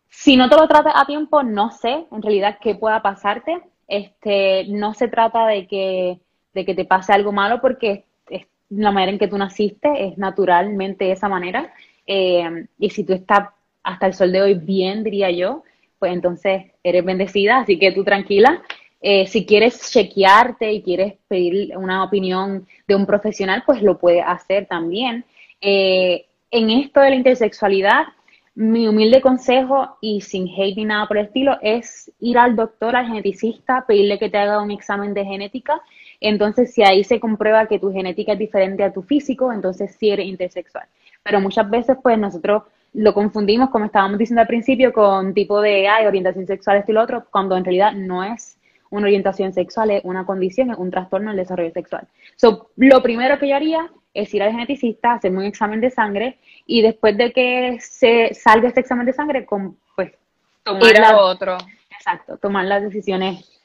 Si 0.07 0.37
no 0.37 0.47
te 0.49 0.55
lo 0.55 0.67
tratas 0.67 0.93
a 0.95 1.07
tiempo, 1.07 1.41
no 1.41 1.71
sé 1.71 2.05
en 2.11 2.21
realidad 2.21 2.59
qué 2.61 2.75
pueda 2.75 3.01
pasarte. 3.01 3.59
Este, 3.87 4.65
no 4.67 4.93
se 4.93 5.07
trata 5.07 5.47
de 5.47 5.65
que, 5.65 6.19
de 6.53 6.65
que 6.65 6.75
te 6.75 6.85
pase 6.85 7.11
algo 7.11 7.31
malo 7.31 7.59
porque 7.59 8.05
es 8.29 8.45
la 8.69 8.91
manera 8.91 9.13
en 9.13 9.17
que 9.17 9.27
tú 9.27 9.37
naciste, 9.39 9.89
es 10.09 10.15
naturalmente 10.15 11.05
de 11.05 11.13
esa 11.13 11.27
manera. 11.27 11.73
Eh, 12.05 12.67
y 12.77 12.91
si 12.91 13.03
tú 13.03 13.13
estás 13.13 13.49
hasta 13.81 14.05
el 14.05 14.13
sol 14.13 14.31
de 14.31 14.43
hoy 14.43 14.53
bien, 14.53 15.03
diría 15.03 15.31
yo, 15.31 15.63
pues 15.99 16.13
entonces 16.13 16.71
eres 16.83 17.03
bendecida, 17.03 17.59
así 17.59 17.77
que 17.77 17.91
tú 17.91 18.03
tranquila. 18.03 18.61
Eh, 19.01 19.27
si 19.27 19.45
quieres 19.45 19.91
chequearte 19.91 20.71
y 20.71 20.81
quieres 20.81 21.13
pedir 21.27 21.77
una 21.77 22.03
opinión 22.03 22.67
de 22.87 22.95
un 22.95 23.05
profesional, 23.05 23.63
pues 23.65 23.81
lo 23.81 23.97
puedes 23.97 24.23
hacer 24.25 24.65
también. 24.65 25.25
Eh, 25.61 26.25
en 26.51 26.69
esto 26.69 26.99
de 26.99 27.11
la 27.11 27.15
intersexualidad, 27.15 28.07
mi 28.55 28.87
humilde 28.87 29.21
consejo, 29.21 29.97
y 30.01 30.19
sin 30.21 30.47
hate 30.47 30.75
ni 30.75 30.85
nada 30.85 31.07
por 31.07 31.17
el 31.17 31.27
estilo, 31.27 31.57
es 31.61 32.11
ir 32.19 32.37
al 32.37 32.57
doctor, 32.57 32.95
al 32.95 33.07
geneticista, 33.07 33.85
pedirle 33.87 34.19
que 34.19 34.29
te 34.29 34.37
haga 34.37 34.61
un 34.61 34.71
examen 34.71 35.13
de 35.13 35.23
genética. 35.23 35.81
Entonces, 36.19 36.73
si 36.73 36.83
ahí 36.83 37.05
se 37.05 37.21
comprueba 37.21 37.67
que 37.67 37.79
tu 37.79 37.93
genética 37.93 38.33
es 38.33 38.39
diferente 38.39 38.83
a 38.83 38.91
tu 38.91 39.01
físico, 39.01 39.53
entonces 39.53 39.95
sí 39.97 40.09
eres 40.09 40.25
intersexual. 40.25 40.85
Pero 41.23 41.39
muchas 41.39 41.69
veces, 41.69 41.95
pues 42.03 42.17
nosotros 42.17 42.63
lo 42.93 43.13
confundimos, 43.13 43.69
como 43.69 43.85
estábamos 43.85 44.17
diciendo 44.17 44.41
al 44.41 44.47
principio, 44.47 44.91
con 44.91 45.33
tipo 45.33 45.61
de 45.61 45.87
ay, 45.87 46.05
orientación 46.05 46.47
sexual, 46.47 46.77
esto 46.77 46.91
y 46.91 46.95
lo 46.95 47.01
otro, 47.01 47.25
cuando 47.29 47.55
en 47.55 47.63
realidad 47.63 47.93
no 47.93 48.23
es 48.23 48.57
una 48.89 49.05
orientación 49.05 49.53
sexual, 49.53 49.91
es 49.91 50.01
una 50.03 50.25
condición, 50.25 50.71
es 50.71 50.77
un 50.77 50.89
trastorno 50.89 51.29
del 51.29 51.37
desarrollo 51.37 51.71
sexual. 51.71 52.07
So, 52.35 52.71
lo 52.75 53.03
primero 53.03 53.37
que 53.37 53.49
yo 53.49 53.55
haría 53.55 53.89
es 54.13 54.33
ir 54.33 54.41
al 54.41 54.51
geneticista, 54.51 55.13
hacerme 55.13 55.39
un 55.39 55.45
examen 55.45 55.79
de 55.79 55.91
sangre 55.91 56.39
y 56.65 56.81
después 56.81 57.15
de 57.15 57.31
que 57.31 57.77
se 57.79 58.33
salga 58.33 58.67
este 58.67 58.79
examen 58.79 59.05
de 59.05 59.13
sangre, 59.13 59.45
con, 59.45 59.77
pues 59.95 60.13
tomar 60.63 61.15
otro. 61.15 61.57
Exacto, 61.91 62.37
tomar 62.37 62.65
las 62.65 62.81
decisiones 62.81 63.61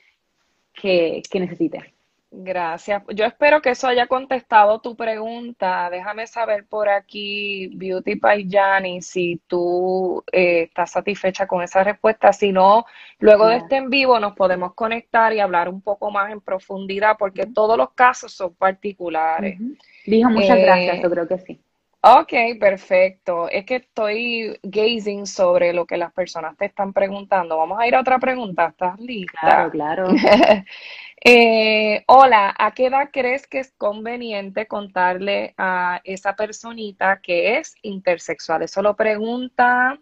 que, 0.75 1.23
que 1.31 1.41
necesite. 1.41 1.94
Gracias. 2.37 3.03
Yo 3.15 3.25
espero 3.25 3.63
que 3.63 3.71
eso 3.71 3.87
haya 3.87 4.09
contestado 4.09 4.81
tu 4.81 4.97
pregunta. 4.97 5.89
Déjame 5.89 6.27
saber 6.27 6.67
por 6.67 6.89
aquí, 6.89 7.69
Beauty 7.77 8.17
Payani, 8.17 9.03
si 9.03 9.41
tú 9.47 10.25
eh, 10.33 10.63
estás 10.63 10.91
satisfecha 10.91 11.47
con 11.47 11.63
esa 11.63 11.85
respuesta. 11.85 12.33
Si 12.33 12.51
no, 12.51 12.87
luego 13.21 13.47
de 13.47 13.59
este 13.59 13.77
en 13.77 13.89
vivo 13.89 14.19
nos 14.19 14.35
podemos 14.35 14.75
conectar 14.75 15.33
y 15.33 15.39
hablar 15.39 15.69
un 15.69 15.81
poco 15.81 16.11
más 16.11 16.33
en 16.33 16.41
profundidad, 16.41 17.17
porque 17.19 17.47
todos 17.47 17.79
los 17.79 17.93
casos 17.93 18.33
son 18.33 18.53
particulares. 18.55 19.57
Dijo 20.05 20.29
muchas 20.29 20.59
gracias, 20.59 21.03
yo 21.03 21.11
creo 21.11 21.29
que 21.29 21.39
sí. 21.39 21.61
Ok, 22.07 22.35
perfecto. 22.61 23.49
Es 23.49 23.65
que 23.65 23.77
estoy 23.77 24.59
gazing 24.63 25.27
sobre 25.27 25.73
lo 25.73 25.87
que 25.87 25.97
las 25.97 26.13
personas 26.13 26.55
te 26.59 26.67
están 26.67 26.93
preguntando. 26.93 27.57
Vamos 27.57 27.81
a 27.81 27.87
ir 27.87 27.95
a 27.95 28.01
otra 28.01 28.19
pregunta. 28.19 28.67
¿Estás 28.67 29.01
lista? 29.01 29.41
Claro, 29.41 29.71
claro. 29.71 30.09
Eh, 31.27 32.05
hola, 32.07 32.55
¿a 32.59 32.73
qué 32.73 32.89
edad 32.89 33.09
crees 33.11 33.47
que 33.47 33.61
es 33.61 33.73
conveniente 33.79 34.67
contarle 34.67 35.55
a 35.57 36.03
esa 36.05 36.37
personita 36.37 37.21
que 37.23 37.57
es 37.57 37.75
intersexual? 37.81 38.61
Eso 38.61 38.83
lo 38.83 38.95
pregunta 38.95 39.99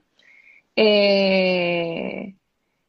eh, 0.75 2.35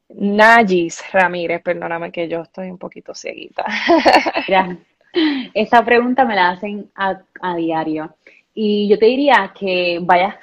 Nayis 0.09 1.03
Ramírez, 1.11 1.61
perdóname 1.61 2.11
que 2.11 2.27
yo 2.27 2.41
estoy 2.41 2.71
un 2.71 2.79
poquito 2.79 3.13
cieguita. 3.13 3.65
esa 5.53 5.85
pregunta 5.85 6.25
me 6.25 6.33
la 6.33 6.49
hacen 6.49 6.89
a, 6.95 7.21
a 7.39 7.55
diario 7.55 8.15
y 8.53 8.87
yo 8.87 8.99
te 8.99 9.05
diría 9.05 9.53
que 9.57 9.99
vayas 10.01 10.35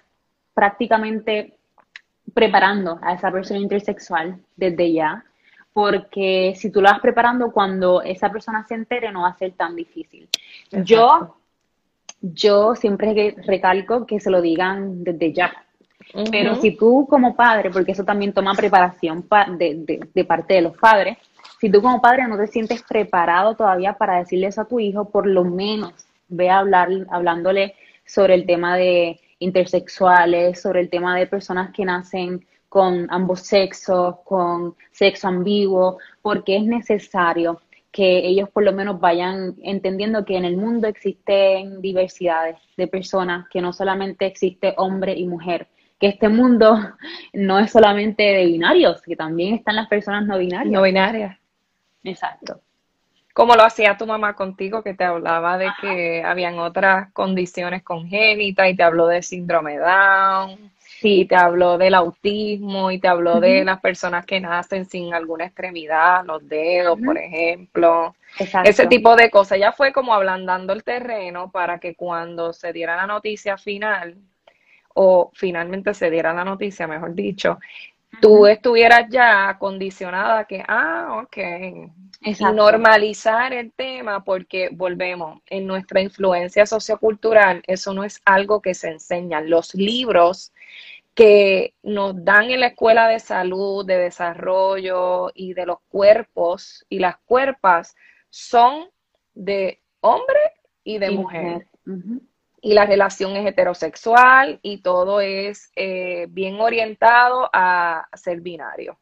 prácticamente 0.55 1.55
preparando 2.35 2.99
a 3.03 3.15
esa 3.15 3.31
persona 3.31 3.61
intersexual 3.61 4.39
desde 4.57 4.93
ya 4.93 5.25
porque 5.73 6.55
si 6.57 6.71
tú 6.71 6.81
lo 6.81 6.91
vas 6.91 7.01
preparando 7.01 7.53
cuando 7.53 8.03
esa 8.03 8.31
persona 8.31 8.67
se 8.67 8.75
entere 8.75 9.13
no 9.13 9.23
va 9.23 9.29
a 9.29 9.39
ser 9.39 9.53
tan 9.53 9.77
difícil. 9.77 10.29
Yo, 10.71 11.37
yo 12.21 12.75
siempre 12.75 13.37
recalco 13.47 14.07
que 14.07 14.21
se 14.21 14.31
lo 14.31 14.41
digan 14.43 15.05
desde 15.05 15.33
ya. 15.33 15.53
Pero 16.31 16.57
si 16.57 16.77
tú 16.77 17.07
como 17.09 17.37
padre, 17.37 17.71
porque 17.71 17.93
eso 17.93 18.05
también 18.05 18.33
toma 18.33 18.55
preparación 18.55 19.27
de, 19.59 20.09
de, 20.13 20.25
parte 20.25 20.55
de 20.55 20.63
los 20.63 20.77
padres, 20.77 21.19
si 21.61 21.71
tú 21.71 21.81
como 21.81 22.01
padre 22.01 22.27
no 22.27 22.37
te 22.37 22.49
sientes 22.49 22.83
preparado 22.83 23.55
todavía 23.55 23.93
para 23.93 24.19
decirle 24.19 24.49
eso 24.49 24.63
a 24.63 24.69
tu 24.69 24.81
hijo, 24.81 25.09
por 25.09 25.27
lo 25.27 25.45
menos 25.45 25.93
ve 26.27 26.51
a 26.51 26.59
hablar, 26.59 26.89
hablándole 27.11 27.75
sobre 28.11 28.35
el 28.35 28.47
tema 28.47 28.77
de 28.77 29.21
intersexuales, 29.39 30.61
sobre 30.61 30.81
el 30.81 30.91
tema 30.91 31.17
de 31.17 31.27
personas 31.27 31.73
que 31.73 31.85
nacen 31.85 32.47
con 32.69 33.07
ambos 33.11 33.41
sexos, 33.41 34.17
con 34.25 34.77
sexo 34.93 35.29
ambiguo, 35.29 35.99
porque 36.23 36.57
es 36.57 36.65
necesario 36.65 37.61
que 37.91 38.19
ellos 38.19 38.49
por 38.51 38.63
lo 38.63 38.73
menos 38.73 39.01
vayan 39.01 39.57
entendiendo 39.63 40.25
que 40.25 40.37
en 40.37 40.45
el 40.45 40.57
mundo 40.57 40.87
existen 40.87 41.81
diversidades 41.81 42.57
de 42.77 42.87
personas, 42.87 43.49
que 43.49 43.61
no 43.61 43.73
solamente 43.73 44.27
existe 44.27 44.75
hombre 44.77 45.15
y 45.15 45.27
mujer, 45.27 45.67
que 45.99 46.09
este 46.09 46.29
mundo 46.29 46.79
no 47.33 47.59
es 47.59 47.73
solamente 47.73 48.23
de 48.23 48.47
binarios, 48.47 49.03
que 49.03 49.17
también 49.17 49.55
están 49.55 49.77
las 49.77 49.89
personas 49.89 50.27
no 50.27 50.39
binarias. 50.39 50.73
No 50.73 50.83
binarias. 50.83 51.37
Exacto. 52.05 52.61
Como 53.41 53.55
lo 53.55 53.63
hacía 53.63 53.97
tu 53.97 54.07
mamá 54.07 54.35
contigo, 54.35 54.83
que 54.83 54.93
te 54.93 55.03
hablaba 55.03 55.57
de 55.57 55.71
que 55.81 56.23
habían 56.23 56.59
otras 56.59 57.11
condiciones 57.15 57.83
congénitas 57.83 58.69
y 58.69 58.77
te 58.77 58.83
habló 58.83 59.07
de 59.07 59.23
síndrome 59.23 59.79
Down. 59.79 60.71
Sí, 60.79 61.25
te 61.25 61.37
habló 61.37 61.79
del 61.79 61.95
autismo 61.95 62.91
y 62.91 62.99
te 62.99 63.09
habló 63.09 63.41
de 63.41 63.65
las 63.65 63.81
personas 63.81 64.27
que 64.27 64.41
nacen 64.41 64.85
sin 64.85 65.15
alguna 65.15 65.47
extremidad, 65.47 66.23
los 66.27 66.47
dedos, 66.47 66.99
por 67.03 67.17
ejemplo. 67.17 68.15
Ese 68.63 68.87
tipo 68.89 69.17
de 69.17 69.31
cosas. 69.31 69.59
Ya 69.59 69.73
fue 69.73 69.91
como 69.91 70.13
ablandando 70.13 70.75
el 70.75 70.85
terreno 70.85 71.51
para 71.51 71.79
que 71.79 71.95
cuando 71.95 72.53
se 72.53 72.75
diera 72.75 72.95
la 72.95 73.07
noticia 73.07 73.57
final, 73.57 74.17
o 74.93 75.31
finalmente 75.33 75.95
se 75.95 76.11
diera 76.11 76.35
la 76.35 76.45
noticia, 76.45 76.87
mejor 76.87 77.15
dicho, 77.15 77.59
tú 78.21 78.47
estuvieras 78.47 79.09
ya 79.11 79.57
condicionada 79.59 80.45
que, 80.45 80.65
ah, 80.67 81.23
ok, 81.23 81.37
y 82.23 82.35
normalizar 82.55 83.53
el 83.55 83.73
tema 83.73 84.25
porque 84.25 84.69
volvemos, 84.73 85.41
en 85.47 85.67
nuestra 85.67 86.01
influencia 86.01 86.67
sociocultural, 86.67 87.63
eso 87.67 87.95
no 87.95 88.05
es 88.05 88.21
algo 88.25 88.61
que 88.61 88.75
se 88.75 88.89
enseña. 88.89 89.41
Los 89.41 89.75
libros 89.75 90.53
que 91.15 91.75
nos 91.83 92.25
dan 92.25 92.51
en 92.51 92.61
la 92.61 92.69
escuela 92.69 93.09
de 93.09 93.21
salud, 93.21 93.87
de 93.87 93.97
desarrollo 93.97 95.31
y 95.35 95.55
de 95.55 95.67
los 95.67 95.79
cuerpos 95.89 96.85
y 96.89 96.99
las 96.99 97.17
cuerpas 97.25 97.97
son 98.29 98.89
de 99.35 99.81
hombre 100.01 100.39
y 100.85 100.99
de 100.99 101.11
mujer. 101.11 101.67
Y 102.63 102.75
la 102.75 102.87
relación 102.87 103.37
es 103.37 103.47
heterosexual 103.47 104.59
y 104.63 104.83
todo 104.83 105.21
es 105.21 105.71
eh, 105.77 106.27
bien 106.31 106.61
orientado 106.61 107.49
a 107.53 108.07
ser 108.15 108.41
binario. 108.41 108.99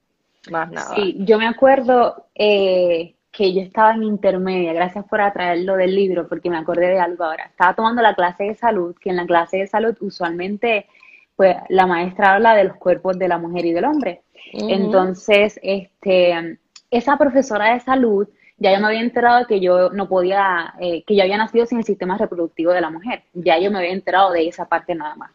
Más 0.50 0.70
nada. 0.70 0.94
Sí, 0.94 1.16
yo 1.18 1.38
me 1.38 1.46
acuerdo 1.46 2.26
eh, 2.34 3.16
que 3.32 3.52
yo 3.52 3.60
estaba 3.60 3.94
en 3.94 4.04
intermedia, 4.04 4.72
gracias 4.72 5.04
por 5.04 5.20
atraerlo 5.20 5.76
del 5.76 5.94
libro, 5.94 6.28
porque 6.28 6.50
me 6.50 6.58
acordé 6.58 6.88
de 6.88 7.00
algo 7.00 7.24
ahora. 7.24 7.46
Estaba 7.46 7.74
tomando 7.74 8.00
la 8.00 8.14
clase 8.14 8.44
de 8.44 8.54
salud, 8.54 8.96
que 9.00 9.10
en 9.10 9.16
la 9.16 9.26
clase 9.26 9.58
de 9.58 9.66
salud 9.66 9.96
usualmente 10.00 10.86
pues 11.38 11.56
la 11.68 11.86
maestra 11.86 12.34
habla 12.34 12.56
de 12.56 12.64
los 12.64 12.76
cuerpos 12.78 13.16
de 13.16 13.28
la 13.28 13.38
mujer 13.38 13.64
y 13.64 13.72
del 13.72 13.84
hombre. 13.84 14.22
Entonces, 14.52 15.60
este, 15.62 16.58
esa 16.90 17.16
profesora 17.16 17.74
de 17.74 17.80
salud 17.80 18.28
ya 18.58 18.74
yo 18.74 18.80
me 18.80 18.88
había 18.88 19.00
enterado 19.00 19.46
que 19.46 19.60
yo 19.60 19.90
no 19.90 20.08
podía, 20.08 20.74
eh, 20.80 21.02
que 21.04 21.16
yo 21.16 21.22
había 21.22 21.38
nacido 21.38 21.66
sin 21.66 21.78
el 21.78 21.84
sistema 21.84 22.18
reproductivo 22.18 22.72
de 22.72 22.80
la 22.80 22.90
mujer. 22.90 23.22
Ya 23.32 23.58
yo 23.58 23.70
me 23.70 23.78
había 23.78 23.92
enterado 23.92 24.32
de 24.32 24.48
esa 24.48 24.66
parte 24.68 24.94
nada 24.94 25.14
más. 25.14 25.30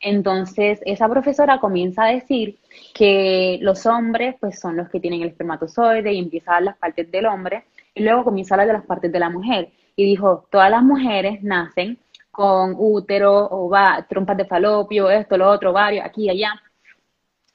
Entonces, 0.00 0.80
esa 0.84 1.08
profesora 1.08 1.58
comienza 1.58 2.04
a 2.04 2.12
decir 2.12 2.58
que 2.94 3.58
los 3.62 3.86
hombres, 3.86 4.36
pues, 4.40 4.60
son 4.60 4.76
los 4.76 4.88
que 4.88 5.00
tienen 5.00 5.22
el 5.22 5.28
espermatozoide 5.28 6.12
y 6.12 6.18
empieza 6.18 6.50
a 6.50 6.54
dar 6.54 6.62
las 6.64 6.76
partes 6.76 7.10
del 7.10 7.26
hombre, 7.26 7.64
y 7.94 8.02
luego 8.02 8.24
comienza 8.24 8.54
a 8.54 8.56
hablar 8.56 8.68
de 8.68 8.78
las 8.80 8.86
partes 8.86 9.10
de 9.10 9.18
la 9.18 9.30
mujer. 9.30 9.70
Y 9.96 10.04
dijo, 10.04 10.46
todas 10.50 10.70
las 10.70 10.82
mujeres 10.82 11.42
nacen 11.42 11.98
con 12.30 12.74
útero, 12.76 13.48
o 13.50 13.70
trompas 14.08 14.36
de 14.36 14.44
falopio, 14.44 15.10
esto, 15.10 15.38
lo 15.38 15.48
otro, 15.48 15.72
varios, 15.72 16.04
aquí 16.04 16.24
y 16.24 16.30
allá. 16.30 16.62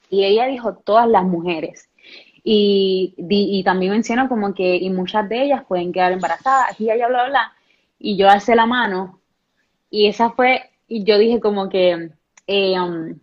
Y 0.09 0.25
ella 0.25 0.47
dijo, 0.47 0.75
todas 0.75 1.07
las 1.07 1.23
mujeres. 1.23 1.90
Y, 2.43 3.13
y 3.17 3.63
también 3.63 3.91
mencionó 3.91 4.27
como 4.27 4.53
que, 4.53 4.75
y 4.77 4.89
muchas 4.89 5.29
de 5.29 5.43
ellas 5.43 5.63
pueden 5.67 5.91
quedar 5.91 6.11
embarazadas, 6.11 6.71
aquí 6.71 6.85
y 6.85 6.89
allá, 6.89 7.07
bla, 7.07 7.23
bla, 7.23 7.29
bla. 7.29 7.53
Y 7.99 8.17
yo 8.17 8.29
alcé 8.29 8.55
la 8.55 8.65
mano, 8.65 9.21
y 9.91 10.07
esa 10.07 10.31
fue, 10.31 10.71
y 10.87 11.03
yo 11.03 11.17
dije 11.19 11.39
como 11.39 11.69
que, 11.69 12.11
eh, 12.47 12.79
um, 12.79 13.19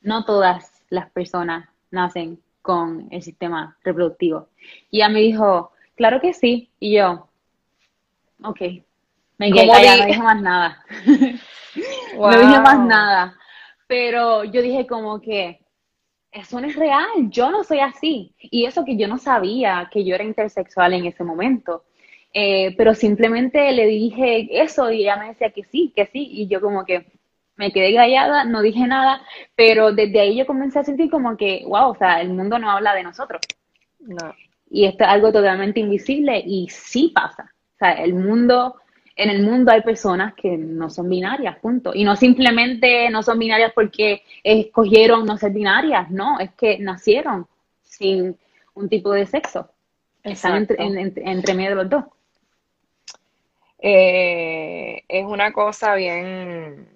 no 0.00 0.24
todas 0.24 0.82
las 0.88 1.10
personas 1.10 1.68
nacen 1.90 2.40
con 2.62 3.06
el 3.10 3.22
sistema 3.22 3.76
reproductivo. 3.84 4.48
Y 4.90 4.98
ella 4.98 5.08
me 5.08 5.20
dijo, 5.20 5.72
claro 5.94 6.20
que 6.20 6.32
sí. 6.32 6.70
Y 6.80 6.96
yo, 6.96 7.28
ok. 8.42 8.60
Me 9.38 9.52
quedé 9.52 9.68
callada, 9.68 9.96
no 9.98 10.06
dije 10.06 10.22
más 10.22 10.42
nada. 10.42 10.84
No 12.18 12.30
dije 12.30 12.60
más 12.60 12.78
nada. 12.78 13.36
Pero 13.86 14.44
yo 14.44 14.62
dije 14.62 14.86
como 14.86 15.20
que, 15.20 15.60
eso 16.40 16.60
no 16.60 16.66
es 16.66 16.76
real, 16.76 17.08
yo 17.30 17.50
no 17.50 17.64
soy 17.64 17.80
así. 17.80 18.34
Y 18.38 18.64
eso 18.66 18.84
que 18.84 18.96
yo 18.96 19.08
no 19.08 19.18
sabía 19.18 19.88
que 19.92 20.04
yo 20.04 20.14
era 20.14 20.24
intersexual 20.24 20.94
en 20.94 21.06
ese 21.06 21.24
momento. 21.24 21.84
Eh, 22.32 22.74
pero 22.76 22.94
simplemente 22.94 23.72
le 23.72 23.86
dije 23.86 24.48
eso 24.62 24.90
y 24.90 25.02
ella 25.02 25.16
me 25.16 25.28
decía 25.28 25.50
que 25.50 25.64
sí, 25.64 25.92
que 25.96 26.06
sí. 26.06 26.28
Y 26.30 26.48
yo 26.48 26.60
como 26.60 26.84
que, 26.84 27.06
me 27.56 27.72
quedé 27.72 27.94
callada, 27.94 28.44
no 28.44 28.60
dije 28.62 28.86
nada, 28.86 29.22
pero 29.54 29.92
desde 29.92 30.20
ahí 30.20 30.36
yo 30.36 30.46
comencé 30.46 30.78
a 30.78 30.84
sentir 30.84 31.10
como 31.10 31.36
que, 31.36 31.64
wow, 31.66 31.90
o 31.90 31.94
sea, 31.96 32.20
el 32.20 32.28
mundo 32.28 32.58
no 32.58 32.70
habla 32.70 32.94
de 32.94 33.02
nosotros. 33.02 33.40
No. 33.98 34.34
Y 34.70 34.84
esto 34.84 35.04
es 35.04 35.10
algo 35.10 35.32
totalmente 35.32 35.80
invisible 35.80 36.42
y 36.44 36.68
sí 36.68 37.12
pasa. 37.14 37.54
O 37.74 37.78
sea, 37.78 37.92
el 37.92 38.14
mundo, 38.14 38.76
en 39.16 39.30
el 39.30 39.42
mundo 39.42 39.72
hay 39.72 39.82
personas 39.82 40.34
que 40.34 40.56
no 40.56 40.90
son 40.90 41.08
binarias, 41.08 41.58
punto. 41.58 41.92
Y 41.94 42.04
no 42.04 42.16
simplemente 42.16 43.08
no 43.10 43.22
son 43.22 43.38
binarias 43.38 43.72
porque 43.74 44.22
escogieron 44.44 45.24
no 45.24 45.38
ser 45.38 45.52
binarias, 45.52 46.10
no, 46.10 46.38
es 46.38 46.52
que 46.52 46.78
nacieron 46.78 47.46
sin 47.82 48.36
un 48.74 48.88
tipo 48.88 49.10
de 49.12 49.26
sexo. 49.26 49.70
Están 50.22 50.66
entre, 50.68 51.30
entre 51.30 51.54
medio 51.54 51.70
de 51.70 51.76
los 51.76 51.90
dos. 51.90 52.04
Eh, 53.78 55.02
es 55.08 55.24
una 55.24 55.52
cosa 55.52 55.94
bien 55.94 56.88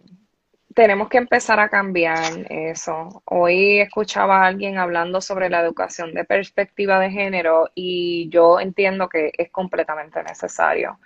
tenemos 0.74 1.08
que 1.08 1.18
empezar 1.18 1.58
a 1.60 1.68
cambiar 1.68 2.46
eso. 2.48 3.22
Hoy 3.24 3.80
escuchaba 3.80 4.42
a 4.42 4.46
alguien 4.46 4.78
hablando 4.78 5.20
sobre 5.20 5.50
la 5.50 5.60
educación 5.60 6.14
de 6.14 6.24
perspectiva 6.24 6.98
de 7.00 7.10
género 7.10 7.70
y 7.74 8.28
yo 8.30 8.60
entiendo 8.60 9.08
que 9.08 9.32
es 9.36 9.50
completamente 9.50 10.22
necesario, 10.22 10.98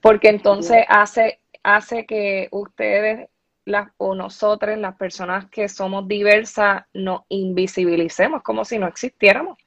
porque 0.00 0.28
entonces 0.28 0.84
hace, 0.88 1.40
hace 1.62 2.06
que 2.06 2.48
ustedes 2.50 3.28
las, 3.64 3.90
o 3.98 4.14
nosotros, 4.14 4.78
las 4.78 4.96
personas 4.96 5.46
que 5.50 5.68
somos 5.68 6.08
diversas, 6.08 6.84
nos 6.94 7.22
invisibilicemos 7.28 8.42
como 8.42 8.64
si 8.64 8.78
no 8.78 8.86
existiéramos. 8.86 9.58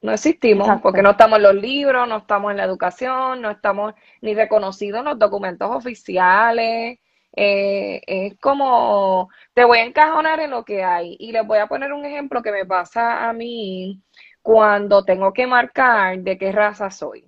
No 0.00 0.12
existimos 0.12 0.80
porque 0.80 1.02
no 1.02 1.10
estamos 1.10 1.38
en 1.38 1.42
los 1.42 1.54
libros, 1.54 2.08
no 2.08 2.18
estamos 2.18 2.52
en 2.52 2.56
la 2.56 2.64
educación, 2.64 3.42
no 3.42 3.50
estamos 3.50 3.94
ni 4.20 4.34
reconocidos 4.34 5.00
en 5.00 5.06
los 5.06 5.18
documentos 5.18 5.68
oficiales. 5.70 6.98
Eh, 7.36 8.00
es 8.06 8.38
como, 8.40 9.28
te 9.54 9.64
voy 9.64 9.78
a 9.78 9.84
encajonar 9.84 10.40
en 10.40 10.50
lo 10.50 10.64
que 10.64 10.82
hay. 10.84 11.16
Y 11.18 11.32
les 11.32 11.46
voy 11.46 11.58
a 11.58 11.66
poner 11.66 11.92
un 11.92 12.04
ejemplo 12.04 12.42
que 12.42 12.52
me 12.52 12.64
pasa 12.64 13.28
a 13.28 13.32
mí 13.32 14.00
cuando 14.40 15.04
tengo 15.04 15.32
que 15.32 15.46
marcar 15.46 16.18
de 16.20 16.38
qué 16.38 16.52
raza 16.52 16.90
soy. 16.90 17.27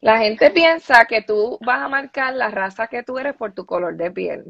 La 0.00 0.18
gente 0.18 0.50
piensa 0.50 1.04
que 1.06 1.22
tú 1.22 1.58
vas 1.60 1.80
a 1.80 1.88
marcar 1.88 2.34
la 2.34 2.50
raza 2.50 2.86
que 2.86 3.02
tú 3.02 3.18
eres 3.18 3.34
por 3.34 3.52
tu 3.52 3.66
color 3.66 3.96
de 3.96 4.10
piel. 4.10 4.44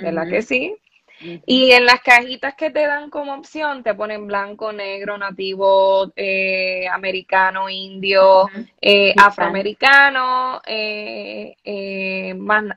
¿Verdad 0.00 0.28
que 0.28 0.42
sí? 0.42 0.76
Y 1.20 1.70
en 1.70 1.86
las 1.86 2.00
cajitas 2.00 2.54
que 2.54 2.70
te 2.70 2.86
dan 2.86 3.08
como 3.08 3.34
opción 3.34 3.82
te 3.82 3.94
ponen 3.94 4.26
blanco, 4.26 4.72
negro, 4.72 5.16
nativo, 5.16 6.12
eh, 6.16 6.86
americano, 6.88 7.70
indio, 7.70 8.48
eh, 8.80 9.14
afroamericano, 9.16 10.60
eh, 10.66 11.54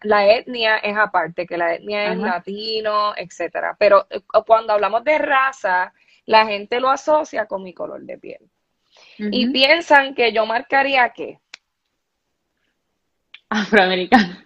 la 0.04 0.32
etnia 0.32 0.78
es 0.78 0.96
aparte, 0.96 1.48
que 1.48 1.58
la 1.58 1.76
etnia 1.76 2.12
es 2.12 2.18
latino, 2.18 3.14
etcétera. 3.18 3.76
Pero 3.78 4.08
cuando 4.46 4.74
hablamos 4.74 5.04
de 5.04 5.18
raza, 5.18 5.94
la 6.26 6.46
gente 6.46 6.80
lo 6.80 6.90
asocia 6.90 7.48
con 7.48 7.64
mi 7.64 7.74
color 7.74 8.04
de 8.04 8.18
piel. 8.18 8.50
Y 9.18 9.50
piensan 9.52 10.14
que 10.14 10.32
yo 10.32 10.46
marcaría 10.46 11.10
qué? 11.10 11.40
Afroamericano. 13.50 14.38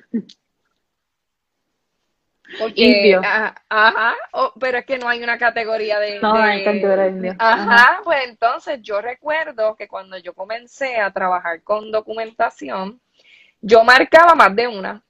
Porque, 2.60 3.18
ajá, 3.70 4.16
pero 4.60 4.80
es 4.80 4.86
que 4.86 4.98
no 4.98 5.08
hay 5.08 5.24
una 5.24 5.38
categoría 5.38 6.00
de... 6.00 6.20
No, 6.20 6.34
hay 6.34 6.66
categoría 6.66 7.06
de 7.06 7.10
indio. 7.12 7.36
Ajá, 7.40 8.02
pues 8.04 8.28
entonces 8.28 8.82
yo 8.82 9.02
recuerdo 9.02 9.76
que 9.76 9.88
cuando 9.88 10.18
yo 10.18 10.34
comencé 10.34 10.98
a 11.00 11.12
trabajar 11.12 11.64
con 11.64 11.92
documentación, 11.92 13.00
yo 13.62 13.84
marcaba 13.84 14.36
más 14.36 14.54
de 14.56 14.68
una. 14.68 15.02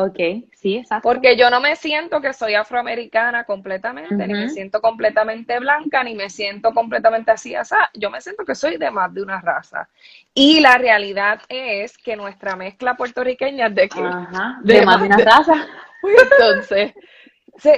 Ok, 0.00 0.46
sí, 0.54 0.76
exacto. 0.76 1.08
Porque 1.08 1.36
yo 1.36 1.50
no 1.50 1.60
me 1.60 1.74
siento 1.74 2.20
que 2.20 2.32
soy 2.32 2.54
afroamericana 2.54 3.42
completamente, 3.42 4.28
ni 4.28 4.32
me 4.32 4.48
siento 4.48 4.80
completamente 4.80 5.58
blanca, 5.58 6.04
ni 6.04 6.14
me 6.14 6.30
siento 6.30 6.72
completamente 6.72 7.32
así, 7.32 7.56
sea, 7.64 7.90
yo 7.94 8.08
me 8.08 8.20
siento 8.20 8.44
que 8.44 8.54
soy 8.54 8.76
de 8.76 8.92
más 8.92 9.12
de 9.12 9.22
una 9.22 9.40
raza. 9.40 9.88
Y 10.32 10.60
la 10.60 10.78
realidad 10.78 11.40
es 11.48 11.98
que 11.98 12.14
nuestra 12.14 12.54
mezcla 12.54 12.94
puertorriqueña 12.94 13.66
es 13.66 13.74
de 13.74 13.88
que... 13.88 14.00
de, 14.00 14.86
más 14.86 15.00
de 15.00 15.06
una 15.06 15.16
raza. 15.16 15.66
Entonces, 16.30 16.94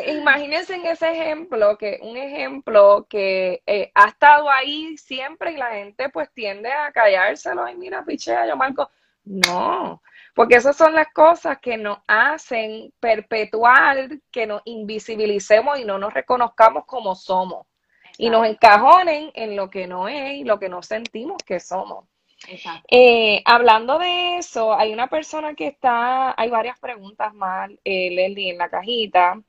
imagínense 0.08 0.74
en 0.74 0.84
ese 0.84 1.10
ejemplo, 1.12 1.78
que 1.78 2.00
un 2.02 2.18
ejemplo 2.18 3.06
que 3.08 3.62
eh, 3.64 3.90
ha 3.94 4.08
estado 4.08 4.50
ahí 4.50 4.94
siempre 4.98 5.52
y 5.52 5.56
la 5.56 5.70
gente 5.70 6.10
pues 6.10 6.30
tiende 6.34 6.70
a 6.70 6.92
callárselo, 6.92 7.66
y 7.66 7.76
mira, 7.76 8.04
pichea, 8.04 8.46
yo 8.46 8.58
marco. 8.58 8.90
No, 9.24 10.02
porque 10.34 10.56
esas 10.56 10.76
son 10.76 10.94
las 10.94 11.08
cosas 11.12 11.58
que 11.58 11.76
nos 11.76 11.98
hacen 12.06 12.92
perpetuar 13.00 14.08
que 14.30 14.46
nos 14.46 14.62
invisibilicemos 14.64 15.78
y 15.78 15.84
no 15.84 15.98
nos 15.98 16.14
reconozcamos 16.14 16.84
como 16.86 17.14
somos. 17.14 17.66
Y 18.18 18.28
nos 18.28 18.46
encajonen 18.46 19.30
en 19.34 19.56
lo 19.56 19.70
que 19.70 19.86
no 19.86 20.08
es 20.08 20.34
y 20.34 20.44
lo 20.44 20.58
que 20.58 20.68
no 20.68 20.82
sentimos 20.82 21.38
que 21.44 21.58
somos. 21.60 22.04
Eh, 22.90 23.42
hablando 23.44 23.98
de 23.98 24.38
eso, 24.38 24.74
hay 24.74 24.92
una 24.92 25.08
persona 25.08 25.54
que 25.54 25.68
está, 25.68 26.34
hay 26.40 26.48
varias 26.50 26.78
preguntas 26.78 27.34
más, 27.34 27.70
eh, 27.84 28.10
Leslie, 28.10 28.50
en 28.50 28.58
la 28.58 28.68
cajita. 28.68 29.40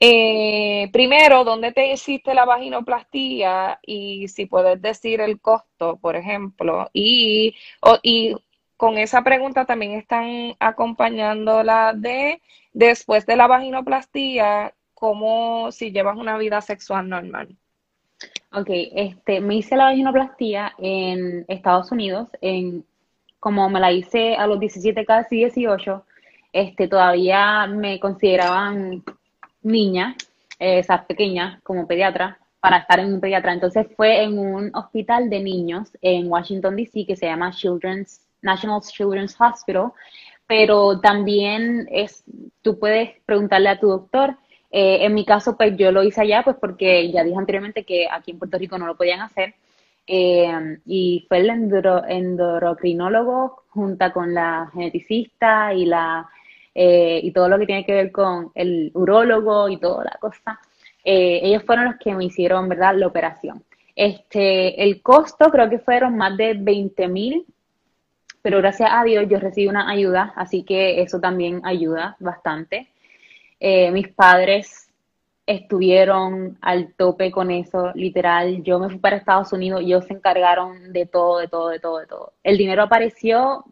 Eh, 0.00 0.88
primero, 0.92 1.44
¿dónde 1.44 1.72
te 1.72 1.92
hiciste 1.92 2.34
la 2.34 2.44
vaginoplastía? 2.44 3.78
Y 3.82 4.26
si 4.28 4.46
puedes 4.46 4.82
decir 4.82 5.20
el 5.20 5.40
costo, 5.40 5.98
por 5.98 6.16
ejemplo. 6.16 6.90
Y, 6.92 7.54
y 8.02 8.34
con 8.82 8.98
esa 8.98 9.22
pregunta 9.22 9.64
también 9.64 9.92
están 9.92 10.56
acompañando 10.58 11.62
la 11.62 11.92
de 11.94 12.42
después 12.72 13.24
de 13.26 13.36
la 13.36 13.46
vaginoplastía, 13.46 14.74
como 14.92 15.70
si 15.70 15.92
llevas 15.92 16.16
una 16.16 16.36
vida 16.36 16.60
sexual 16.62 17.08
normal. 17.08 17.56
Ok, 18.52 18.66
este, 18.68 19.40
me 19.40 19.54
hice 19.54 19.76
la 19.76 19.84
vaginoplastía 19.84 20.72
en 20.78 21.44
Estados 21.46 21.92
Unidos, 21.92 22.28
en, 22.40 22.84
como 23.38 23.70
me 23.70 23.78
la 23.78 23.92
hice 23.92 24.34
a 24.34 24.48
los 24.48 24.58
17, 24.58 25.06
casi 25.06 25.36
18, 25.36 26.04
este, 26.52 26.88
todavía 26.88 27.68
me 27.68 28.00
consideraban 28.00 29.04
niña, 29.62 30.16
eh, 30.58 30.80
esa 30.80 31.06
pequeña, 31.06 31.60
como 31.62 31.86
pediatra, 31.86 32.36
para 32.58 32.78
estar 32.78 32.98
en 32.98 33.14
un 33.14 33.20
pediatra. 33.20 33.52
Entonces 33.52 33.86
fue 33.96 34.24
en 34.24 34.36
un 34.40 34.74
hospital 34.74 35.30
de 35.30 35.38
niños 35.38 35.96
en 36.00 36.26
Washington, 36.26 36.74
D.C., 36.74 37.06
que 37.06 37.14
se 37.14 37.26
llama 37.26 37.52
Children's 37.52 38.21
National 38.42 38.82
Children's 38.82 39.34
Hospital, 39.40 39.92
pero 40.46 41.00
también 41.00 41.88
es, 41.90 42.24
tú 42.60 42.78
puedes 42.78 43.18
preguntarle 43.24 43.70
a 43.70 43.80
tu 43.80 43.88
doctor. 43.88 44.36
Eh, 44.70 45.04
en 45.04 45.14
mi 45.14 45.24
caso, 45.24 45.56
pues 45.56 45.76
yo 45.76 45.92
lo 45.92 46.02
hice 46.02 46.20
allá, 46.20 46.42
pues 46.42 46.56
porque 46.60 47.10
ya 47.10 47.24
dije 47.24 47.38
anteriormente 47.38 47.84
que 47.84 48.06
aquí 48.10 48.32
en 48.32 48.38
Puerto 48.38 48.58
Rico 48.58 48.76
no 48.78 48.86
lo 48.86 48.96
podían 48.96 49.20
hacer. 49.20 49.54
Eh, 50.06 50.78
y 50.84 51.24
fue 51.28 51.38
el 51.38 51.50
endocrinólogo 51.50 53.62
junto 53.70 54.12
con 54.12 54.34
la 54.34 54.68
geneticista 54.72 55.72
y 55.72 55.86
la 55.86 56.28
eh, 56.74 57.20
y 57.22 57.30
todo 57.32 57.48
lo 57.48 57.58
que 57.58 57.66
tiene 57.66 57.86
que 57.86 57.92
ver 57.92 58.10
con 58.10 58.50
el 58.54 58.90
urólogo 58.94 59.68
y 59.68 59.78
toda 59.78 60.04
la 60.04 60.18
cosa. 60.20 60.58
ellos 61.04 61.62
fueron 61.64 61.84
los 61.86 61.96
que 61.96 62.14
me 62.14 62.24
hicieron, 62.24 62.68
¿verdad?, 62.68 62.94
la 62.96 63.06
operación. 63.06 63.62
Este, 63.94 64.82
el 64.82 65.02
costo 65.02 65.50
creo 65.50 65.68
que 65.68 65.78
fueron 65.78 66.16
más 66.16 66.36
de 66.36 66.54
20 66.54 67.08
mil 67.08 67.44
pero 68.42 68.58
gracias 68.58 68.90
a 68.92 69.04
Dios 69.04 69.26
yo 69.28 69.38
recibí 69.38 69.68
una 69.68 69.88
ayuda, 69.88 70.32
así 70.36 70.64
que 70.64 71.00
eso 71.00 71.20
también 71.20 71.60
ayuda 71.64 72.16
bastante. 72.20 72.88
Eh, 73.60 73.90
mis 73.92 74.08
padres 74.08 74.90
estuvieron 75.46 76.58
al 76.60 76.94
tope 76.94 77.30
con 77.30 77.50
eso, 77.50 77.92
literal. 77.94 78.62
Yo 78.62 78.78
me 78.78 78.88
fui 78.88 78.98
para 78.98 79.16
Estados 79.16 79.52
Unidos 79.52 79.82
ellos 79.82 80.04
se 80.06 80.14
encargaron 80.14 80.92
de 80.92 81.06
todo, 81.06 81.38
de 81.38 81.48
todo, 81.48 81.68
de 81.68 81.78
todo, 81.78 81.98
de 81.98 82.06
todo. 82.06 82.32
El 82.42 82.58
dinero 82.58 82.82
apareció 82.82 83.64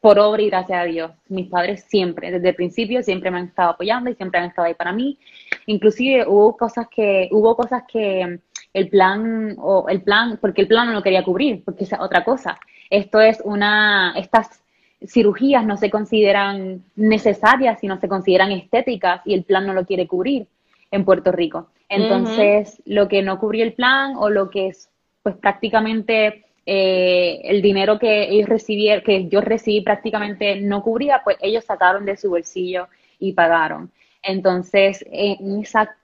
por 0.00 0.18
obra 0.18 0.42
y 0.42 0.50
gracias 0.50 0.78
a 0.78 0.84
Dios. 0.84 1.12
Mis 1.28 1.48
padres 1.48 1.84
siempre, 1.88 2.30
desde 2.30 2.50
el 2.50 2.54
principio, 2.54 3.02
siempre 3.02 3.30
me 3.30 3.38
han 3.38 3.46
estado 3.46 3.70
apoyando 3.70 4.10
y 4.10 4.14
siempre 4.14 4.40
han 4.40 4.48
estado 4.48 4.68
ahí 4.68 4.74
para 4.74 4.92
mí. 4.92 5.18
Inclusive 5.66 6.26
hubo 6.26 6.56
cosas 6.56 6.88
que, 6.94 7.28
hubo 7.32 7.56
cosas 7.56 7.84
que 7.90 8.38
el 8.74 8.88
plan, 8.88 9.56
o 9.58 9.88
el 9.88 10.02
plan, 10.02 10.38
porque 10.40 10.62
el 10.62 10.68
plan 10.68 10.88
no 10.88 10.92
lo 10.94 11.02
quería 11.02 11.24
cubrir, 11.24 11.64
porque 11.64 11.84
es 11.84 11.92
otra 11.98 12.22
cosa. 12.24 12.58
Esto 12.90 13.20
es 13.20 13.40
una, 13.44 14.14
estas 14.16 14.62
cirugías 15.06 15.64
no 15.64 15.76
se 15.76 15.90
consideran 15.90 16.84
necesarias, 16.96 17.80
sino 17.80 17.98
se 17.98 18.08
consideran 18.08 18.52
estéticas 18.52 19.22
y 19.24 19.34
el 19.34 19.44
plan 19.44 19.66
no 19.66 19.72
lo 19.72 19.84
quiere 19.84 20.06
cubrir 20.06 20.46
en 20.90 21.04
Puerto 21.04 21.32
Rico. 21.32 21.68
Entonces, 21.88 22.82
lo 22.86 23.08
que 23.08 23.22
no 23.22 23.38
cubría 23.38 23.64
el 23.64 23.74
plan 23.74 24.14
o 24.16 24.30
lo 24.30 24.50
que 24.50 24.68
es, 24.68 24.88
pues 25.22 25.36
prácticamente 25.36 26.46
eh, 26.66 27.40
el 27.44 27.60
dinero 27.62 27.98
que 27.98 28.30
ellos 28.30 28.48
recibieron, 28.48 29.04
que 29.04 29.28
yo 29.28 29.40
recibí 29.40 29.82
prácticamente 29.82 30.60
no 30.60 30.82
cubría, 30.82 31.20
pues 31.22 31.36
ellos 31.40 31.64
sacaron 31.64 32.04
de 32.06 32.16
su 32.16 32.30
bolsillo 32.30 32.88
y 33.18 33.32
pagaron. 33.32 33.90
Entonces, 34.22 35.04
en 35.10 35.60
esa 35.60 35.94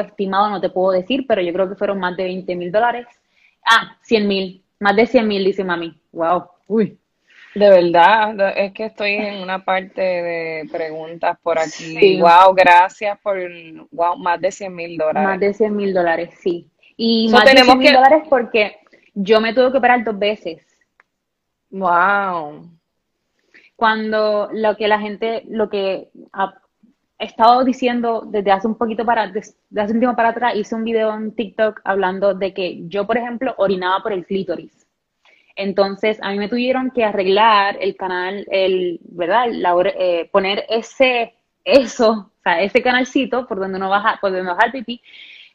estimado 0.00 0.48
no 0.48 0.60
te 0.60 0.70
puedo 0.70 0.92
decir, 0.92 1.26
pero 1.26 1.42
yo 1.42 1.52
creo 1.52 1.68
que 1.68 1.74
fueron 1.74 1.98
más 1.98 2.16
de 2.16 2.24
20 2.24 2.56
mil 2.56 2.72
dólares. 2.72 3.06
Ah, 3.64 3.96
100 4.02 4.28
mil, 4.28 4.62
más 4.84 4.96
de 4.96 5.06
100 5.06 5.26
mil, 5.26 5.42
dice 5.42 5.64
mami. 5.64 5.98
Wow, 6.12 6.44
uy. 6.66 6.98
De 7.54 7.70
verdad, 7.70 8.52
es 8.54 8.74
que 8.74 8.84
estoy 8.84 9.12
en 9.12 9.40
una 9.40 9.64
parte 9.64 10.02
de 10.02 10.68
preguntas 10.70 11.38
por 11.42 11.58
aquí. 11.58 12.20
Wow, 12.20 12.54
gracias 12.54 13.18
por, 13.22 13.38
wow, 13.92 14.18
más 14.18 14.38
de 14.42 14.52
100 14.52 14.74
mil 14.74 14.98
dólares. 14.98 15.22
Más 15.22 15.40
de 15.40 15.54
100 15.54 15.74
mil 15.74 15.94
dólares, 15.94 16.34
sí. 16.38 16.68
Y 16.98 17.30
más 17.30 17.46
de 17.46 17.62
100 17.62 17.78
mil 17.78 17.94
dólares 17.94 18.24
porque 18.28 18.76
yo 19.14 19.40
me 19.40 19.54
tuve 19.54 19.72
que 19.72 19.78
operar 19.78 20.04
dos 20.04 20.18
veces. 20.18 20.60
Wow. 21.70 22.68
Cuando 23.76 24.50
lo 24.52 24.76
que 24.76 24.86
la 24.86 25.00
gente, 25.00 25.44
lo 25.48 25.70
que 25.70 26.10
he 27.18 27.26
estado 27.26 27.64
diciendo 27.64 28.24
desde 28.26 28.50
hace 28.50 28.66
un 28.66 28.76
poquito 28.76 29.04
para, 29.04 29.28
desde 29.28 29.54
hace 29.76 29.92
un 29.92 30.00
tiempo 30.00 30.16
para 30.16 30.30
atrás, 30.30 30.56
hice 30.56 30.74
un 30.74 30.84
video 30.84 31.14
en 31.14 31.34
TikTok 31.34 31.80
hablando 31.84 32.34
de 32.34 32.52
que 32.52 32.86
yo, 32.88 33.06
por 33.06 33.16
ejemplo, 33.16 33.54
orinaba 33.58 34.02
por 34.02 34.12
el 34.12 34.26
clítoris. 34.26 34.86
Entonces, 35.56 36.18
a 36.20 36.30
mí 36.32 36.38
me 36.38 36.48
tuvieron 36.48 36.90
que 36.90 37.04
arreglar 37.04 37.78
el 37.80 37.96
canal, 37.96 38.44
el, 38.50 38.98
¿verdad? 39.04 39.46
Eh, 39.96 40.28
poner 40.32 40.64
ese, 40.68 41.34
eso, 41.62 42.10
o 42.10 42.42
sea, 42.42 42.60
ese 42.60 42.82
canalcito 42.82 43.46
por 43.46 43.60
donde 43.60 43.76
uno 43.76 43.88
baja, 43.88 44.18
por 44.20 44.32
donde 44.32 44.50
el 44.50 44.72
pipí, 44.72 45.00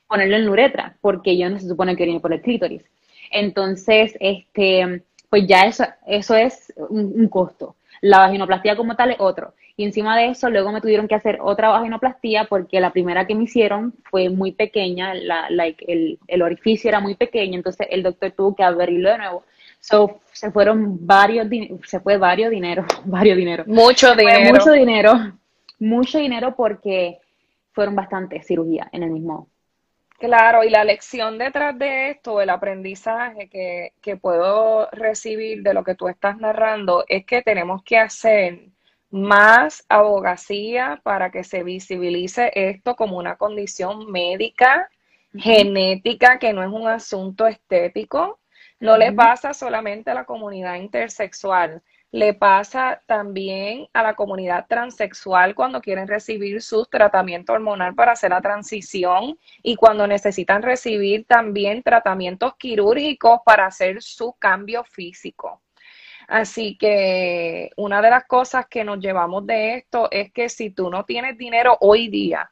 ponerlo 0.08 0.38
en 0.38 0.46
la 0.46 0.52
uretra, 0.52 0.98
porque 1.02 1.38
yo 1.38 1.50
no 1.50 1.60
se 1.60 1.68
supone 1.68 1.96
que 1.96 2.04
orine 2.04 2.22
por 2.22 2.34
el 2.34 2.42
clítoris. 2.42 2.84
Entonces, 3.32 4.16
este, 4.20 5.04
pues 5.30 5.46
ya 5.46 5.64
eso, 5.66 5.84
eso 6.08 6.36
es 6.36 6.74
un 6.78 7.28
costo. 7.28 7.76
La 8.02 8.20
vaginoplastia 8.20 8.78
como 8.78 8.96
tal 8.96 9.12
es 9.12 9.18
otro. 9.20 9.54
Y 9.80 9.86
encima 9.86 10.18
de 10.18 10.26
eso, 10.28 10.50
luego 10.50 10.74
me 10.74 10.82
tuvieron 10.82 11.08
que 11.08 11.16
hacer 11.16 11.38
otra 11.42 11.70
vaginoplastia 11.70 12.44
porque 12.50 12.82
la 12.82 12.92
primera 12.92 13.26
que 13.26 13.34
me 13.34 13.46
hicieron 13.46 13.94
fue 14.12 14.28
muy 14.28 14.52
pequeña, 14.52 15.14
la, 15.14 15.48
el, 15.88 16.20
el, 16.28 16.42
orificio 16.42 16.90
era 16.90 17.00
muy 17.00 17.16
pequeño, 17.16 17.56
entonces 17.56 17.88
el 17.90 18.04
doctor 18.04 18.34
tuvo 18.34 18.54
que 18.54 18.64
abrirlo 18.64 19.10
de 19.10 19.18
nuevo. 19.20 19.46
So, 19.80 20.20
se 20.34 20.52
fueron 20.52 21.08
varios, 21.08 21.48
se 21.86 22.02
fue 22.02 22.18
varios 22.18 22.52
dinero, 22.52 22.84
varios 23.06 23.38
dinero. 23.38 23.64
Mucho 23.68 24.14
dinero. 24.16 24.54
Mucho 24.54 24.72
dinero, 24.74 25.14
mucho 25.80 26.18
dinero 26.18 26.54
porque 26.58 27.20
fueron 27.72 27.96
bastantes 27.96 28.46
cirugías 28.46 28.90
en 28.92 29.04
el 29.04 29.12
mismo. 29.12 29.48
Claro, 30.18 30.66
y 30.66 30.70
la 30.70 30.84
lección 30.84 31.38
detrás 31.38 31.80
de 31.80 32.10
esto, 32.10 32.42
el 32.42 32.50
aprendizaje 32.50 33.48
que, 33.48 33.94
que 34.02 34.18
puedo 34.18 34.90
recibir 34.92 35.64
de 35.64 35.74
lo 35.74 35.86
que 35.86 35.96
tú 35.96 36.10
estás 36.10 36.38
narrando, 36.38 37.06
es 37.08 37.26
que 37.26 37.42
tenemos 37.42 37.82
que 37.82 37.98
hacer 37.98 38.60
más 39.12 39.86
abogacía 39.90 41.00
para 41.04 41.32
que 41.32 41.44
se 41.44 41.64
visibilice 41.64 42.52
esto 42.54 42.96
como 42.96 43.18
una 43.18 43.38
condición 43.38 44.12
médica, 44.12 44.90
genética, 45.36 46.40
que 46.40 46.54
no 46.54 46.64
es 46.64 46.70
un 46.70 46.88
asunto 46.88 47.48
estético. 47.48 48.40
No 48.80 48.98
le 48.98 49.12
pasa 49.12 49.54
solamente 49.54 50.12
a 50.12 50.14
la 50.14 50.26
comunidad 50.26 50.76
intersexual, 50.76 51.82
le 52.12 52.34
pasa 52.34 53.02
también 53.06 53.88
a 53.94 54.02
la 54.02 54.16
comunidad 54.16 54.66
transexual 54.68 55.54
cuando 55.54 55.82
quieren 55.82 56.08
recibir 56.08 56.62
su 56.62 56.86
tratamiento 56.86 57.54
hormonal 57.54 57.94
para 57.94 58.14
hacer 58.14 58.32
la 58.32 58.42
transición 58.42 59.38
y 59.62 59.76
cuando 59.76 60.08
necesitan 60.08 60.64
recibir 60.64 61.26
también 61.26 61.84
tratamientos 61.84 62.56
quirúrgicos 62.56 63.42
para 63.46 63.68
hacer 63.68 64.02
su 64.02 64.34
cambio 64.40 64.84
físico. 64.84 65.62
Así 66.30 66.78
que 66.78 67.72
una 67.76 68.04
de 68.04 68.12
las 68.12 68.26
cosas 68.26 68.68
que 68.68 68.84
nos 68.84 69.00
llevamos 69.00 69.48
de 69.48 69.74
esto 69.74 70.10
es 70.12 70.32
que 70.32 70.48
si 70.48 70.70
tú 70.70 70.92
no 70.92 71.04
tienes 71.04 71.40
dinero 71.40 71.76
hoy 71.82 72.08
día, 72.08 72.52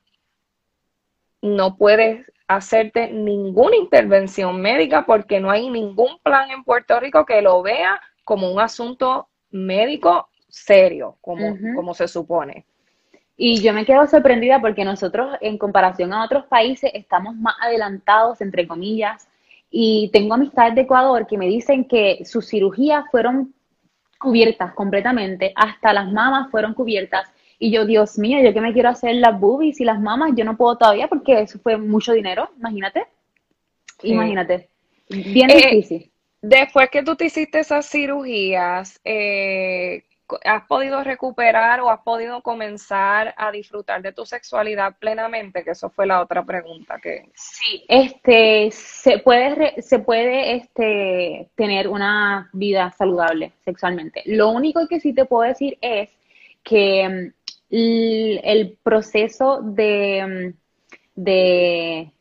no 1.44 1.78
puedes 1.78 2.26
hacerte 2.48 3.12
ninguna 3.12 3.76
intervención 3.76 4.60
médica 4.60 5.06
porque 5.06 5.40
no 5.40 5.52
hay 5.52 5.70
ningún 5.70 6.18
plan 6.24 6.50
en 6.50 6.64
Puerto 6.64 7.00
Rico 7.00 7.24
que 7.24 7.40
lo 7.44 7.62
vea 7.62 8.02
como 8.24 8.52
un 8.52 8.60
asunto 8.60 9.30
médico 9.52 10.28
serio, 10.50 11.18
como, 11.22 11.56
como 11.76 11.94
se 11.94 12.08
supone. 12.08 12.66
Y 13.36 13.62
yo 13.62 13.74
me 13.74 13.86
quedo 13.86 14.08
sorprendida 14.08 14.60
porque 14.60 14.84
nosotros, 14.86 15.38
en 15.40 15.60
comparación 15.60 16.14
a 16.14 16.26
otros 16.26 16.46
países, 16.48 16.90
estamos 16.96 17.36
más 17.36 17.54
adelantados, 17.62 18.42
entre 18.42 18.68
comillas. 18.68 19.30
Y 19.70 20.10
tengo 20.12 20.34
amistades 20.34 20.74
de 20.74 20.82
Ecuador 20.82 21.28
que 21.28 21.38
me 21.38 21.46
dicen 21.46 21.86
que 21.86 22.26
sus 22.26 22.50
cirugías 22.50 23.04
fueron 23.12 23.54
cubiertas 24.18 24.74
completamente, 24.74 25.54
hasta 25.56 25.94
las 25.94 26.12
mamas 26.12 26.50
fueron 26.52 26.74
cubiertas. 26.74 27.30
Y 27.60 27.72
yo, 27.72 27.86
Dios 27.86 28.20
mío, 28.20 28.40
yo 28.44 28.54
que 28.54 28.62
me 28.62 28.74
quiero 28.74 28.90
hacer 28.90 29.16
las 29.16 29.40
boobies 29.40 29.80
y 29.80 29.86
las 29.86 30.00
mamas, 30.00 30.32
yo 30.36 30.46
no 30.46 30.58
puedo 30.58 30.78
todavía 30.78 31.08
porque 31.08 31.42
eso 31.42 31.60
fue 31.60 31.78
mucho 31.78 32.14
dinero, 32.14 32.50
imagínate. 32.58 33.06
Imagínate. 34.04 34.70
Bien 35.10 35.50
eh, 35.50 35.56
difícil. 35.56 36.12
Después 36.42 36.90
que 36.90 37.04
tú 37.04 37.16
te 37.16 37.26
hiciste 37.26 37.60
esas 37.60 37.90
cirugías, 37.90 39.00
eh, 39.04 40.04
¿has 40.44 40.66
podido 40.66 41.04
recuperar 41.04 41.80
o 41.82 41.90
has 41.90 42.02
podido 42.02 42.42
comenzar 42.42 43.34
a 43.38 43.52
disfrutar 43.52 44.02
de 44.02 44.12
tu 44.12 44.26
sexualidad 44.26 44.96
plenamente? 45.00 45.64
Que 45.64 45.72
eso 45.72 45.90
fue 45.90 46.06
la 46.06 46.22
otra 46.22 46.44
pregunta 46.44 47.00
que... 47.02 47.30
Sí, 47.34 47.86
este, 47.88 48.70
se 48.72 49.20
puede, 49.20 49.82
se 49.82 50.00
puede 50.00 50.56
este, 50.56 51.50
tener 51.56 51.88
una 51.88 52.50
vida 52.54 52.92
saludable 52.92 53.54
sexualmente. 53.64 54.24
Lo 54.26 54.50
único 54.50 54.88
que 54.88 55.00
sí 55.00 55.14
te 55.14 55.26
puedo 55.26 55.48
decir 55.48 55.78
es 55.82 56.10
que 56.64 57.08
mm, 57.08 58.40
el, 58.44 58.78
proceso 58.84 59.62
de, 59.62 60.54
mm, 60.56 61.22
de 61.22 62.12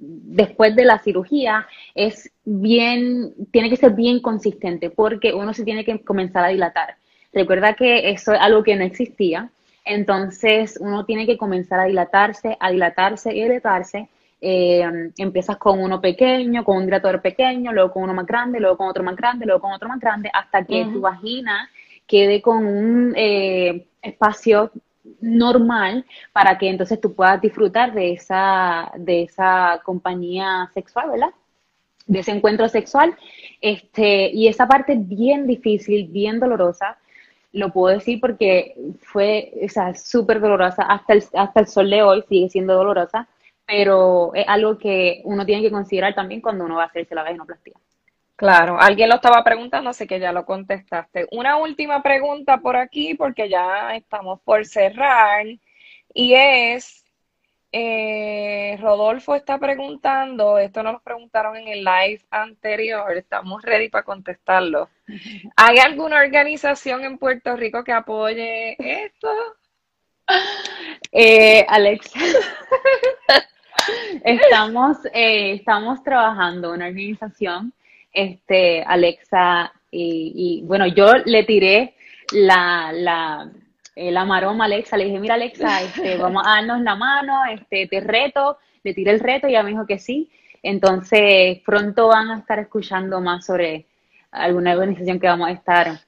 después 0.00 0.74
de 0.74 0.84
la 0.84 0.98
cirugía 0.98 1.66
es 1.94 2.30
bien, 2.44 3.34
tiene 3.50 3.68
que 3.68 3.76
ser 3.76 3.92
bien 3.92 4.20
consistente 4.20 4.90
porque 4.90 5.34
uno 5.34 5.52
se 5.52 5.64
tiene 5.64 5.84
que 5.84 6.02
comenzar 6.02 6.44
a 6.44 6.48
dilatar. 6.48 6.96
Recuerda 7.32 7.74
que 7.74 8.10
eso 8.10 8.32
es 8.32 8.40
algo 8.40 8.62
que 8.62 8.76
no 8.76 8.84
existía, 8.84 9.50
entonces 9.84 10.78
uno 10.80 11.04
tiene 11.04 11.26
que 11.26 11.38
comenzar 11.38 11.80
a 11.80 11.84
dilatarse, 11.84 12.56
a 12.60 12.70
dilatarse 12.70 13.34
y 13.34 13.40
a 13.40 13.44
dilatarse. 13.44 14.08
Eh, 14.42 14.82
empiezas 15.18 15.58
con 15.58 15.80
uno 15.80 16.00
pequeño, 16.00 16.64
con 16.64 16.78
un 16.78 16.86
dilatador 16.86 17.20
pequeño, 17.20 17.72
luego 17.72 17.92
con 17.92 18.04
uno 18.04 18.14
más 18.14 18.26
grande, 18.26 18.58
luego 18.58 18.78
con 18.78 18.88
otro 18.88 19.02
más 19.02 19.16
grande, 19.16 19.44
luego 19.44 19.60
con 19.60 19.72
otro 19.72 19.88
más 19.88 20.00
grande, 20.00 20.30
hasta 20.32 20.64
que 20.64 20.86
tu 20.86 21.00
vagina 21.00 21.68
quede 22.06 22.40
con 22.40 22.64
un 22.66 23.14
eh, 23.16 23.86
espacio 24.02 24.72
normal 25.20 26.04
para 26.32 26.58
que 26.58 26.68
entonces 26.68 27.00
tú 27.00 27.14
puedas 27.14 27.40
disfrutar 27.40 27.92
de 27.92 28.12
esa, 28.12 28.90
de 28.96 29.22
esa 29.22 29.80
compañía 29.84 30.70
sexual, 30.74 31.10
¿verdad? 31.10 31.30
De 32.06 32.20
ese 32.20 32.32
encuentro 32.32 32.68
sexual. 32.68 33.16
Este, 33.60 34.30
y 34.30 34.48
esa 34.48 34.66
parte 34.66 34.96
bien 34.98 35.46
difícil, 35.46 36.08
bien 36.08 36.40
dolorosa, 36.40 36.98
lo 37.52 37.72
puedo 37.72 37.94
decir 37.96 38.20
porque 38.20 38.74
fue, 39.00 39.52
o 39.64 39.68
sea, 39.68 39.94
súper 39.94 40.40
dolorosa, 40.40 40.82
hasta 40.82 41.14
el, 41.14 41.24
hasta 41.34 41.60
el 41.60 41.66
sol 41.66 41.90
de 41.90 42.02
hoy 42.02 42.24
sigue 42.28 42.48
siendo 42.48 42.74
dolorosa, 42.74 43.28
pero 43.66 44.32
es 44.34 44.44
algo 44.48 44.78
que 44.78 45.20
uno 45.24 45.44
tiene 45.46 45.62
que 45.62 45.70
considerar 45.70 46.14
también 46.14 46.40
cuando 46.40 46.64
uno 46.64 46.76
va 46.76 46.84
a 46.84 46.86
hacerse 46.86 47.14
la 47.14 47.22
vaginoplastia. 47.22 47.74
Claro, 48.36 48.80
alguien 48.80 49.10
lo 49.10 49.16
estaba 49.16 49.44
preguntando, 49.44 49.90
así 49.90 50.06
que 50.06 50.18
ya 50.18 50.32
lo 50.32 50.46
contestaste. 50.46 51.26
Una 51.30 51.58
última 51.58 52.02
pregunta 52.02 52.58
por 52.58 52.74
aquí, 52.76 53.14
porque 53.14 53.50
ya 53.50 53.94
estamos 53.94 54.40
por 54.40 54.64
cerrar, 54.64 55.44
y 56.14 56.34
es, 56.34 56.99
eh, 57.72 58.76
Rodolfo 58.80 59.34
está 59.34 59.58
preguntando, 59.58 60.58
esto 60.58 60.82
nos 60.82 60.94
lo 60.94 61.00
preguntaron 61.00 61.56
en 61.56 61.68
el 61.68 61.84
live 61.84 62.20
anterior, 62.30 63.16
estamos 63.16 63.62
ready 63.62 63.88
para 63.88 64.04
contestarlo. 64.04 64.88
¿Hay 65.56 65.78
alguna 65.78 66.18
organización 66.18 67.04
en 67.04 67.18
Puerto 67.18 67.56
Rico 67.56 67.84
que 67.84 67.92
apoye 67.92 68.76
esto? 68.78 69.28
Eh, 71.12 71.66
Alexa, 71.68 72.20
estamos, 74.24 74.98
eh, 75.12 75.54
estamos 75.54 76.02
trabajando 76.04 76.72
una 76.72 76.86
organización, 76.86 77.72
este, 78.12 78.82
Alexa, 78.84 79.72
y, 79.90 80.62
bueno, 80.64 80.86
yo 80.86 81.14
le 81.24 81.42
tiré 81.42 81.96
la, 82.32 82.92
la, 82.92 83.50
eh, 84.00 84.10
la 84.10 84.24
maroma 84.24 84.64
Alexa, 84.64 84.96
le 84.96 85.04
dije, 85.04 85.20
mira 85.20 85.34
Alexa, 85.34 85.82
este, 85.82 86.16
vamos 86.16 86.42
a 86.46 86.52
darnos 86.52 86.80
la 86.80 86.96
mano, 86.96 87.44
este, 87.44 87.86
te 87.86 88.00
reto, 88.00 88.56
le 88.82 88.94
tiré 88.94 89.10
el 89.10 89.20
reto 89.20 89.46
y 89.46 89.50
ella 89.50 89.62
me 89.62 89.70
dijo 89.70 89.86
que 89.86 89.98
sí. 89.98 90.30
Entonces, 90.62 91.58
pronto 91.66 92.08
van 92.08 92.30
a 92.30 92.38
estar 92.38 92.58
escuchando 92.58 93.20
más 93.20 93.44
sobre 93.44 93.84
alguna 94.30 94.72
organización 94.72 95.20
que 95.20 95.26
vamos 95.26 95.48
a 95.48 95.52
estar. 95.52 96.00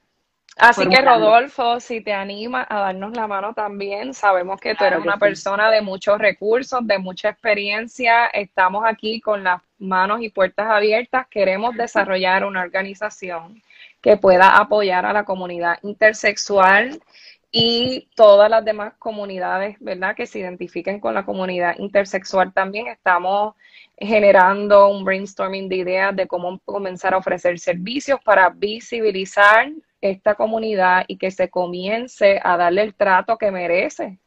Así 0.57 0.87
que 0.87 1.01
Rodolfo, 1.01 1.79
si 1.79 2.01
te 2.01 2.13
anima 2.13 2.65
a 2.67 2.79
darnos 2.79 3.15
la 3.15 3.27
mano 3.27 3.53
también, 3.53 4.15
sabemos 4.15 4.59
que 4.59 4.73
tú 4.73 4.85
eres 4.85 4.99
una 4.99 5.17
persona 5.17 5.69
de 5.69 5.81
muchos 5.81 6.17
recursos, 6.17 6.79
de 6.87 6.97
mucha 6.97 7.29
experiencia, 7.29 8.25
estamos 8.27 8.83
aquí 8.85 9.21
con 9.21 9.43
las 9.43 9.61
manos 9.77 10.21
y 10.21 10.29
puertas 10.29 10.67
abiertas, 10.67 11.27
queremos 11.27 11.75
desarrollar 11.75 12.43
una 12.43 12.61
organización 12.61 13.61
que 14.01 14.17
pueda 14.17 14.57
apoyar 14.57 15.05
a 15.05 15.13
la 15.13 15.25
comunidad 15.25 15.77
intersexual 15.83 16.99
y 17.55 18.09
todas 18.15 18.49
las 18.49 18.65
demás 18.65 18.95
comunidades, 18.97 19.77
¿verdad? 19.79 20.15
Que 20.15 20.25
se 20.25 20.39
identifiquen 20.39 20.99
con 20.99 21.13
la 21.13 21.23
comunidad 21.23 21.77
intersexual 21.77 22.51
también. 22.51 22.87
Estamos 22.87 23.53
generando 23.95 24.89
un 24.89 25.05
brainstorming 25.05 25.69
de 25.69 25.75
ideas 25.75 26.15
de 26.15 26.25
cómo 26.25 26.59
comenzar 26.65 27.13
a 27.13 27.17
ofrecer 27.17 27.59
servicios 27.59 28.19
para 28.25 28.49
visibilizar 28.49 29.71
esta 30.01 30.33
comunidad 30.33 31.05
y 31.07 31.17
que 31.17 31.29
se 31.29 31.51
comience 31.51 32.41
a 32.43 32.57
darle 32.57 32.81
el 32.81 32.95
trato 32.95 33.37
que 33.37 33.51
merece, 33.51 34.17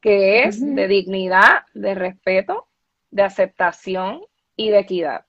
que 0.00 0.42
es 0.42 0.60
de 0.60 0.88
dignidad, 0.88 1.62
de 1.74 1.94
respeto, 1.94 2.66
de 3.12 3.22
aceptación 3.22 4.22
y 4.56 4.70
de 4.70 4.80
equidad. 4.80 5.24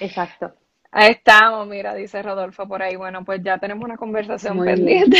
Exacto. 0.00 0.56
Ahí 0.98 1.10
estamos, 1.10 1.68
mira, 1.68 1.94
dice 1.94 2.22
Rodolfo 2.22 2.66
por 2.66 2.82
ahí. 2.82 2.96
Bueno, 2.96 3.22
pues 3.22 3.42
ya 3.42 3.58
tenemos 3.58 3.84
una 3.84 3.98
conversación 3.98 4.58
pendiente. 4.64 5.18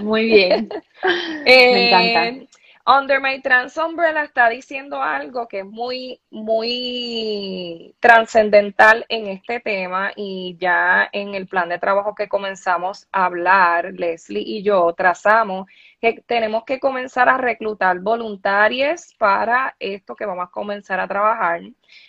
Muy 0.00 0.24
bien. 0.24 0.70
Me 1.44 1.88
encanta. 1.88 2.46
Under 2.88 3.20
My 3.20 3.40
Trans 3.42 3.76
Umbrella 3.78 4.22
está 4.22 4.48
diciendo 4.48 5.02
algo 5.02 5.48
que 5.48 5.60
es 5.60 5.66
muy, 5.66 6.20
muy 6.30 7.96
trascendental 7.98 9.04
en 9.08 9.26
este 9.26 9.58
tema 9.58 10.12
y 10.14 10.56
ya 10.60 11.08
en 11.12 11.34
el 11.34 11.48
plan 11.48 11.68
de 11.68 11.80
trabajo 11.80 12.14
que 12.14 12.28
comenzamos 12.28 13.08
a 13.10 13.24
hablar, 13.24 13.92
Leslie 13.92 14.44
y 14.46 14.62
yo 14.62 14.94
trazamos 14.96 15.66
que 16.00 16.22
tenemos 16.28 16.62
que 16.62 16.78
comenzar 16.78 17.28
a 17.28 17.38
reclutar 17.38 17.98
voluntarios 17.98 19.16
para 19.18 19.74
esto 19.80 20.14
que 20.14 20.26
vamos 20.26 20.46
a 20.46 20.52
comenzar 20.52 21.00
a 21.00 21.08
trabajar. 21.08 21.62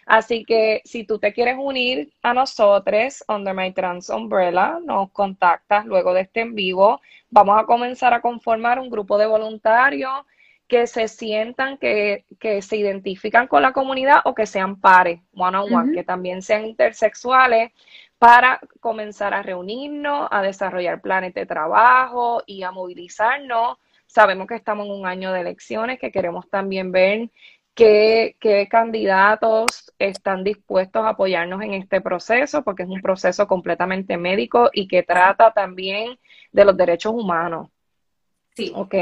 Así 0.06 0.46
que 0.46 0.84
si 0.86 1.06
tú 1.06 1.18
te 1.18 1.34
quieres 1.34 1.56
unir 1.58 2.14
a 2.22 2.36
nosotros, 2.36 3.24
Under 3.28 3.56
My 3.56 3.74
Trans 3.74 4.12
Umbrella, 4.12 4.78
nos 4.86 5.10
contactas 5.10 5.88
luego 5.88 6.14
de 6.14 6.22
este 6.22 6.42
en 6.42 6.54
vivo. 6.54 7.02
Vamos 7.32 7.60
a 7.60 7.66
comenzar 7.66 8.14
a 8.14 8.22
conformar 8.22 8.78
un 8.80 8.92
grupo 8.92 9.18
de 9.18 9.26
voluntarios 9.26 10.24
que 10.68 10.86
se 10.88 11.08
sientan 11.08 11.78
que, 11.78 12.26
se 12.62 12.78
identifican 12.78 13.48
con 13.48 13.62
la 13.62 13.74
comunidad 13.74 14.18
o 14.26 14.36
que 14.36 14.46
sean 14.46 14.80
pares, 14.80 15.22
one 15.34 15.58
on 15.58 15.74
one, 15.74 15.94
que 15.94 16.04
también 16.04 16.42
sean 16.42 16.66
intersexuales, 16.66 17.72
para 18.18 18.60
comenzar 18.80 19.34
a 19.34 19.44
reunirnos, 19.44 20.28
a 20.32 20.42
desarrollar 20.42 21.02
planes 21.02 21.34
de 21.34 21.46
trabajo 21.46 22.44
y 22.46 22.64
a 22.64 22.72
movilizarnos. 22.72 23.78
Sabemos 24.08 24.48
que 24.48 24.56
estamos 24.56 24.88
en 24.88 24.94
un 24.94 25.06
año 25.06 25.32
de 25.32 25.42
elecciones, 25.42 26.00
que 26.00 26.12
queremos 26.12 26.50
también 26.50 26.92
ver 26.92 27.30
qué, 27.76 28.36
qué 28.40 28.68
candidatos 28.68 29.94
están 30.00 30.44
dispuestos 30.44 31.04
a 31.04 31.10
apoyarnos 31.10 31.62
en 31.62 31.76
este 31.76 32.02
proceso, 32.02 32.64
porque 32.64 32.84
es 32.84 32.90
un 32.90 33.02
proceso 33.02 33.48
completamente 33.48 34.18
médico 34.18 34.70
y 34.74 34.88
que 34.88 35.04
trata 35.04 35.52
también 35.52 36.18
de 36.52 36.66
los 36.66 36.76
derechos 36.76 37.14
humanos. 37.14 37.70
Sí. 38.58 38.72
Ok. 38.74 38.96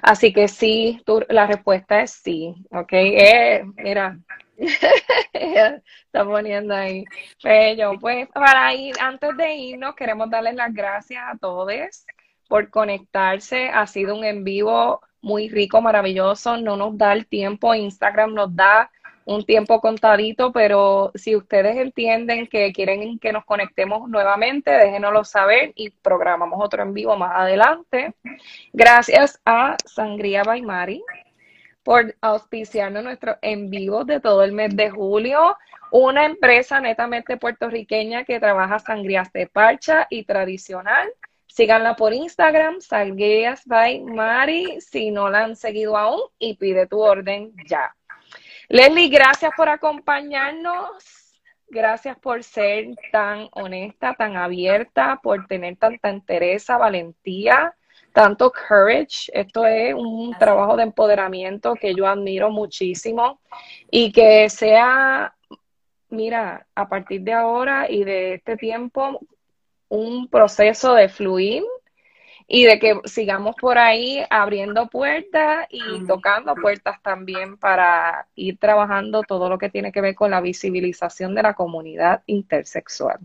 Así 0.00 0.32
que 0.32 0.48
sí, 0.48 1.02
la 1.28 1.46
respuesta 1.46 2.00
es 2.00 2.12
sí. 2.12 2.54
Ok. 2.70 2.92
Eh, 2.92 3.62
mira. 3.76 4.18
Está 5.34 6.24
poniendo 6.24 6.74
ahí. 6.74 7.04
Bello. 7.44 7.92
Pues 8.00 8.26
para 8.30 8.72
ir, 8.72 8.94
antes 8.98 9.36
de 9.36 9.54
irnos, 9.54 9.94
queremos 9.94 10.30
darles 10.30 10.54
las 10.54 10.72
gracias 10.72 11.22
a 11.26 11.36
todos 11.36 12.06
por 12.48 12.70
conectarse. 12.70 13.68
Ha 13.68 13.86
sido 13.86 14.16
un 14.16 14.24
en 14.24 14.44
vivo 14.44 15.02
muy 15.20 15.50
rico, 15.50 15.82
maravilloso. 15.82 16.56
No 16.56 16.78
nos 16.78 16.96
da 16.96 17.12
el 17.12 17.26
tiempo. 17.26 17.74
Instagram 17.74 18.32
nos 18.32 18.56
da 18.56 18.90
un 19.26 19.44
tiempo 19.44 19.80
contadito, 19.80 20.52
pero 20.52 21.12
si 21.14 21.36
ustedes 21.36 21.76
entienden 21.76 22.46
que 22.46 22.72
quieren 22.72 23.18
que 23.18 23.32
nos 23.32 23.44
conectemos 23.44 24.08
nuevamente, 24.08 24.70
déjenoslo 24.70 25.24
saber 25.24 25.72
y 25.74 25.90
programamos 25.90 26.58
otro 26.62 26.82
en 26.82 26.94
vivo 26.94 27.16
más 27.16 27.32
adelante. 27.34 28.14
Gracias 28.72 29.40
a 29.44 29.76
Sangría 29.84 30.44
Baimari 30.44 31.02
por 31.82 32.14
auspiciarnos 32.20 33.02
nuestro 33.02 33.36
en 33.42 33.68
vivo 33.68 34.04
de 34.04 34.20
todo 34.20 34.42
el 34.44 34.52
mes 34.52 34.74
de 34.76 34.90
julio. 34.90 35.56
Una 35.90 36.24
empresa 36.24 36.80
netamente 36.80 37.36
puertorriqueña 37.36 38.24
que 38.24 38.40
trabaja 38.40 38.78
sangrías 38.78 39.32
de 39.32 39.46
parcha 39.46 40.06
y 40.08 40.24
tradicional 40.24 41.08
Síganla 41.56 41.96
por 41.96 42.12
Instagram, 42.12 42.82
Salgueas 42.82 43.64
by 43.64 44.02
Mari, 44.02 44.78
si 44.82 45.10
no 45.10 45.30
la 45.30 45.44
han 45.44 45.56
seguido 45.56 45.96
aún, 45.96 46.20
y 46.38 46.58
pide 46.58 46.86
tu 46.86 47.00
orden 47.00 47.54
ya. 47.66 47.96
Leslie, 48.68 49.08
gracias 49.08 49.52
por 49.56 49.68
acompañarnos. 49.68 50.88
Gracias 51.68 52.16
por 52.18 52.44
ser 52.44 52.94
tan 53.10 53.48
honesta, 53.52 54.14
tan 54.14 54.36
abierta, 54.36 55.18
por 55.22 55.46
tener 55.46 55.76
tanta 55.76 56.10
entereza, 56.10 56.76
valentía, 56.76 57.74
tanto 58.12 58.52
courage. 58.52 59.30
Esto 59.32 59.66
es 59.66 59.92
un 59.94 60.34
trabajo 60.38 60.76
de 60.76 60.84
empoderamiento 60.84 61.74
que 61.74 61.94
yo 61.94 62.06
admiro 62.06 62.50
muchísimo 62.50 63.40
y 63.90 64.12
que 64.12 64.48
sea, 64.48 65.34
mira, 66.08 66.66
a 66.74 66.88
partir 66.88 67.22
de 67.22 67.32
ahora 67.32 67.90
y 67.90 68.04
de 68.04 68.34
este 68.34 68.56
tiempo, 68.56 69.20
un 69.88 70.28
proceso 70.28 70.94
de 70.94 71.08
fluir 71.08 71.64
y 72.48 72.64
de 72.64 72.78
que 72.78 73.00
sigamos 73.04 73.56
por 73.56 73.76
ahí 73.76 74.24
abriendo 74.30 74.86
puertas 74.88 75.66
y 75.68 76.06
tocando 76.06 76.54
puertas 76.54 77.02
también 77.02 77.56
para 77.56 78.28
ir 78.36 78.58
trabajando 78.58 79.22
todo 79.22 79.48
lo 79.48 79.58
que 79.58 79.68
tiene 79.68 79.90
que 79.90 80.00
ver 80.00 80.14
con 80.14 80.30
la 80.30 80.40
visibilización 80.40 81.34
de 81.34 81.42
la 81.42 81.54
comunidad 81.54 82.22
intersexual. 82.26 83.18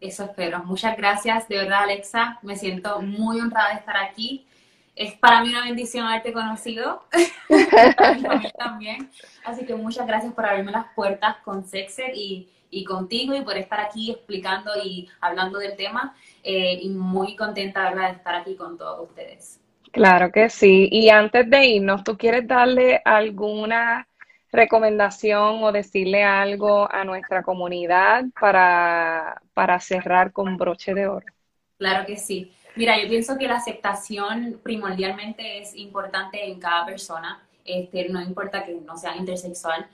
Eso 0.00 0.24
espero. 0.24 0.62
Muchas 0.64 0.96
gracias, 0.96 1.48
de 1.48 1.58
verdad, 1.58 1.82
Alexa. 1.82 2.38
Me 2.42 2.56
siento 2.56 3.02
muy 3.02 3.40
honrada 3.40 3.70
de 3.70 3.80
estar 3.80 3.96
aquí. 3.96 4.46
Es 4.94 5.14
para 5.14 5.42
mí 5.42 5.50
una 5.50 5.64
bendición 5.64 6.06
haberte 6.06 6.32
conocido, 6.32 7.04
para 7.96 8.14
mí 8.14 8.50
también. 8.58 9.10
Así 9.44 9.66
que 9.66 9.74
muchas 9.74 10.06
gracias 10.06 10.32
por 10.32 10.46
abrirme 10.46 10.72
las 10.72 10.86
puertas 10.94 11.36
con 11.44 11.64
Sexer 11.64 12.12
y 12.14 12.48
y 12.70 12.84
contigo 12.84 13.34
y 13.34 13.42
por 13.42 13.56
estar 13.56 13.80
aquí 13.80 14.10
explicando 14.10 14.72
y 14.82 15.08
hablando 15.20 15.58
del 15.58 15.76
tema. 15.76 16.14
Eh, 16.42 16.78
y 16.82 16.88
muy 16.90 17.36
contenta, 17.36 17.84
¿verdad?, 17.90 18.10
de 18.10 18.16
estar 18.16 18.34
aquí 18.34 18.54
con 18.56 18.76
todos 18.78 19.08
ustedes. 19.08 19.60
Claro 19.90 20.30
que 20.30 20.48
sí. 20.50 20.88
Y 20.90 21.08
antes 21.08 21.48
de 21.48 21.66
irnos, 21.66 22.04
¿tú 22.04 22.16
quieres 22.16 22.46
darle 22.46 23.00
alguna 23.04 24.06
recomendación 24.50 25.62
o 25.62 25.72
decirle 25.72 26.24
algo 26.24 26.90
a 26.90 27.04
nuestra 27.04 27.42
comunidad 27.42 28.24
para, 28.38 29.40
para 29.54 29.80
cerrar 29.80 30.32
con 30.32 30.56
broche 30.56 30.94
de 30.94 31.06
oro? 31.06 31.26
Claro 31.78 32.06
que 32.06 32.16
sí. 32.16 32.52
Mira, 32.76 33.00
yo 33.00 33.08
pienso 33.08 33.36
que 33.36 33.48
la 33.48 33.56
aceptación 33.56 34.60
primordialmente 34.62 35.58
es 35.58 35.74
importante 35.74 36.44
en 36.44 36.60
cada 36.60 36.86
persona. 36.86 37.42
Este, 37.68 38.08
no 38.08 38.22
importa 38.22 38.64
que 38.64 38.72
no 38.72 38.96
sea 38.96 39.14
intersexual, 39.14 39.86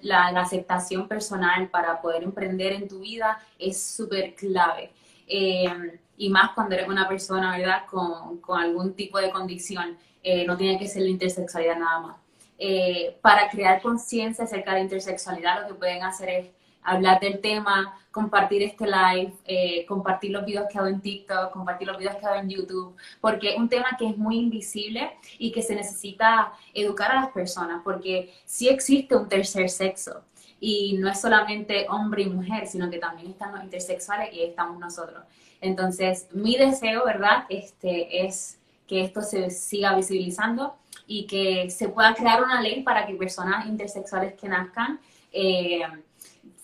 la, 0.00 0.28
aceptación 0.28 1.06
personal 1.06 1.68
para 1.68 2.00
poder 2.00 2.22
emprender 2.22 2.72
en 2.72 2.88
tu 2.88 3.00
vida 3.00 3.38
es 3.58 3.82
súper 3.82 4.34
clave. 4.34 4.90
Eh, 5.26 5.98
y 6.16 6.30
más 6.30 6.52
cuando 6.54 6.74
eres 6.74 6.88
una 6.88 7.06
persona, 7.06 7.58
¿verdad?, 7.58 7.84
con, 7.86 8.38
con 8.38 8.58
algún 8.58 8.94
tipo 8.94 9.18
de 9.18 9.30
condición, 9.30 9.98
eh, 10.22 10.46
no 10.46 10.56
tiene 10.56 10.78
que 10.78 10.88
ser 10.88 11.02
la 11.02 11.10
intersexualidad 11.10 11.78
nada 11.78 12.00
más. 12.00 12.16
Eh, 12.58 13.18
para 13.20 13.50
crear 13.50 13.82
conciencia 13.82 14.44
acerca 14.44 14.72
de 14.72 14.78
la 14.78 14.84
intersexualidad, 14.84 15.62
lo 15.62 15.68
que 15.68 15.74
pueden 15.74 16.02
hacer 16.02 16.28
es 16.30 16.46
hablar 16.82 17.20
del 17.20 17.40
tema, 17.40 17.98
compartir 18.10 18.62
este 18.62 18.86
live, 18.86 19.32
eh, 19.44 19.86
compartir 19.86 20.32
los 20.32 20.44
videos 20.44 20.66
que 20.70 20.78
hago 20.78 20.88
en 20.88 21.00
TikTok, 21.00 21.52
compartir 21.52 21.86
los 21.86 21.98
videos 21.98 22.16
que 22.16 22.26
hago 22.26 22.40
en 22.40 22.48
YouTube, 22.48 22.96
porque 23.20 23.52
es 23.52 23.58
un 23.58 23.68
tema 23.68 23.96
que 23.98 24.08
es 24.08 24.16
muy 24.16 24.38
invisible 24.38 25.12
y 25.38 25.52
que 25.52 25.62
se 25.62 25.74
necesita 25.74 26.52
educar 26.74 27.10
a 27.12 27.20
las 27.20 27.28
personas, 27.30 27.82
porque 27.84 28.32
sí 28.44 28.68
existe 28.68 29.14
un 29.14 29.28
tercer 29.28 29.68
sexo 29.68 30.22
y 30.58 30.94
no 30.98 31.08
es 31.08 31.20
solamente 31.20 31.86
hombre 31.88 32.22
y 32.22 32.30
mujer, 32.30 32.66
sino 32.66 32.90
que 32.90 32.98
también 32.98 33.30
están 33.30 33.54
los 33.54 33.64
intersexuales 33.64 34.32
y 34.34 34.42
estamos 34.42 34.78
nosotros. 34.78 35.22
Entonces, 35.60 36.28
mi 36.32 36.56
deseo, 36.56 37.04
¿verdad? 37.04 37.44
Este, 37.48 38.26
es 38.26 38.58
que 38.86 39.02
esto 39.02 39.22
se 39.22 39.50
siga 39.50 39.94
visibilizando 39.94 40.74
y 41.06 41.26
que 41.26 41.70
se 41.70 41.88
pueda 41.88 42.14
crear 42.14 42.42
una 42.42 42.60
ley 42.60 42.82
para 42.82 43.06
que 43.06 43.14
personas 43.14 43.66
intersexuales 43.66 44.34
que 44.34 44.48
nazcan 44.48 45.00
eh, 45.32 45.82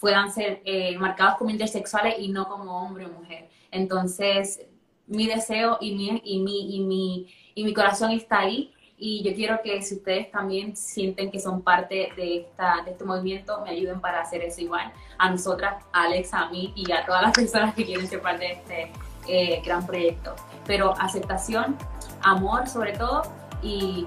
puedan 0.01 0.31
ser 0.31 0.63
eh, 0.65 0.97
marcados 0.99 1.37
como 1.39 1.51
intersexuales 1.51 2.17
y 2.19 2.29
no 2.29 2.49
como 2.49 2.83
hombre 2.83 3.07
o 3.07 3.09
mujer. 3.09 3.49
Entonces, 3.71 4.61
mi 5.07 5.27
deseo 5.27 5.79
y 5.81 5.95
mi, 5.95 6.21
y 6.25 6.41
mi, 6.41 6.77
y 6.77 6.81
mi, 6.81 7.35
y 7.55 7.65
mi 7.65 7.73
corazón 7.73 8.11
está 8.11 8.41
ahí 8.41 8.73
y 8.99 9.23
yo 9.23 9.35
quiero 9.35 9.61
que 9.63 9.83
si 9.83 9.97
ustedes 9.97 10.31
también 10.31 10.75
sienten 10.75 11.31
que 11.31 11.39
son 11.39 11.63
parte 11.63 12.09
de, 12.17 12.39
esta, 12.39 12.83
de 12.85 12.93
este 12.93 13.05
movimiento, 13.05 13.61
me 13.61 13.71
ayuden 13.71 14.01
para 14.01 14.23
hacer 14.23 14.43
eso 14.43 14.63
igual. 14.63 14.91
A 15.19 15.31
nosotras, 15.31 15.85
a 15.93 16.05
Alexa, 16.05 16.41
a 16.41 16.51
mí 16.51 16.73
y 16.75 16.91
a 16.93 17.05
todas 17.05 17.23
las 17.23 17.33
personas 17.35 17.75
que 17.75 17.85
quieren 17.85 18.07
ser 18.07 18.23
parte 18.23 18.45
de 18.45 18.53
este 18.53 18.93
eh, 19.29 19.63
gran 19.65 19.87
proyecto. 19.87 20.35
Pero 20.67 20.95
aceptación, 20.99 21.77
amor 22.23 22.69
sobre 22.69 22.93
todo 22.93 23.23
y 23.63 24.07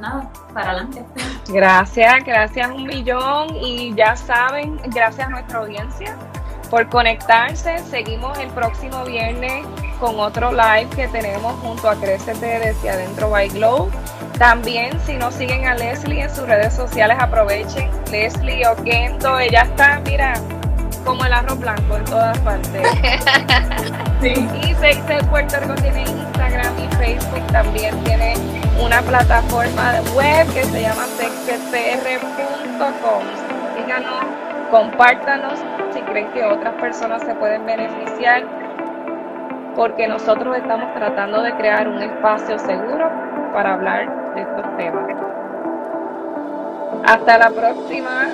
nada, 0.00 0.30
para. 0.52 0.86
Gracias, 1.48 2.24
gracias 2.24 2.70
un 2.70 2.84
millón 2.84 3.54
y 3.56 3.94
ya 3.94 4.16
saben, 4.16 4.80
gracias 4.86 5.26
a 5.26 5.30
nuestra 5.30 5.60
audiencia 5.60 6.16
por 6.70 6.88
conectarse. 6.88 7.78
Seguimos 7.78 8.38
el 8.38 8.48
próximo 8.50 9.04
viernes 9.04 9.64
con 10.00 10.18
otro 10.20 10.52
live 10.52 10.88
que 10.94 11.08
tenemos 11.08 11.54
junto 11.60 11.88
a 11.88 11.96
Crecete 11.96 12.58
desde 12.58 12.90
adentro 12.90 13.30
by 13.30 13.48
Glow. 13.48 13.90
También 14.38 14.98
si 15.00 15.14
no 15.14 15.30
siguen 15.30 15.66
a 15.66 15.74
Leslie 15.74 16.22
en 16.22 16.34
sus 16.34 16.46
redes 16.46 16.74
sociales, 16.74 17.16
aprovechen. 17.18 17.90
Leslie 18.10 18.66
Oquendo, 18.66 19.38
ella 19.38 19.62
está, 19.62 20.00
mira, 20.04 20.34
como 21.06 21.24
el 21.24 21.32
arroz 21.32 21.58
blanco 21.60 21.96
en 21.96 22.04
todas 22.04 22.38
partes. 22.40 22.72
sí. 24.20 24.34
Y 24.62 24.74
Sexet 24.74 25.24
Puerto 25.28 25.58
Rico 25.60 25.74
tiene 25.76 26.02
Instagram 26.02 26.74
y 26.78 26.94
Facebook, 26.96 27.46
también 27.52 27.96
tiene 28.04 28.34
una 28.84 29.00
plataforma 29.02 30.00
web 30.14 30.52
que 30.52 30.64
se 30.64 30.82
llama 30.82 31.06
sexetpr.com. 31.16 33.22
Síganos, 33.76 34.24
compártanos 34.70 35.54
si 35.94 36.00
creen 36.00 36.26
que 36.32 36.44
otras 36.44 36.74
personas 36.74 37.22
se 37.22 37.34
pueden 37.36 37.64
beneficiar, 37.64 38.42
porque 39.76 40.08
nosotros 40.08 40.56
estamos 40.56 40.92
tratando 40.94 41.40
de 41.42 41.54
crear 41.54 41.88
un 41.88 42.02
espacio 42.02 42.58
seguro 42.58 43.08
para 43.54 43.74
hablar 43.74 44.34
de 44.34 44.42
estos 44.42 44.76
temas. 44.76 45.06
Hasta 47.04 47.38
la 47.38 47.50
próxima. 47.50 48.26